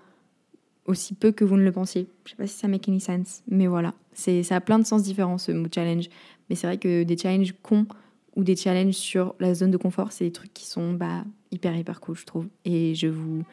aussi 0.85 1.13
peu 1.13 1.31
que 1.31 1.43
vous 1.43 1.57
ne 1.57 1.63
le 1.63 1.71
pensiez. 1.71 2.07
Je 2.25 2.31
sais 2.31 2.35
pas 2.35 2.47
si 2.47 2.57
ça 2.57 2.67
make 2.67 2.87
any 2.87 2.99
sense, 2.99 3.43
mais 3.47 3.67
voilà. 3.67 3.93
C'est, 4.13 4.43
ça 4.43 4.55
a 4.57 4.61
plein 4.61 4.79
de 4.79 4.85
sens 4.85 5.03
différents 5.03 5.37
ce 5.37 5.51
mot 5.51 5.67
challenge. 5.73 6.09
Mais 6.49 6.55
c'est 6.55 6.67
vrai 6.67 6.77
que 6.77 7.03
des 7.03 7.17
challenges 7.17 7.55
cons 7.61 7.87
ou 8.35 8.43
des 8.43 8.55
challenges 8.55 8.93
sur 8.93 9.35
la 9.39 9.53
zone 9.55 9.71
de 9.71 9.77
confort, 9.77 10.11
c'est 10.11 10.25
des 10.25 10.31
trucs 10.31 10.53
qui 10.53 10.67
sont 10.67 10.93
bah, 10.93 11.23
hyper 11.51 11.75
hyper 11.75 11.99
cool, 11.99 12.15
je 12.15 12.25
trouve. 12.25 12.47
Et 12.65 12.95
je 12.95 13.07
vous... 13.07 13.43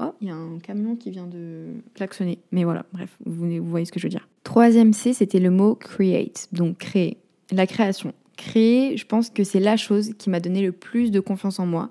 Oh, 0.00 0.14
il 0.22 0.28
y 0.28 0.30
a 0.30 0.34
un 0.34 0.58
camion 0.58 0.96
qui 0.96 1.10
vient 1.10 1.26
de 1.26 1.66
klaxonner. 1.94 2.38
Mais 2.50 2.64
voilà, 2.64 2.86
bref, 2.92 3.18
vous, 3.26 3.46
vous 3.46 3.68
voyez 3.68 3.84
ce 3.84 3.92
que 3.92 4.00
je 4.00 4.06
veux 4.06 4.10
dire. 4.10 4.26
Troisième 4.42 4.94
C, 4.94 5.12
c'était 5.12 5.38
le 5.38 5.50
mot 5.50 5.74
create, 5.74 6.48
donc 6.52 6.78
créer. 6.78 7.18
La 7.50 7.66
création 7.66 8.14
créer, 8.36 8.96
je 8.96 9.06
pense 9.06 9.30
que 9.30 9.44
c'est 9.44 9.60
la 9.60 9.76
chose 9.76 10.14
qui 10.18 10.30
m'a 10.30 10.40
donné 10.40 10.62
le 10.62 10.72
plus 10.72 11.10
de 11.10 11.20
confiance 11.20 11.58
en 11.58 11.66
moi. 11.66 11.90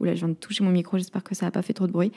Oula, 0.00 0.14
je 0.14 0.20
viens 0.20 0.28
de 0.28 0.34
toucher 0.34 0.64
mon 0.64 0.70
micro, 0.70 0.98
j'espère 0.98 1.22
que 1.22 1.34
ça 1.34 1.46
n'a 1.46 1.52
pas 1.52 1.62
fait 1.62 1.74
trop 1.74 1.86
de 1.86 1.92
bruit. 1.92 2.12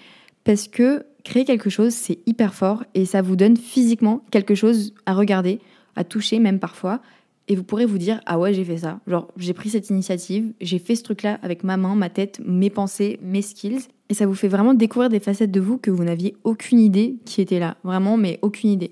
Parce 0.45 0.69
que 0.69 1.05
créer 1.25 1.43
quelque 1.43 1.69
chose, 1.69 1.93
c'est 1.93 2.19
hyper 2.25 2.53
fort 2.53 2.85
et 2.93 3.05
ça 3.05 3.21
vous 3.21 3.35
donne 3.35 3.57
physiquement 3.57 4.23
quelque 4.31 4.55
chose 4.55 4.93
à 5.05 5.13
regarder, 5.13 5.59
à 5.97 6.05
toucher 6.05 6.39
même 6.39 6.59
parfois. 6.59 7.01
Et 7.47 7.55
vous 7.55 7.63
pourrez 7.63 7.85
vous 7.85 7.97
dire, 7.97 8.21
ah 8.25 8.39
ouais, 8.39 8.53
j'ai 8.53 8.63
fait 8.63 8.77
ça. 8.77 8.99
Genre, 9.05 9.27
j'ai 9.37 9.53
pris 9.53 9.69
cette 9.69 9.89
initiative, 9.89 10.53
j'ai 10.61 10.79
fait 10.79 10.95
ce 10.95 11.03
truc-là 11.03 11.39
avec 11.43 11.63
ma 11.63 11.77
main, 11.77 11.95
ma 11.95 12.09
tête, 12.09 12.39
mes 12.45 12.69
pensées, 12.69 13.19
mes 13.21 13.41
skills. 13.41 13.87
Et 14.09 14.13
ça 14.13 14.25
vous 14.25 14.33
fait 14.33 14.47
vraiment 14.47 14.73
découvrir 14.73 15.09
des 15.09 15.19
facettes 15.19 15.51
de 15.51 15.59
vous 15.59 15.77
que 15.77 15.91
vous 15.91 16.03
n'aviez 16.03 16.35
aucune 16.43 16.79
idée 16.79 17.17
qui 17.25 17.41
étaient 17.41 17.59
là. 17.59 17.77
Vraiment, 17.83 18.17
mais 18.17 18.39
aucune 18.41 18.69
idée. 18.69 18.91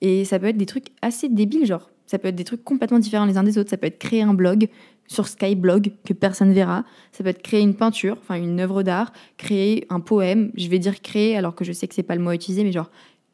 Et 0.00 0.24
ça 0.24 0.38
peut 0.38 0.46
être 0.46 0.56
des 0.56 0.66
trucs 0.66 0.88
assez 1.02 1.28
débiles, 1.28 1.66
genre, 1.66 1.90
ça 2.06 2.18
peut 2.18 2.28
être 2.28 2.36
des 2.36 2.44
trucs 2.44 2.64
complètement 2.64 2.98
différents 2.98 3.24
les 3.24 3.38
uns 3.38 3.42
des 3.42 3.58
autres. 3.58 3.70
Ça 3.70 3.76
peut 3.76 3.86
être 3.86 3.98
créer 3.98 4.22
un 4.22 4.34
blog 4.34 4.68
sur 5.06 5.28
Skyblog 5.28 5.92
que 6.04 6.12
personne 6.12 6.52
verra. 6.52 6.84
Ça 7.12 7.22
peut 7.22 7.30
être 7.30 7.42
créer 7.42 7.60
une 7.60 7.74
peinture, 7.74 8.16
enfin 8.20 8.36
une 8.36 8.60
œuvre 8.60 8.82
d'art, 8.82 9.12
créer 9.36 9.86
un 9.90 10.00
poème. 10.00 10.50
Je 10.56 10.68
vais 10.68 10.78
dire 10.78 11.02
créer 11.02 11.36
alors 11.36 11.54
que 11.54 11.64
je 11.64 11.72
sais 11.72 11.86
que 11.88 11.94
c'est 11.94 12.02
pas 12.02 12.16
le 12.16 12.22
mot 12.22 12.32
utilisé, 12.32 12.64
mais 12.64 12.72
genre 12.72 12.90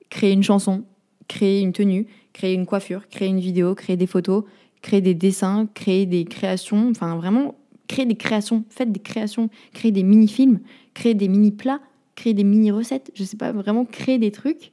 créer 0.09 0.33
une 0.33 0.43
chanson, 0.43 0.85
créer 1.29 1.61
une 1.61 1.73
tenue, 1.73 2.07
créer 2.33 2.55
une 2.55 2.67
coiffure, 2.67 3.09
créer 3.09 3.29
une 3.29 3.41
vidéo, 3.41 3.75
créer 3.75 3.97
des 3.97 4.07
photos, 4.07 4.45
créer 4.83 5.01
des 5.01 5.15
dessins, 5.15 5.69
créer 5.75 6.07
des 6.07 6.25
créations. 6.25 6.89
Enfin 6.91 7.17
vraiment 7.17 7.57
créer 7.91 8.07
des 8.07 8.17
créations. 8.17 8.65
Faites 8.71 8.93
des 8.93 9.01
créations, 9.01 9.51
créer 9.75 9.91
des 9.93 10.05
mini-films, 10.05 10.61
créer 10.95 11.15
des 11.15 11.29
mini-plats, 11.29 11.81
créer 12.15 12.35
des 12.35 12.45
mini-recettes. 12.45 13.11
Je 13.15 13.25
sais 13.25 13.37
pas, 13.37 13.53
vraiment 13.53 13.85
créer 13.85 14.19
des 14.19 14.31
trucs. 14.31 14.73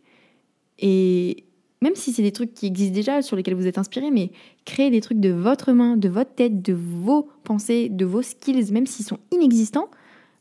Et, 0.79 1.45
même 1.81 1.95
si 1.95 2.11
c'est 2.11 2.23
des 2.23 2.31
trucs 2.31 2.53
qui 2.53 2.65
existent 2.65 2.95
déjà, 2.95 3.21
sur 3.21 3.35
lesquels 3.35 3.53
vous 3.53 3.67
êtes 3.67 3.77
inspiré, 3.77 4.09
mais 4.09 4.31
créer 4.65 4.89
des 4.89 5.01
trucs 5.01 5.19
de 5.19 5.29
votre 5.29 5.71
main, 5.73 5.95
de 5.95 6.09
votre 6.09 6.33
tête, 6.33 6.61
de 6.61 6.73
vos 6.73 7.29
pensées, 7.43 7.89
de 7.89 8.05
vos 8.05 8.21
skills, 8.21 8.71
même 8.71 8.87
s'ils 8.87 9.05
sont 9.05 9.19
inexistants, 9.31 9.89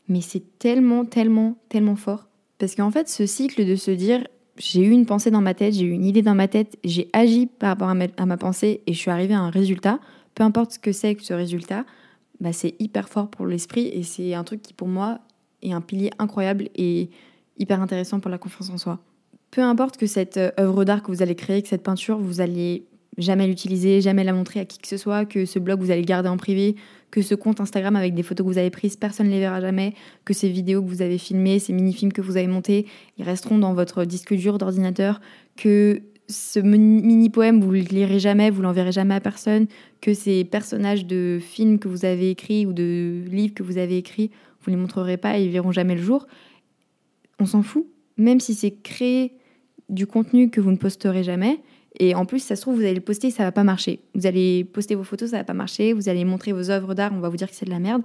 mais 0.07 0.21
c'est 0.21 0.43
tellement, 0.57 1.05
tellement, 1.05 1.57
tellement 1.69 1.95
fort. 1.95 2.27
Parce 2.57 2.75
qu'en 2.75 2.89
fait, 2.89 3.07
ce 3.07 3.25
cycle 3.25 3.65
de 3.65 3.75
se 3.75 3.91
dire, 3.91 4.25
j'ai 4.57 4.81
eu 4.81 4.89
une 4.89 5.05
pensée 5.05 5.29
dans 5.29 5.41
ma 5.41 5.53
tête, 5.53 5.75
j'ai 5.75 5.85
eu 5.85 5.91
une 5.91 6.05
idée 6.05 6.23
dans 6.23 6.33
ma 6.33 6.47
tête, 6.47 6.77
j'ai 6.83 7.09
agi 7.13 7.45
par 7.45 7.69
rapport 7.69 7.89
à 7.89 7.93
ma, 7.93 8.37
pensée 8.37 8.81
et 8.87 8.93
je 8.93 8.97
suis 8.97 9.11
arrivé 9.11 9.35
à 9.35 9.39
un 9.39 9.51
résultat, 9.51 9.99
peu 10.33 10.43
importe 10.43 10.71
ce 10.71 10.79
que 10.79 10.91
c'est 10.91 11.13
que 11.13 11.23
ce 11.23 11.33
résultat, 11.33 11.85
bah 12.39 12.53
c'est 12.53 12.75
hyper 12.79 13.09
fort 13.09 13.29
pour 13.29 13.45
l'esprit 13.45 13.87
et 13.87 14.03
c'est 14.03 14.33
un 14.33 14.43
truc 14.43 14.61
qui 14.61 14.73
pour 14.73 14.87
moi 14.87 15.19
est 15.61 15.71
un 15.71 15.81
pilier 15.81 16.11
incroyable 16.19 16.69
et 16.75 17.09
hyper 17.57 17.81
intéressant 17.81 18.19
pour 18.19 18.29
la 18.29 18.37
confiance 18.37 18.69
en 18.69 18.77
soi 18.77 18.99
peu 19.57 19.63
importe 19.63 19.97
que 19.97 20.05
cette 20.05 20.37
euh, 20.37 20.51
œuvre 20.59 20.85
d'art 20.85 21.01
que 21.01 21.07
vous 21.07 21.23
allez 21.23 21.33
créer, 21.33 21.63
que 21.63 21.67
cette 21.67 21.81
peinture, 21.81 22.19
vous 22.19 22.41
allez 22.41 22.85
jamais 23.17 23.47
l'utiliser, 23.47 24.01
jamais 24.01 24.23
la 24.23 24.31
montrer 24.31 24.59
à 24.59 24.65
qui 24.65 24.77
que 24.77 24.87
ce 24.87 24.97
soit, 24.97 25.25
que 25.25 25.47
ce 25.47 25.57
blog 25.57 25.79
vous 25.79 25.89
allez 25.89 26.01
le 26.01 26.05
garder 26.05 26.29
en 26.29 26.37
privé, 26.37 26.75
que 27.09 27.23
ce 27.23 27.33
compte 27.33 27.59
Instagram 27.59 27.95
avec 27.95 28.13
des 28.13 28.21
photos 28.21 28.45
que 28.45 28.51
vous 28.51 28.59
avez 28.59 28.69
prises, 28.69 28.97
personne 28.97 29.25
ne 29.25 29.31
les 29.31 29.39
verra 29.39 29.59
jamais, 29.59 29.95
que 30.25 30.35
ces 30.35 30.47
vidéos 30.47 30.83
que 30.83 30.87
vous 30.87 31.01
avez 31.01 31.17
filmées, 31.17 31.57
ces 31.57 31.73
mini-films 31.73 32.13
que 32.13 32.21
vous 32.21 32.37
avez 32.37 32.45
montés, 32.45 32.85
ils 33.17 33.25
resteront 33.25 33.57
dans 33.57 33.73
votre 33.73 34.05
disque 34.05 34.35
dur 34.35 34.59
d'ordinateur, 34.59 35.21
que 35.55 36.03
ce 36.29 36.59
mini-poème, 36.59 37.59
vous 37.59 37.71
ne 37.71 37.79
le 37.79 37.85
lirez 37.85 38.19
jamais, 38.19 38.51
vous 38.51 38.61
l'enverrez 38.61 38.91
jamais 38.91 39.15
à 39.15 39.21
personne, 39.21 39.65
que 40.01 40.13
ces 40.13 40.43
personnages 40.43 41.07
de 41.07 41.39
films 41.41 41.79
que 41.79 41.87
vous 41.87 42.05
avez 42.05 42.29
écrits 42.29 42.67
ou 42.67 42.73
de 42.73 43.23
livres 43.27 43.55
que 43.55 43.63
vous 43.63 43.79
avez 43.79 43.97
écrits, 43.97 44.29
vous 44.61 44.69
ne 44.69 44.75
les 44.75 44.81
montrerez 44.83 45.17
pas 45.17 45.39
et 45.39 45.45
ils 45.45 45.49
verront 45.49 45.71
jamais 45.71 45.95
le 45.95 46.03
jour. 46.03 46.27
On 47.39 47.47
s'en 47.47 47.63
fout 47.63 47.87
même 48.17 48.39
si 48.39 48.53
c'est 48.53 48.71
créer 48.71 49.33
du 49.89 50.07
contenu 50.07 50.49
que 50.49 50.61
vous 50.61 50.71
ne 50.71 50.77
posterez 50.77 51.23
jamais. 51.23 51.59
Et 51.99 52.13
en 52.13 52.25
plus, 52.25 52.39
ça 52.39 52.55
se 52.55 52.61
trouve, 52.61 52.75
vous 52.75 52.81
allez 52.81 52.95
le 52.95 53.01
poster, 53.01 53.31
ça 53.31 53.43
va 53.43 53.51
pas 53.51 53.63
marcher. 53.63 54.01
Vous 54.13 54.27
allez 54.27 54.63
poster 54.63 54.95
vos 54.95 55.03
photos, 55.03 55.31
ça 55.31 55.37
va 55.37 55.43
pas 55.43 55.53
marcher. 55.53 55.93
Vous 55.93 56.09
allez 56.09 56.25
montrer 56.25 56.51
vos 56.51 56.69
œuvres 56.69 56.93
d'art, 56.93 57.11
on 57.13 57.19
va 57.19 57.29
vous 57.29 57.37
dire 57.37 57.49
que 57.49 57.55
c'est 57.55 57.65
de 57.65 57.71
la 57.71 57.79
merde. 57.79 58.03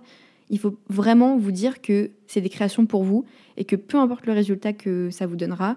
Il 0.49 0.59
faut 0.59 0.77
vraiment 0.89 1.37
vous 1.39 1.53
dire 1.53 1.81
que 1.81 2.11
c'est 2.27 2.41
des 2.41 2.49
créations 2.49 2.87
pour 2.87 3.05
vous 3.05 3.25
et 3.57 3.65
que 3.65 3.77
peu 3.77 3.99
importe 3.99 4.27
le 4.27 4.33
résultat 4.33 4.73
que 4.73 5.11
ça 5.11 5.27
vous 5.27 5.37
donnera, 5.37 5.77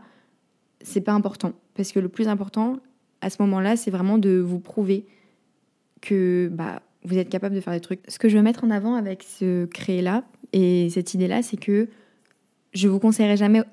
c'est 0.81 1.01
pas 1.01 1.13
important. 1.13 1.53
Parce 1.75 1.91
que 1.91 1.99
le 1.99 2.09
plus 2.09 2.27
important 2.27 2.79
à 3.21 3.29
ce 3.29 3.41
moment-là, 3.41 3.75
c'est 3.75 3.91
vraiment 3.91 4.17
de 4.17 4.37
vous 4.39 4.59
prouver 4.59 5.05
que 6.01 6.49
bah, 6.51 6.81
vous 7.03 7.17
êtes 7.17 7.29
capable 7.29 7.55
de 7.55 7.61
faire 7.61 7.73
des 7.73 7.79
trucs. 7.79 8.01
Ce 8.07 8.19
que 8.19 8.29
je 8.29 8.37
veux 8.37 8.43
mettre 8.43 8.63
en 8.63 8.69
avant 8.69 8.95
avec 8.95 9.23
ce 9.23 9.65
créer-là 9.65 10.23
et 10.53 10.89
cette 10.89 11.13
idée-là, 11.13 11.41
c'est 11.41 11.57
que 11.57 11.89
je 12.73 12.87
vous 12.87 12.99
conseillerais 12.99 13.37
jamais 13.37 13.63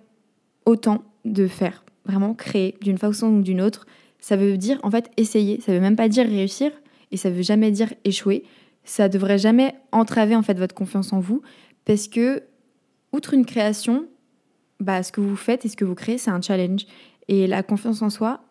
autant 0.65 1.03
de 1.25 1.47
faire. 1.47 1.85
Vraiment 2.05 2.35
créer 2.35 2.77
d'une 2.81 2.99
façon 2.99 3.29
ou 3.29 3.43
d'une 3.43 3.61
autre. 3.61 3.87
Ça 4.19 4.37
veut 4.37 4.57
dire 4.57 4.79
en 4.83 4.91
fait 4.91 5.11
essayer. 5.17 5.61
Ça 5.61 5.73
veut 5.73 5.81
même 5.81 5.97
pas 5.97 6.09
dire 6.09 6.27
réussir 6.27 6.71
et 7.11 7.17
ça 7.17 7.31
veut 7.31 7.43
jamais 7.43 7.71
dire 7.71 7.93
échouer. 8.05 8.45
Ça 8.85 9.09
devrait 9.09 9.39
jamais 9.39 9.75
entraver 9.93 10.35
en 10.35 10.43
fait 10.43 10.59
votre 10.59 10.75
confiance 10.75 11.13
en 11.13 11.21
vous 11.21 11.43
parce 11.85 12.09
que 12.09 12.43
outre 13.13 13.35
une 13.35 13.47
création, 13.47 14.07
bah, 14.81 15.03
ce 15.03 15.13
que 15.13 15.21
vous 15.21 15.37
faites 15.37 15.65
et 15.65 15.69
ce 15.69 15.77
que 15.77 15.85
vous 15.85 15.95
créez, 15.95 16.19
c'est 16.19 16.31
un 16.31 16.41
challenge. 16.41 16.87
Et 17.29 17.47
la 17.47 17.63
confiance 17.63 18.03
en 18.03 18.11
soi, 18.11 18.43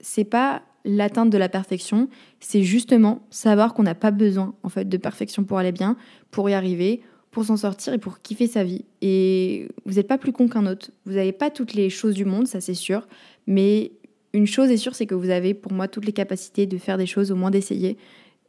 c'est 0.00 0.24
pas 0.24 0.62
l'atteinte 0.84 1.30
de 1.30 1.38
la 1.38 1.48
perfection, 1.48 2.08
c'est 2.40 2.62
justement 2.62 3.20
savoir 3.30 3.74
qu'on 3.74 3.82
n'a 3.82 3.94
pas 3.94 4.10
besoin 4.10 4.54
en 4.62 4.68
fait 4.68 4.88
de 4.88 4.96
perfection 4.96 5.44
pour 5.44 5.58
aller 5.58 5.72
bien, 5.72 5.96
pour 6.30 6.48
y 6.48 6.54
arriver, 6.54 7.02
pour 7.30 7.44
s'en 7.44 7.56
sortir 7.56 7.92
et 7.92 7.98
pour 7.98 8.20
kiffer 8.20 8.46
sa 8.46 8.64
vie. 8.64 8.84
Et 9.02 9.68
vous 9.86 9.94
n'êtes 9.94 10.08
pas 10.08 10.18
plus 10.18 10.32
con 10.32 10.48
qu'un 10.48 10.66
autre. 10.66 10.90
Vous 11.06 11.14
n'avez 11.14 11.32
pas 11.32 11.50
toutes 11.50 11.74
les 11.74 11.90
choses 11.90 12.14
du 12.14 12.24
monde, 12.24 12.46
ça 12.46 12.60
c'est 12.60 12.74
sûr, 12.74 13.06
mais 13.46 13.92
une 14.32 14.46
chose 14.46 14.70
est 14.70 14.76
sûre, 14.76 14.94
c'est 14.94 15.06
que 15.06 15.14
vous 15.14 15.30
avez 15.30 15.54
pour 15.54 15.72
moi 15.72 15.88
toutes 15.88 16.04
les 16.04 16.12
capacités 16.12 16.66
de 16.66 16.78
faire 16.78 16.98
des 16.98 17.06
choses, 17.06 17.32
au 17.32 17.36
moins 17.36 17.50
d'essayer. 17.50 17.96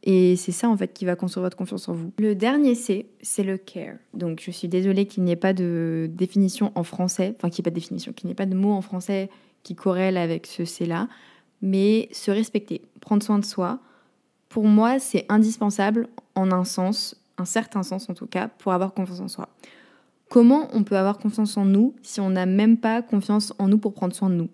Et 0.04 0.34
c'est 0.34 0.52
ça 0.52 0.68
en 0.68 0.76
fait 0.76 0.92
qui 0.92 1.04
va 1.04 1.14
construire 1.14 1.44
votre 1.44 1.56
confiance 1.56 1.88
en 1.88 1.92
vous. 1.92 2.12
Le 2.18 2.34
dernier 2.34 2.74
C, 2.74 3.06
c'est 3.20 3.44
le 3.44 3.56
care. 3.56 3.96
Donc 4.14 4.42
je 4.44 4.50
suis 4.50 4.68
désolée 4.68 5.06
qu'il 5.06 5.22
n'y 5.22 5.30
ait 5.30 5.36
pas 5.36 5.52
de 5.52 6.10
définition 6.12 6.72
en 6.74 6.82
français, 6.82 7.34
enfin 7.36 7.50
qu'il 7.50 7.62
n'y 7.62 7.64
ait 7.64 7.70
pas 7.70 7.70
de 7.70 7.76
définition, 7.76 8.12
qu'il 8.12 8.26
n'y 8.26 8.32
ait 8.32 8.36
pas 8.36 8.46
de 8.46 8.56
mot 8.56 8.72
en 8.72 8.80
français 8.80 9.30
qui 9.62 9.76
corrèle 9.76 10.16
avec 10.16 10.46
ce 10.46 10.64
C-là, 10.64 11.08
mais 11.60 12.08
se 12.10 12.32
respecter, 12.32 12.82
prendre 13.00 13.22
soin 13.22 13.38
de 13.38 13.44
soi. 13.44 13.78
Pour 14.48 14.64
moi, 14.64 14.98
c'est 14.98 15.24
indispensable 15.28 16.08
en 16.34 16.50
un 16.50 16.64
sens, 16.64 17.16
un 17.42 17.44
certain 17.44 17.82
sens 17.82 18.08
en 18.08 18.14
tout 18.14 18.26
cas, 18.26 18.48
pour 18.48 18.72
avoir 18.72 18.94
confiance 18.94 19.20
en 19.20 19.28
soi. 19.28 19.48
Comment 20.30 20.68
on 20.72 20.82
peut 20.82 20.96
avoir 20.96 21.18
confiance 21.18 21.56
en 21.58 21.66
nous 21.66 21.94
si 22.02 22.20
on 22.20 22.30
n'a 22.30 22.46
même 22.46 22.78
pas 22.78 23.02
confiance 23.02 23.52
en 23.58 23.68
nous 23.68 23.78
pour 23.78 23.92
prendre 23.92 24.14
soin 24.14 24.30
de 24.30 24.34
nous? 24.34 24.48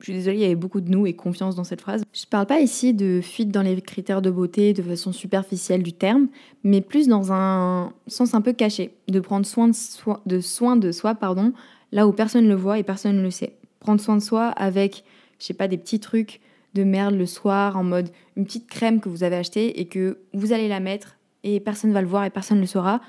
Je 0.00 0.06
suis 0.06 0.14
désolée, 0.14 0.38
il 0.38 0.40
y 0.40 0.46
avait 0.46 0.54
beaucoup 0.54 0.80
de 0.80 0.90
nous 0.90 1.06
et 1.06 1.12
confiance 1.12 1.54
dans 1.56 1.64
cette 1.64 1.82
phrase. 1.82 2.02
Je 2.12 2.22
ne 2.22 2.30
parle 2.30 2.46
pas 2.46 2.60
ici 2.60 2.94
de 2.94 3.20
fuite 3.22 3.50
dans 3.50 3.60
les 3.60 3.80
critères 3.82 4.22
de 4.22 4.30
beauté 4.30 4.72
de 4.72 4.82
façon 4.82 5.12
superficielle 5.12 5.82
du 5.82 5.92
terme, 5.92 6.28
mais 6.64 6.80
plus 6.80 7.06
dans 7.06 7.32
un 7.32 7.92
sens 8.06 8.34
un 8.34 8.40
peu 8.40 8.54
caché, 8.54 8.94
de 9.08 9.20
prendre 9.20 9.44
soin 9.44 9.68
de 9.68 9.74
soi, 9.74 10.22
de, 10.24 10.40
soin 10.40 10.76
de 10.76 10.90
soi 10.90 11.14
pardon, 11.14 11.52
là 11.92 12.08
où 12.08 12.12
personne 12.12 12.44
ne 12.44 12.48
le 12.48 12.54
voit 12.54 12.78
et 12.78 12.82
personne 12.82 13.16
ne 13.16 13.22
le 13.22 13.30
sait. 13.30 13.56
Prendre 13.78 14.00
soin 14.00 14.16
de 14.16 14.22
soi 14.22 14.46
avec, 14.48 15.04
je 15.38 15.44
sais 15.44 15.54
pas, 15.54 15.68
des 15.68 15.78
petits 15.78 16.00
trucs 16.00 16.40
de 16.74 16.82
merde 16.82 17.14
le 17.14 17.26
soir 17.26 17.76
en 17.76 17.84
mode 17.84 18.08
une 18.36 18.46
petite 18.46 18.68
crème 18.68 19.00
que 19.00 19.08
vous 19.08 19.22
avez 19.22 19.36
achetée 19.36 19.80
et 19.80 19.86
que 19.86 20.18
vous 20.32 20.52
allez 20.52 20.68
la 20.68 20.80
mettre 20.80 21.16
et 21.44 21.60
personne 21.60 21.90
ne 21.90 21.94
va 21.94 22.02
le 22.02 22.08
voir 22.08 22.24
et 22.24 22.30
personne 22.30 22.58
ne 22.58 22.62
le 22.62 22.66
saura, 22.66 23.00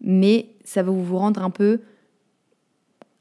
mais 0.00 0.50
ça 0.64 0.82
va 0.82 0.90
vous 0.90 1.18
rendre 1.18 1.42
un 1.42 1.50
peu 1.50 1.80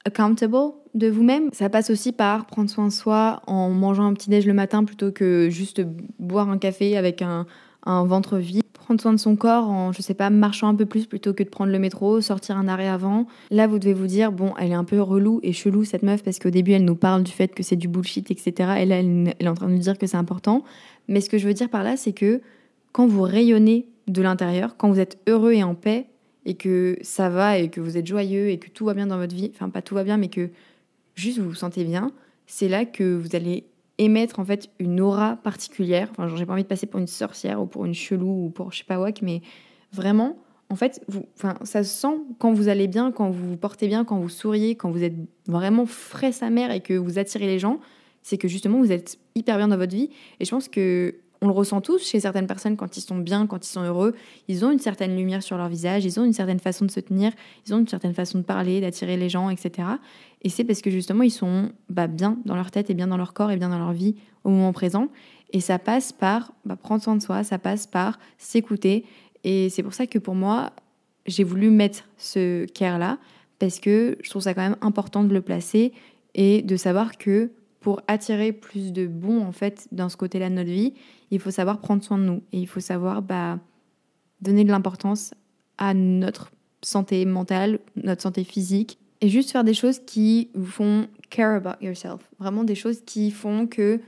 accountable 0.05 0.73
de 0.93 1.07
vous-même. 1.07 1.49
Ça 1.53 1.69
passe 1.69 1.89
aussi 1.89 2.11
par 2.11 2.45
prendre 2.45 2.69
soin 2.69 2.87
de 2.87 2.91
soi 2.91 3.41
en 3.47 3.69
mangeant 3.69 4.05
un 4.05 4.13
petit 4.13 4.29
déj 4.29 4.45
le 4.45 4.53
matin 4.53 4.83
plutôt 4.83 5.11
que 5.11 5.49
juste 5.49 5.81
boire 6.19 6.49
un 6.49 6.57
café 6.57 6.97
avec 6.97 7.21
un, 7.21 7.45
ventre 7.85 8.37
vide. 8.37 8.63
Prendre 8.73 8.99
soin 8.99 9.13
de 9.13 9.17
son 9.17 9.37
corps 9.37 9.69
en, 9.69 9.93
je 9.93 10.01
sais 10.01 10.13
pas, 10.13 10.29
marchant 10.29 10.67
un 10.67 10.75
peu 10.75 10.85
plus 10.85 11.05
plutôt 11.05 11.33
que 11.33 11.41
de 11.41 11.47
prendre 11.47 11.71
le 11.71 11.79
métro, 11.79 12.19
sortir 12.19 12.57
un 12.57 12.67
arrêt 12.67 12.89
avant. 12.89 13.27
Là, 13.49 13.65
vous 13.65 13.79
devez 13.79 13.93
vous 13.93 14.07
dire, 14.07 14.33
bon, 14.33 14.53
elle 14.59 14.71
est 14.71 14.75
un 14.75 14.83
peu 14.83 15.01
relou 15.01 15.39
et 15.41 15.53
chelou 15.53 15.85
cette 15.85 16.03
meuf 16.03 16.21
parce 16.21 16.37
qu'au 16.37 16.49
début, 16.49 16.73
elle 16.73 16.83
nous 16.83 16.97
parle 16.97 17.23
du 17.23 17.31
fait 17.31 17.55
que 17.55 17.63
c'est 17.63 17.77
du 17.77 17.87
bullshit, 17.87 18.29
etc. 18.29 18.51
Et 18.79 18.85
là, 18.85 18.99
elle 18.99 19.33
est 19.39 19.47
en 19.47 19.53
train 19.53 19.67
de 19.67 19.71
nous 19.71 19.79
dire 19.79 19.97
que 19.97 20.05
c'est 20.05 20.17
important. 20.17 20.65
Mais 21.07 21.21
ce 21.21 21.29
que 21.29 21.37
je 21.37 21.47
veux 21.47 21.53
dire 21.53 21.69
par 21.69 21.83
là, 21.83 21.95
c'est 21.95 22.11
que 22.11 22.41
quand 22.91 23.07
vous 23.07 23.21
rayonnez 23.21 23.87
de 24.07 24.21
l'intérieur, 24.21 24.77
quand 24.77 24.89
vous 24.89 24.99
êtes 24.99 25.17
heureux 25.27 25.53
et 25.53 25.63
en 25.63 25.75
paix, 25.75 26.07
et 26.45 26.55
que 26.55 26.97
ça 27.01 27.29
va 27.29 27.57
et 27.57 27.69
que 27.69 27.79
vous 27.79 27.97
êtes 27.97 28.07
joyeux 28.07 28.49
et 28.49 28.57
que 28.59 28.69
tout 28.69 28.85
va 28.85 28.93
bien 28.93 29.07
dans 29.07 29.17
votre 29.17 29.35
vie, 29.35 29.51
enfin 29.53 29.69
pas 29.69 29.81
tout 29.81 29.95
va 29.95 30.03
bien 30.03 30.17
mais 30.17 30.27
que 30.27 30.49
juste 31.15 31.39
vous 31.39 31.49
vous 31.49 31.55
sentez 31.55 31.83
bien, 31.83 32.11
c'est 32.47 32.67
là 32.67 32.85
que 32.85 33.15
vous 33.15 33.35
allez 33.35 33.65
émettre 33.97 34.39
en 34.39 34.45
fait 34.45 34.69
une 34.79 34.99
aura 34.99 35.37
particulière. 35.37 36.09
Enfin, 36.11 36.27
j'ai 36.35 36.45
pas 36.45 36.53
envie 36.53 36.63
de 36.63 36.67
passer 36.67 36.87
pour 36.87 36.99
une 36.99 37.07
sorcière 37.07 37.61
ou 37.61 37.65
pour 37.65 37.85
une 37.85 37.93
chelou 37.93 38.45
ou 38.45 38.49
pour 38.49 38.71
je 38.71 38.79
sais 38.79 38.83
pas 38.83 38.99
what, 38.99 39.13
mais 39.21 39.41
vraiment, 39.91 40.37
en 40.69 40.75
fait, 40.75 41.03
vous, 41.07 41.25
enfin, 41.35 41.55
ça 41.63 41.83
se 41.83 41.89
sent 41.89 42.17
quand 42.39 42.53
vous 42.53 42.67
allez 42.67 42.87
bien, 42.87 43.11
quand 43.11 43.29
vous 43.29 43.51
vous 43.51 43.57
portez 43.57 43.87
bien, 43.87 44.03
quand 44.03 44.19
vous 44.19 44.29
souriez, 44.29 44.75
quand 44.75 44.89
vous 44.89 45.03
êtes 45.03 45.15
vraiment 45.47 45.85
frais 45.85 46.31
sa 46.31 46.49
mère 46.49 46.71
et 46.71 46.81
que 46.81 46.93
vous 46.93 47.19
attirez 47.19 47.45
les 47.45 47.59
gens, 47.59 47.79
c'est 48.23 48.37
que 48.37 48.47
justement 48.47 48.79
vous 48.79 48.91
êtes 48.91 49.19
hyper 49.35 49.57
bien 49.57 49.67
dans 49.67 49.77
votre 49.77 49.95
vie. 49.95 50.09
Et 50.39 50.45
je 50.45 50.49
pense 50.49 50.67
que 50.67 51.15
on 51.43 51.47
le 51.47 51.53
ressent 51.53 51.81
tous 51.81 52.01
chez 52.07 52.21
certaines 52.21 52.47
personnes 52.47 52.77
quand 52.77 52.95
ils 52.95 53.01
sont 53.01 53.17
bien, 53.17 53.47
quand 53.47 53.67
ils 53.67 53.69
sont 53.69 53.83
heureux. 53.83 54.15
Ils 54.47 54.63
ont 54.63 54.71
une 54.71 54.79
certaine 54.79 55.13
lumière 55.13 55.43
sur 55.43 55.57
leur 55.57 55.67
visage, 55.67 56.05
ils 56.05 56.17
ont 56.17 56.23
une 56.23 56.31
certaine 56.31 56.59
façon 56.59 56.85
de 56.85 56.91
se 56.91 57.01
tenir, 57.01 57.33
ils 57.67 57.73
ont 57.73 57.79
une 57.79 57.87
certaine 57.87 58.13
façon 58.13 58.37
de 58.37 58.43
parler, 58.43 58.79
d'attirer 58.79 59.17
les 59.17 59.27
gens, 59.27 59.49
etc. 59.49 59.89
Et 60.41 60.47
c'est 60.47 60.63
parce 60.63 60.81
que 60.81 60.89
justement, 60.89 61.21
ils 61.21 61.31
sont 61.31 61.73
bah, 61.89 62.07
bien 62.07 62.37
dans 62.45 62.55
leur 62.55 62.71
tête 62.71 62.89
et 62.89 62.93
bien 62.93 63.07
dans 63.07 63.17
leur 63.17 63.33
corps 63.33 63.51
et 63.51 63.57
bien 63.57 63.67
dans 63.67 63.77
leur 63.77 63.91
vie 63.91 64.15
au 64.45 64.49
moment 64.51 64.71
présent. 64.71 65.09
Et 65.51 65.59
ça 65.59 65.79
passe 65.79 66.13
par 66.13 66.53
bah, 66.63 66.77
prendre 66.77 67.03
soin 67.03 67.17
de 67.17 67.21
soi, 67.21 67.43
ça 67.43 67.59
passe 67.59 67.87
par 67.87 68.19
s'écouter. 68.37 69.03
Et 69.43 69.69
c'est 69.69 69.83
pour 69.83 69.93
ça 69.93 70.07
que 70.07 70.19
pour 70.19 70.35
moi, 70.35 70.71
j'ai 71.25 71.43
voulu 71.43 71.69
mettre 71.71 72.05
ce 72.17 72.65
care-là, 72.67 73.17
parce 73.59 73.81
que 73.81 74.17
je 74.23 74.29
trouve 74.29 74.41
ça 74.41 74.53
quand 74.53 74.61
même 74.61 74.77
important 74.79 75.25
de 75.25 75.33
le 75.33 75.41
placer 75.41 75.91
et 76.35 76.61
de 76.61 76.77
savoir 76.77 77.17
que 77.17 77.51
pour 77.83 78.01
attirer 78.07 78.53
plus 78.53 78.93
de 78.93 79.05
bons 79.05 79.41
en 79.41 79.51
fait 79.51 79.89
dans 79.91 80.07
ce 80.07 80.15
côté-là 80.15 80.49
de 80.49 80.55
notre 80.55 80.69
vie, 80.69 80.93
il 81.31 81.39
faut 81.39 81.51
savoir 81.51 81.79
prendre 81.79 82.01
soin 82.01 82.17
de 82.17 82.23
nous 82.23 82.41
et 82.53 82.59
il 82.59 82.65
faut 82.65 82.79
savoir 82.79 83.21
bah, 83.21 83.59
donner 84.41 84.63
de 84.63 84.69
l'importance 84.69 85.33
à 85.77 85.93
notre 85.93 86.51
santé 86.81 87.25
mentale, 87.25 87.79
notre 88.01 88.21
santé 88.21 88.45
physique 88.45 88.97
et 89.19 89.27
juste 89.27 89.51
faire 89.51 89.65
des 89.65 89.73
choses 89.73 89.99
qui 89.99 90.49
vous 90.55 90.65
font 90.65 91.07
care 91.29 91.55
about 91.55 91.85
yourself. 91.85 92.21
Vraiment 92.39 92.63
des 92.63 92.75
choses 92.75 93.01
qui 93.05 93.31
font 93.31 93.67
que 93.67 93.99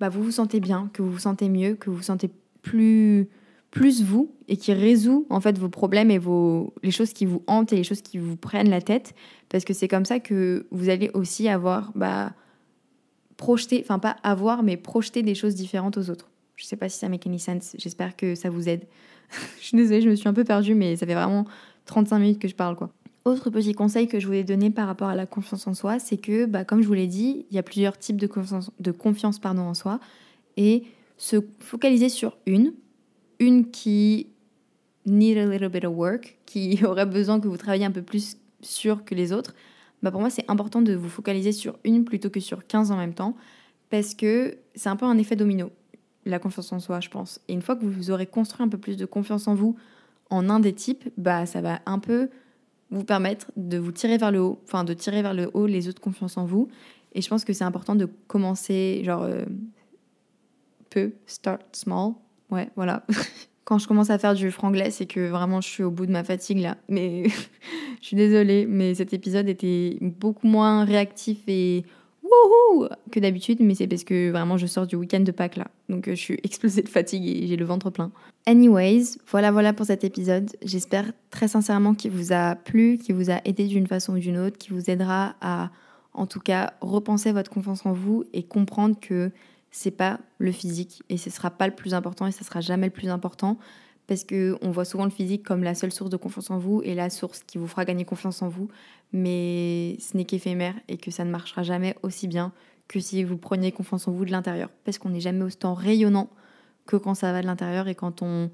bah, 0.00 0.10
vous 0.10 0.22
vous 0.22 0.30
sentez 0.30 0.60
bien, 0.60 0.90
que 0.92 1.00
vous 1.00 1.10
vous 1.10 1.18
sentez 1.18 1.48
mieux, 1.48 1.76
que 1.76 1.88
vous 1.88 1.96
vous 1.96 2.02
sentez 2.02 2.30
plus 2.60 3.28
plus 3.70 4.04
vous 4.04 4.32
et 4.46 4.56
qui 4.56 4.72
résout 4.72 5.26
en 5.30 5.40
fait 5.40 5.58
vos 5.58 5.68
problèmes 5.68 6.10
et 6.10 6.18
vos 6.18 6.74
les 6.82 6.92
choses 6.92 7.12
qui 7.12 7.24
vous 7.24 7.42
hantent 7.48 7.72
et 7.72 7.76
les 7.76 7.82
choses 7.82 8.02
qui 8.02 8.18
vous 8.18 8.36
prennent 8.36 8.70
la 8.70 8.80
tête 8.80 9.14
parce 9.48 9.64
que 9.64 9.72
c'est 9.72 9.88
comme 9.88 10.04
ça 10.04 10.20
que 10.20 10.66
vous 10.70 10.90
allez 10.90 11.10
aussi 11.14 11.48
avoir 11.48 11.90
bah 11.96 12.34
projeter, 13.36 13.80
enfin 13.82 13.98
pas 13.98 14.16
avoir, 14.22 14.62
mais 14.62 14.76
projeter 14.76 15.22
des 15.22 15.34
choses 15.34 15.54
différentes 15.54 15.96
aux 15.96 16.10
autres. 16.10 16.30
Je 16.56 16.64
sais 16.64 16.76
pas 16.76 16.88
si 16.88 16.98
ça 16.98 17.08
make 17.08 17.26
any 17.26 17.38
sense, 17.38 17.74
j'espère 17.78 18.16
que 18.16 18.34
ça 18.34 18.50
vous 18.50 18.68
aide. 18.68 18.86
je 19.60 19.66
suis 19.66 19.76
désolée, 19.76 20.00
je 20.00 20.08
me 20.08 20.14
suis 20.14 20.28
un 20.28 20.34
peu 20.34 20.44
perdue, 20.44 20.74
mais 20.74 20.96
ça 20.96 21.06
fait 21.06 21.14
vraiment 21.14 21.44
35 21.86 22.18
minutes 22.18 22.38
que 22.38 22.48
je 22.48 22.54
parle 22.54 22.76
quoi. 22.76 22.90
Autre 23.24 23.48
petit 23.48 23.72
conseil 23.72 24.06
que 24.06 24.20
je 24.20 24.26
voulais 24.26 24.44
donner 24.44 24.70
par 24.70 24.86
rapport 24.86 25.08
à 25.08 25.14
la 25.14 25.24
confiance 25.24 25.66
en 25.66 25.72
soi, 25.72 25.98
c'est 25.98 26.18
que, 26.18 26.44
bah, 26.44 26.64
comme 26.64 26.82
je 26.82 26.86
vous 26.86 26.92
l'ai 26.92 27.06
dit, 27.06 27.46
il 27.50 27.56
y 27.56 27.58
a 27.58 27.62
plusieurs 27.62 27.96
types 27.96 28.18
de 28.18 28.26
confiance, 28.26 28.70
de 28.80 28.90
confiance 28.90 29.38
pardon, 29.38 29.62
en 29.62 29.72
soi, 29.72 29.98
et 30.58 30.84
se 31.16 31.36
focaliser 31.58 32.10
sur 32.10 32.36
une, 32.44 32.74
une 33.38 33.70
qui 33.70 34.26
need 35.06 35.38
a 35.38 35.46
little 35.46 35.70
bit 35.70 35.86
of 35.86 35.94
work, 35.96 36.36
qui 36.44 36.78
aurait 36.84 37.06
besoin 37.06 37.40
que 37.40 37.48
vous 37.48 37.56
travailliez 37.56 37.86
un 37.86 37.90
peu 37.90 38.02
plus 38.02 38.36
sur 38.60 39.06
que 39.06 39.14
les 39.14 39.32
autres, 39.32 39.54
bah 40.04 40.10
pour 40.10 40.20
moi 40.20 40.28
c'est 40.28 40.48
important 40.48 40.82
de 40.82 40.94
vous 40.94 41.08
focaliser 41.08 41.50
sur 41.50 41.78
une 41.82 42.04
plutôt 42.04 42.28
que 42.28 42.38
sur 42.38 42.66
15 42.66 42.90
en 42.90 42.96
même 42.96 43.14
temps, 43.14 43.34
parce 43.88 44.14
que 44.14 44.58
c'est 44.74 44.90
un 44.90 44.96
peu 44.96 45.06
un 45.06 45.16
effet 45.16 45.34
domino, 45.34 45.70
la 46.26 46.38
confiance 46.38 46.72
en 46.72 46.78
soi, 46.78 47.00
je 47.00 47.08
pense. 47.08 47.40
Et 47.48 47.54
une 47.54 47.62
fois 47.62 47.74
que 47.74 47.86
vous 47.86 48.10
aurez 48.10 48.26
construit 48.26 48.62
un 48.64 48.68
peu 48.68 48.76
plus 48.78 48.98
de 48.98 49.06
confiance 49.06 49.48
en 49.48 49.54
vous 49.54 49.76
en 50.28 50.50
un 50.50 50.60
des 50.60 50.74
types, 50.74 51.08
bah 51.16 51.46
ça 51.46 51.62
va 51.62 51.80
un 51.86 51.98
peu 51.98 52.28
vous 52.90 53.04
permettre 53.04 53.50
de 53.56 53.78
vous 53.78 53.92
tirer 53.92 54.18
vers 54.18 54.30
le 54.30 54.40
haut, 54.40 54.60
enfin 54.64 54.84
de 54.84 54.92
tirer 54.92 55.22
vers 55.22 55.34
le 55.34 55.50
haut 55.54 55.66
les 55.66 55.88
autres 55.88 56.02
confiance 56.02 56.36
en 56.36 56.44
vous. 56.44 56.68
Et 57.14 57.22
je 57.22 57.28
pense 57.28 57.44
que 57.44 57.54
c'est 57.54 57.64
important 57.64 57.94
de 57.94 58.06
commencer, 58.26 59.00
genre, 59.04 59.22
euh, 59.22 59.44
peu, 60.90 61.12
start 61.26 61.62
small. 61.74 62.12
Ouais, 62.50 62.68
voilà. 62.76 63.06
Quand 63.64 63.78
je 63.78 63.88
commence 63.88 64.10
à 64.10 64.18
faire 64.18 64.34
du 64.34 64.50
franglais, 64.50 64.90
c'est 64.90 65.06
que 65.06 65.28
vraiment 65.28 65.60
je 65.60 65.68
suis 65.68 65.82
au 65.82 65.90
bout 65.90 66.06
de 66.06 66.12
ma 66.12 66.24
fatigue 66.24 66.58
là. 66.58 66.76
Mais 66.88 67.24
je 68.00 68.06
suis 68.06 68.16
désolée, 68.16 68.66
mais 68.66 68.94
cet 68.94 69.12
épisode 69.12 69.48
était 69.48 69.96
beaucoup 70.00 70.46
moins 70.46 70.84
réactif 70.84 71.38
et 71.48 71.84
wouhou 72.22 72.88
que 73.10 73.20
d'habitude, 73.20 73.58
mais 73.60 73.74
c'est 73.74 73.86
parce 73.86 74.04
que 74.04 74.30
vraiment 74.30 74.56
je 74.56 74.66
sors 74.66 74.86
du 74.86 74.96
week-end 74.96 75.20
de 75.20 75.32
Pâques 75.32 75.56
là. 75.56 75.68
Donc 75.88 76.08
euh, 76.08 76.14
je 76.14 76.20
suis 76.20 76.38
explosée 76.44 76.82
de 76.82 76.88
fatigue 76.88 77.26
et 77.26 77.46
j'ai 77.46 77.56
le 77.56 77.64
ventre 77.64 77.90
plein. 77.90 78.10
Anyways, 78.46 79.18
voilà 79.30 79.50
voilà 79.50 79.72
pour 79.72 79.86
cet 79.86 80.04
épisode. 80.04 80.50
J'espère 80.62 81.12
très 81.30 81.48
sincèrement 81.48 81.94
qu'il 81.94 82.10
vous 82.10 82.32
a 82.32 82.56
plu, 82.56 82.98
qu'il 82.98 83.14
vous 83.14 83.30
a 83.30 83.40
aidé 83.44 83.66
d'une 83.66 83.86
façon 83.86 84.14
ou 84.14 84.18
d'une 84.18 84.38
autre, 84.38 84.58
qu'il 84.58 84.74
vous 84.74 84.90
aidera 84.90 85.34
à 85.40 85.70
en 86.12 86.26
tout 86.26 86.40
cas 86.40 86.74
repenser 86.80 87.32
votre 87.32 87.50
confiance 87.50 87.84
en 87.86 87.92
vous 87.92 88.24
et 88.32 88.42
comprendre 88.42 88.96
que 89.00 89.30
c'est 89.76 89.90
pas 89.90 90.20
le 90.38 90.52
physique 90.52 91.02
et 91.08 91.16
ce 91.16 91.30
sera 91.30 91.50
pas 91.50 91.66
le 91.66 91.74
plus 91.74 91.94
important 91.94 92.28
et 92.28 92.30
ce 92.30 92.44
sera 92.44 92.60
jamais 92.60 92.86
le 92.86 92.92
plus 92.92 93.08
important 93.08 93.58
parce 94.06 94.22
que 94.22 94.56
on 94.62 94.70
voit 94.70 94.84
souvent 94.84 95.04
le 95.04 95.10
physique 95.10 95.42
comme 95.42 95.64
la 95.64 95.74
seule 95.74 95.90
source 95.90 96.10
de 96.10 96.16
confiance 96.16 96.48
en 96.50 96.58
vous 96.58 96.80
et 96.84 96.94
la 96.94 97.10
source 97.10 97.42
qui 97.42 97.58
vous 97.58 97.66
fera 97.66 97.84
gagner 97.84 98.04
confiance 98.04 98.40
en 98.40 98.48
vous, 98.48 98.68
mais 99.12 99.96
ce 99.98 100.16
n'est 100.16 100.26
qu'éphémère 100.26 100.74
et 100.86 100.96
que 100.96 101.10
ça 101.10 101.24
ne 101.24 101.30
marchera 101.30 101.64
jamais 101.64 101.96
aussi 102.04 102.28
bien 102.28 102.52
que 102.86 103.00
si 103.00 103.24
vous 103.24 103.36
preniez 103.36 103.72
confiance 103.72 104.06
en 104.06 104.12
vous 104.12 104.24
de 104.24 104.30
l'intérieur, 104.30 104.70
parce 104.84 104.98
qu'on 104.98 105.10
n'est 105.10 105.20
jamais 105.20 105.42
autant 105.42 105.74
rayonnant 105.74 106.30
que 106.86 106.94
quand 106.94 107.14
ça 107.14 107.32
va 107.32 107.40
de 107.40 107.46
l'intérieur 107.46 107.88
et 107.88 107.96
quand 107.96 108.22
on, 108.22 108.52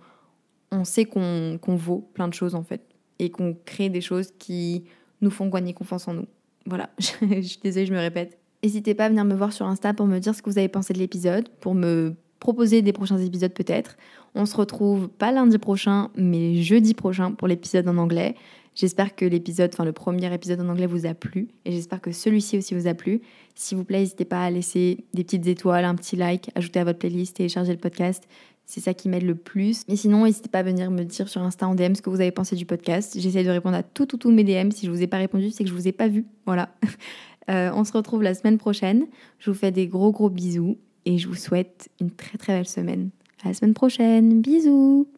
on 0.70 0.84
sait 0.84 1.04
qu'on 1.04 1.58
vaut 1.66 2.10
plein 2.14 2.28
de 2.28 2.34
choses 2.34 2.54
en 2.54 2.62
fait 2.62 2.80
et 3.18 3.30
qu'on 3.30 3.54
crée 3.66 3.90
des 3.90 4.00
choses 4.00 4.32
qui 4.38 4.84
nous 5.20 5.30
font 5.30 5.48
gagner 5.48 5.74
confiance 5.74 6.08
en 6.08 6.14
nous. 6.14 6.26
Voilà, 6.64 6.88
je 6.98 7.40
suis 7.42 7.60
désolée, 7.60 7.84
je 7.84 7.92
me 7.92 7.98
répète. 7.98 8.39
N'hésitez 8.62 8.94
pas 8.94 9.06
à 9.06 9.08
venir 9.08 9.24
me 9.24 9.34
voir 9.34 9.52
sur 9.52 9.66
Insta 9.66 9.94
pour 9.94 10.06
me 10.06 10.18
dire 10.18 10.34
ce 10.34 10.42
que 10.42 10.50
vous 10.50 10.58
avez 10.58 10.68
pensé 10.68 10.92
de 10.92 10.98
l'épisode, 10.98 11.48
pour 11.60 11.74
me 11.74 12.14
proposer 12.40 12.82
des 12.82 12.92
prochains 12.92 13.18
épisodes 13.18 13.52
peut-être. 13.52 13.96
On 14.34 14.46
se 14.46 14.56
retrouve 14.56 15.08
pas 15.08 15.32
lundi 15.32 15.58
prochain, 15.58 16.10
mais 16.16 16.56
jeudi 16.56 16.94
prochain 16.94 17.32
pour 17.32 17.48
l'épisode 17.48 17.88
en 17.88 17.96
anglais. 17.96 18.34
J'espère 18.74 19.14
que 19.16 19.24
l'épisode, 19.24 19.70
enfin 19.72 19.84
le 19.84 19.92
premier 19.92 20.32
épisode 20.32 20.60
en 20.60 20.68
anglais 20.68 20.86
vous 20.86 21.04
a 21.04 21.14
plu 21.14 21.48
et 21.64 21.72
j'espère 21.72 22.00
que 22.00 22.12
celui-ci 22.12 22.56
aussi 22.56 22.74
vous 22.74 22.86
a 22.86 22.94
plu. 22.94 23.20
S'il 23.54 23.76
vous 23.76 23.84
plaît, 23.84 23.98
n'hésitez 23.98 24.24
pas 24.24 24.44
à 24.44 24.50
laisser 24.50 25.04
des 25.12 25.24
petites 25.24 25.46
étoiles, 25.46 25.84
un 25.84 25.94
petit 25.94 26.16
like, 26.16 26.50
ajouter 26.54 26.80
à 26.80 26.84
votre 26.84 26.98
playlist, 26.98 27.36
télécharger 27.36 27.72
le 27.72 27.78
podcast. 27.78 28.26
C'est 28.64 28.80
ça 28.80 28.94
qui 28.94 29.08
m'aide 29.08 29.24
le 29.24 29.34
plus. 29.34 29.82
Mais 29.88 29.96
sinon, 29.96 30.24
n'hésitez 30.24 30.48
pas 30.48 30.60
à 30.60 30.62
venir 30.62 30.92
me 30.92 31.02
dire 31.02 31.28
sur 31.28 31.42
Insta 31.42 31.66
en 31.66 31.74
DM 31.74 31.94
ce 31.94 32.02
que 32.02 32.08
vous 32.08 32.20
avez 32.20 32.30
pensé 32.30 32.54
du 32.54 32.66
podcast. 32.66 33.18
J'essaie 33.18 33.42
de 33.42 33.50
répondre 33.50 33.76
à 33.76 33.82
tout, 33.82 34.06
tout, 34.06 34.16
tout 34.16 34.30
mes 34.30 34.44
DM. 34.44 34.70
Si 34.70 34.86
je 34.86 34.92
vous 34.92 35.02
ai 35.02 35.08
pas 35.08 35.16
répondu, 35.16 35.50
c'est 35.50 35.64
que 35.64 35.70
je 35.70 35.74
vous 35.74 35.88
ai 35.88 35.92
pas 35.92 36.06
vu. 36.06 36.24
Voilà. 36.46 36.68
Euh, 37.50 37.70
on 37.74 37.84
se 37.84 37.92
retrouve 37.92 38.22
la 38.22 38.34
semaine 38.34 38.58
prochaine. 38.58 39.06
Je 39.38 39.50
vous 39.50 39.56
fais 39.56 39.72
des 39.72 39.86
gros, 39.86 40.12
gros 40.12 40.30
bisous 40.30 40.78
et 41.04 41.18
je 41.18 41.28
vous 41.28 41.34
souhaite 41.34 41.88
une 42.00 42.10
très, 42.10 42.38
très 42.38 42.52
belle 42.54 42.68
semaine. 42.68 43.10
À 43.42 43.48
la 43.48 43.54
semaine 43.54 43.74
prochaine. 43.74 44.40
Bisous 44.40 45.08